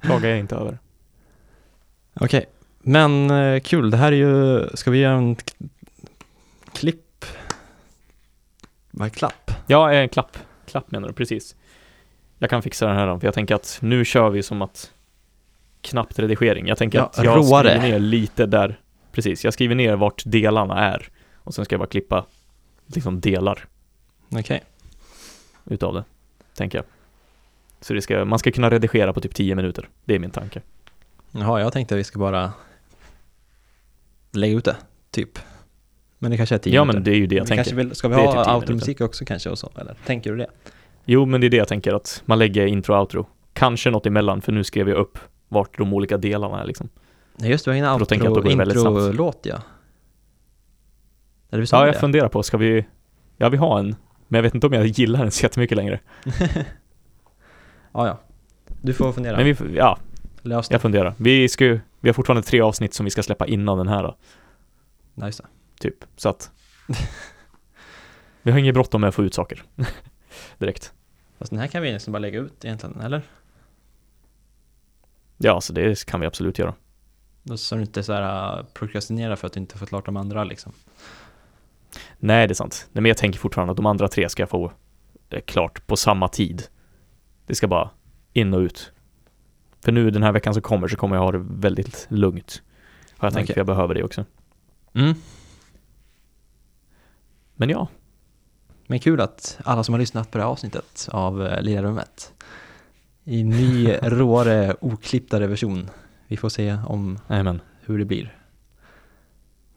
Klagar 0.00 0.28
jag 0.28 0.38
inte 0.38 0.56
över. 0.56 0.78
Okej, 2.14 2.46
men 2.78 3.30
eh, 3.30 3.60
kul. 3.60 3.90
Det 3.90 3.96
här 3.96 4.12
är 4.12 4.16
ju, 4.16 4.66
ska 4.74 4.90
vi 4.90 4.98
göra 4.98 5.14
en 5.14 5.36
klipp? 6.72 7.24
Vad 8.90 9.06
är 9.06 9.10
klapp? 9.10 9.50
Ja, 9.66 9.92
eh, 9.92 10.08
klapp. 10.08 10.38
Klapp 10.66 10.90
menar 10.90 11.08
du, 11.08 11.14
precis. 11.14 11.56
Jag 12.38 12.50
kan 12.50 12.62
fixa 12.62 12.86
den 12.86 12.96
här 12.96 13.06
då, 13.06 13.18
för 13.18 13.26
jag 13.26 13.34
tänker 13.34 13.54
att 13.54 13.78
nu 13.82 14.04
kör 14.04 14.30
vi 14.30 14.42
som 14.42 14.62
att 14.62 14.92
knappt 15.80 16.18
redigering. 16.18 16.66
Jag 16.66 16.78
tänker 16.78 16.98
Ja, 16.98 17.04
att 17.04 17.24
jag 17.24 17.36
råare. 17.36 17.68
skriver 17.68 17.88
ner 17.88 17.98
lite 17.98 18.46
där, 18.46 18.80
precis. 19.12 19.44
Jag 19.44 19.54
skriver 19.54 19.74
ner 19.74 19.96
vart 19.96 20.22
delarna 20.26 20.78
är 20.78 21.08
och 21.36 21.54
sen 21.54 21.64
ska 21.64 21.74
jag 21.74 21.80
bara 21.80 21.88
klippa 21.88 22.26
liksom 22.86 23.20
delar 23.20 23.64
Okej. 24.30 24.62
utav 25.64 25.94
det, 25.94 26.04
tänker 26.54 26.78
jag. 26.78 26.84
Så 27.80 27.94
det 27.94 28.02
ska, 28.02 28.24
man 28.24 28.38
ska 28.38 28.52
kunna 28.52 28.70
redigera 28.70 29.12
på 29.12 29.20
typ 29.20 29.34
10 29.34 29.54
minuter. 29.54 29.88
Det 30.04 30.14
är 30.14 30.18
min 30.18 30.30
tanke. 30.30 30.60
Jaha, 31.30 31.60
jag 31.60 31.72
tänkte 31.72 31.94
att 31.94 31.98
vi 31.98 32.04
ska 32.04 32.18
bara 32.18 32.52
lägga 34.30 34.56
ut 34.56 34.64
det, 34.64 34.76
typ. 35.10 35.38
Men 36.18 36.30
det 36.30 36.36
kanske 36.36 36.54
är 36.54 36.58
tio 36.58 36.74
ja, 36.74 36.84
minuter. 36.84 36.98
men 36.98 37.04
det 37.04 37.10
är 37.10 37.18
ju 37.18 37.26
det 37.26 37.34
jag 37.34 37.42
vi 37.44 37.48
tänker. 37.48 37.64
kanske 37.64 37.76
vill, 37.76 37.94
ska 37.94 38.08
vi 38.08 38.14
ha 38.14 38.32
typ 38.32 38.48
automusik 38.52 39.00
också 39.00 39.24
kanske 39.24 39.50
och 39.50 39.58
så, 39.58 39.72
eller? 39.76 39.96
Tänker 40.06 40.30
du 40.30 40.36
det? 40.36 40.50
Jo, 41.04 41.26
men 41.26 41.40
det 41.40 41.46
är 41.46 41.50
det 41.50 41.56
jag 41.56 41.68
tänker 41.68 41.94
att 41.94 42.22
man 42.24 42.38
lägger 42.38 42.66
intro 42.66 42.94
och 42.94 43.00
outro. 43.00 43.26
Kanske 43.52 43.90
något 43.90 44.06
emellan, 44.06 44.42
för 44.42 44.52
nu 44.52 44.64
skrev 44.64 44.88
jag 44.88 44.98
upp 44.98 45.18
vart 45.48 45.78
de 45.78 45.92
olika 45.92 46.16
delarna 46.16 46.62
är 46.62 46.66
liksom. 46.66 46.88
Nej 47.42 47.50
just 47.50 47.64
det, 47.64 47.72
vi 47.72 47.80
har 47.80 47.94
att 47.94 48.12
outro, 48.12 48.40
det 48.40 48.52
intro-låt 48.52 49.38
ja. 49.42 49.62
Eller 51.50 51.60
vi 51.60 51.66
sa 51.66 51.76
Ja, 51.76 51.82
det? 51.82 51.88
jag 51.88 52.00
funderar 52.00 52.28
på, 52.28 52.42
ska 52.42 52.56
vi... 52.56 52.86
Ja, 53.36 53.48
vi 53.48 53.56
har 53.56 53.78
en. 53.78 53.96
Men 54.28 54.38
jag 54.38 54.42
vet 54.42 54.54
inte 54.54 54.66
om 54.66 54.72
jag 54.72 54.86
gillar 54.86 55.20
den 55.20 55.30
så 55.30 55.42
jättemycket 55.42 55.76
längre. 55.76 56.00
ja, 57.92 58.06
ja. 58.06 58.18
Du 58.82 58.94
får 58.94 59.12
fundera. 59.12 59.36
Men 59.36 59.44
vi, 59.46 59.76
ja, 59.76 59.98
Lös 60.42 60.68
det. 60.68 60.74
jag 60.74 60.82
funderar. 60.82 61.14
Vi 61.18 61.48
ska 61.48 61.78
vi 62.00 62.08
har 62.08 62.12
fortfarande 62.14 62.42
tre 62.42 62.60
avsnitt 62.60 62.94
som 62.94 63.04
vi 63.04 63.10
ska 63.10 63.22
släppa 63.22 63.46
innan 63.46 63.78
den 63.78 63.88
här 63.88 64.02
då, 64.02 64.16
Nice. 65.14 65.46
typ. 65.80 66.04
Så 66.16 66.28
att... 66.28 66.50
vi 68.42 68.50
har 68.50 68.58
inget 68.58 68.74
bråttom 68.74 69.00
med 69.00 69.08
att 69.08 69.14
få 69.14 69.24
ut 69.24 69.34
saker. 69.34 69.62
Direkt. 70.58 70.92
Fast 71.38 71.50
den 71.50 71.60
här 71.60 71.66
kan 71.66 71.82
vi 71.82 71.92
nästan 71.92 72.12
bara 72.12 72.18
lägga 72.18 72.40
ut 72.40 72.64
egentligen, 72.64 73.00
eller? 73.00 73.22
Ja, 75.38 75.60
så 75.60 75.72
det 75.72 76.04
kan 76.06 76.20
vi 76.20 76.26
absolut 76.26 76.58
göra. 76.58 76.74
Då 77.42 77.56
så 77.56 77.74
du 77.74 77.80
inte 77.80 78.02
så 78.02 78.12
här 78.12 78.58
uh, 78.58 78.64
prokrastinerar 78.64 79.36
för 79.36 79.46
att 79.46 79.52
du 79.52 79.60
inte 79.60 79.78
får 79.78 79.86
klart 79.86 80.06
de 80.06 80.16
andra 80.16 80.44
liksom. 80.44 80.72
Nej, 82.18 82.46
det 82.46 82.52
är 82.52 82.54
sant. 82.54 82.88
Nej, 82.92 83.02
men 83.02 83.08
jag 83.08 83.16
tänker 83.16 83.38
fortfarande 83.38 83.70
att 83.70 83.76
de 83.76 83.86
andra 83.86 84.08
tre 84.08 84.28
ska 84.28 84.42
jag 84.42 84.50
få 84.50 84.72
eh, 85.30 85.40
klart 85.40 85.86
på 85.86 85.96
samma 85.96 86.28
tid. 86.28 86.62
Det 87.46 87.54
ska 87.54 87.68
bara 87.68 87.90
in 88.32 88.54
och 88.54 88.60
ut. 88.60 88.92
För 89.84 89.92
nu 89.92 90.10
den 90.10 90.22
här 90.22 90.32
veckan 90.32 90.54
som 90.54 90.62
kommer 90.62 90.88
så 90.88 90.96
kommer 90.96 91.16
jag 91.16 91.22
ha 91.22 91.32
det 91.32 91.44
väldigt 91.48 92.06
lugnt. 92.08 92.62
Har 93.16 93.26
jag 93.26 93.34
tänkt, 93.34 93.46
Okej. 93.46 93.54
för 93.54 93.60
jag 93.60 93.66
behöver 93.66 93.94
det 93.94 94.04
också. 94.04 94.24
Mm. 94.94 95.14
Men 97.54 97.70
ja, 97.70 97.88
Men 98.86 98.98
kul 98.98 99.20
att 99.20 99.58
alla 99.64 99.84
som 99.84 99.92
har 99.94 99.98
lyssnat 99.98 100.30
på 100.30 100.38
det 100.38 100.44
här 100.44 100.50
avsnittet 100.50 101.08
av 101.12 101.40
uh, 101.40 101.62
Lilla 101.62 101.82
Rummet 101.82 102.32
i 103.24 103.44
ny, 103.44 103.88
råare, 104.02 104.76
oklipptare 104.80 105.46
version. 105.46 105.90
Vi 106.32 106.36
får 106.36 106.48
se 106.48 106.76
om 106.86 107.18
men 107.26 107.60
hur 107.86 107.98
det 107.98 108.04
blir. 108.04 108.36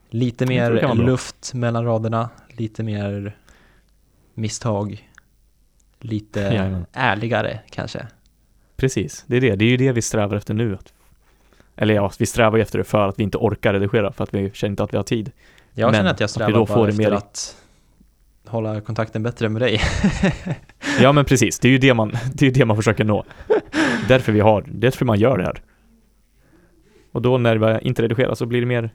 Lite 0.10 0.46
mer 0.46 0.94
luft 0.96 1.54
mellan 1.54 1.86
raderna, 1.86 2.30
lite 2.50 2.84
mer 2.84 3.38
misstag, 4.34 5.10
lite 6.00 6.40
Jajamän. 6.42 6.86
ärligare 6.94 7.60
kanske. 7.70 8.08
Precis, 8.76 9.24
det 9.28 9.38
är 9.38 9.42
det. 9.42 9.56
Det 9.56 9.66
är 9.66 9.70
ju 9.70 9.78
det 9.78 9.92
vi 9.92 10.02
strävar 10.02 10.38
efter 10.38 10.54
nu. 10.54 10.74
Att- 10.76 10.94
Eller 11.76 11.94
ja, 11.94 12.12
vi 12.20 12.26
strävar 12.26 12.60
efter 12.60 12.78
det 12.78 12.84
för 12.84 13.08
att 13.10 13.20
vi 13.20 13.24
inte 13.24 13.38
orkar 13.38 13.74
redigera, 13.74 14.12
för 14.12 14.24
att 14.24 14.34
vi 14.34 14.52
känner 14.54 14.70
inte 14.72 14.84
att 14.84 14.94
vi 14.94 14.98
har 14.98 15.04
tid. 15.04 15.32
Jag 15.74 15.88
Men 15.88 15.94
känner 15.96 16.10
att 16.12 16.20
jag 16.20 16.26
att 16.26 16.30
vi 16.32 16.34
strävar 16.34 16.52
då 16.52 16.66
bara 16.66 16.76
får 16.76 16.90
efter 16.90 17.04
mer- 17.04 17.12
att 17.12 17.56
hålla 18.48 18.82
kontakten 18.82 19.24
bättre 19.24 19.50
med 19.50 19.62
dig. 19.62 19.82
Ja 21.02 21.12
men 21.12 21.26
precis, 21.26 21.60
det 21.60 21.68
är 21.68 21.72
ju 21.72 21.78
det 21.78 21.94
man, 21.94 22.10
det 22.34 22.46
är 22.46 22.48
ju 22.48 22.52
det 22.54 22.66
man 22.66 22.76
försöker 22.76 23.04
nå. 23.04 23.24
Därför 24.08 24.32
vi 24.32 24.40
har, 24.40 24.66
därför 24.68 25.06
man 25.06 25.20
gör 25.20 25.38
det 25.38 25.44
här. 25.44 25.62
Och 27.16 27.22
då 27.22 27.38
när 27.38 27.56
vi 27.56 27.80
inte 27.88 28.02
redigerar 28.02 28.36
så 28.36 28.46
blir 28.46 28.60
det 28.60 28.66
mer 28.66 28.90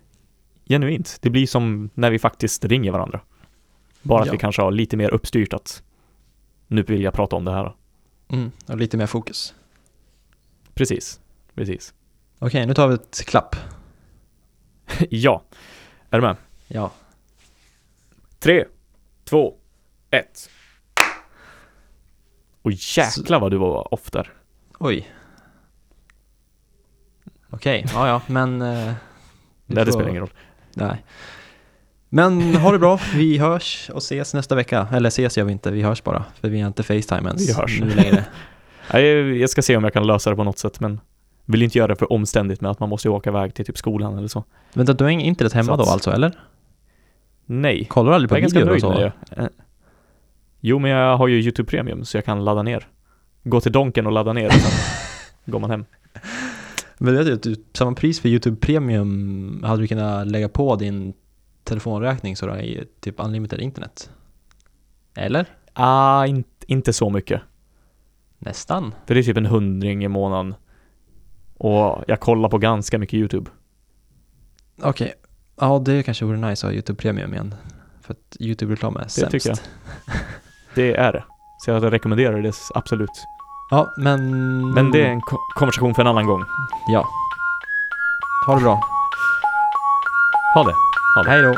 genuint. 0.69 1.19
Det 1.21 1.31
blir 1.31 1.47
som 1.47 1.91
när 1.95 2.11
vi 2.11 2.19
faktiskt 2.19 2.65
ringer 2.65 2.93
varandra. 2.93 3.21
Bara 4.03 4.21
att 4.21 4.27
Ja. 4.27 4.33
vi 4.33 4.39
kanske 4.39 4.63
har 4.63 4.71
lite 4.71 4.97
mer 4.97 5.11
uppstyrt 5.15 5.53
att 5.53 5.83
nu 6.67 6.83
vill 6.83 7.03
jag 7.03 7.15
prata 7.15 7.37
om 7.37 7.45
det 7.45 7.53
här. 7.53 7.75
Mm, 8.29 8.51
och 8.67 8.77
lite 8.77 8.97
mer 8.97 9.07
fokus. 9.07 9.55
Precis, 10.75 11.21
precis. 11.55 11.95
Okej, 12.39 12.67
nu 12.67 12.75
tar 12.75 12.89
vi 12.89 12.95
ett 12.95 13.25
klapp. 13.27 13.57
ja, 15.11 15.43
är 16.11 16.19
du 16.19 16.23
med? 16.27 16.37
Ja. 16.69 16.93
Tre, 18.39 18.65
två, 19.25 19.55
ett. 20.11 20.51
Och 22.63 22.73
jäklar 22.73 23.41
vad 23.41 23.51
du 23.51 23.57
var 23.57 23.95
off 23.95 24.11
där. 24.11 24.33
Oj. 24.79 25.09
Okej, 27.51 27.87
ja 27.95 28.09
ja, 28.09 28.23
men... 28.27 28.63
eh, 28.63 28.93
Nej, 29.67 29.85
det 29.85 29.93
spelar 29.93 30.09
ingen 30.09 30.21
roll. 30.21 30.31
Nej. 30.75 31.05
Men 32.09 32.55
ha 32.57 32.73
det 32.73 32.79
bra, 32.79 33.01
vi 33.15 33.39
hörs 33.39 33.91
och 33.95 33.99
ses 33.99 34.35
nästa 34.35 34.55
vecka. 34.55 34.89
Eller 34.93 35.09
ses 35.09 35.39
gör 35.39 35.45
vi 35.45 35.53
inte, 35.53 35.71
vi 35.71 35.83
hörs 35.83 36.03
bara. 36.03 36.25
För 36.41 36.49
vi 36.49 36.61
har 36.61 36.67
inte 36.69 36.83
Facetime 36.83 37.29
ens 37.29 37.49
Vi 37.49 37.53
hörs. 37.53 37.81
nu 37.81 37.91
längre. 37.91 38.25
Jag 39.39 39.51
ska 39.51 39.63
se 39.63 39.77
om 39.77 39.85
jag 39.85 39.93
kan 39.93 40.07
lösa 40.07 40.31
det 40.31 40.37
på 40.37 40.45
något 40.45 40.59
sätt, 40.59 40.81
men 40.81 41.01
vill 41.45 41.63
inte 41.63 41.79
göra 41.79 41.89
det 41.89 41.97
för 41.97 42.13
omständigt 42.13 42.61
med 42.61 42.71
att 42.71 42.81
man 42.81 42.89
måste 42.89 43.09
åka 43.09 43.31
iväg 43.31 43.55
till 43.55 43.65
typ 43.67 43.79
skolan 43.79 44.19
eller 44.19 44.29
så. 44.29 44.45
Vänta, 44.75 44.93
du 44.93 45.05
har 45.05 45.11
ing- 45.11 45.21
internet 45.23 45.53
hemma 45.53 45.77
då 45.77 45.83
alltså, 45.85 46.11
eller? 46.13 46.33
Nej, 47.47 47.85
Kollar 47.85 48.11
du 48.11 48.15
aldrig 48.15 48.29
på 48.31 48.39
jag 48.39 48.43
videor 48.43 48.75
och 48.75 48.81
så? 48.81 48.91
med 48.91 48.99
det. 49.31 49.37
Eh, 49.43 49.47
Jo, 50.61 50.79
men 50.79 50.91
jag 50.91 51.17
har 51.17 51.29
ju 51.29 51.41
YouTube 51.41 51.71
Premium 51.71 52.05
så 52.05 52.17
jag 52.17 52.25
kan 52.25 52.45
ladda 52.45 52.63
ner. 52.63 52.89
Gå 53.45 53.61
till 53.61 53.73
Donken 53.73 54.07
och 54.07 54.13
ladda 54.13 54.33
ner 54.33 54.51
sen 54.51 54.71
går 55.53 55.59
man 55.59 55.71
hem. 55.71 55.85
Men 57.03 57.15
vet 57.17 57.27
du, 57.27 57.33
att 57.33 57.43
du, 57.43 57.57
samma 57.73 57.95
pris 57.95 58.21
för 58.21 58.29
YouTube 58.29 58.57
Premium 58.57 59.63
hade 59.65 59.83
du 59.83 59.89
kunnat 59.89 60.27
lägga 60.27 60.49
på 60.49 60.77
din 60.77 61.13
telefonräkning 61.65 62.37
så 62.37 62.47
du 62.47 62.53
har 62.53 62.85
typ 63.01 63.15
unlimited 63.21 63.61
internet. 63.61 64.11
Eller? 65.15 65.47
Ah, 65.73 66.27
in, 66.27 66.45
inte 66.67 66.93
så 66.93 67.11
mycket. 67.11 67.41
Nästan. 68.39 68.95
För 69.07 69.15
det 69.15 69.21
är 69.21 69.23
typ 69.23 69.37
en 69.37 69.47
hundring 69.47 70.05
i 70.05 70.09
månaden. 70.09 70.55
Och 71.57 72.05
jag 72.07 72.21
kollar 72.21 72.49
på 72.49 72.59
ganska 72.59 72.99
mycket 72.99 73.15
YouTube. 73.15 73.51
Okej. 74.83 75.15
Ja, 75.61 75.79
det 75.79 76.03
kanske 76.03 76.25
vore 76.25 76.37
nice 76.37 76.67
att 76.67 76.71
ha 76.71 76.75
YouTube 76.75 76.97
Premium 76.97 77.33
igen. 77.35 77.55
För 78.01 78.13
att 78.13 78.37
YouTube-reklam 78.41 78.97
är 78.97 79.09
sämst. 79.09 79.31
tycker 79.31 79.49
jag. 79.49 79.59
Det 80.75 80.95
är 80.97 81.13
det. 81.13 81.25
Så 81.65 81.71
jag 81.71 81.93
rekommenderar 81.93 82.43
det 82.43 82.55
absolut. 82.75 83.11
Ja, 83.71 83.93
men... 83.97 84.21
Men 84.75 84.91
det 84.91 85.03
är 85.07 85.11
en 85.11 85.21
ko- 85.21 85.39
konversation 85.55 85.95
för 85.95 86.03
en 86.03 86.09
annan 86.09 86.27
gång. 86.27 86.45
Ja. 86.87 87.05
Ha 88.47 88.55
det 88.55 88.61
bra. 88.61 88.81
Ha 90.55 90.65
det. 90.65 90.75
Ha 91.17 91.23
det. 91.23 91.31
Hej 91.31 91.43
då. 91.43 91.55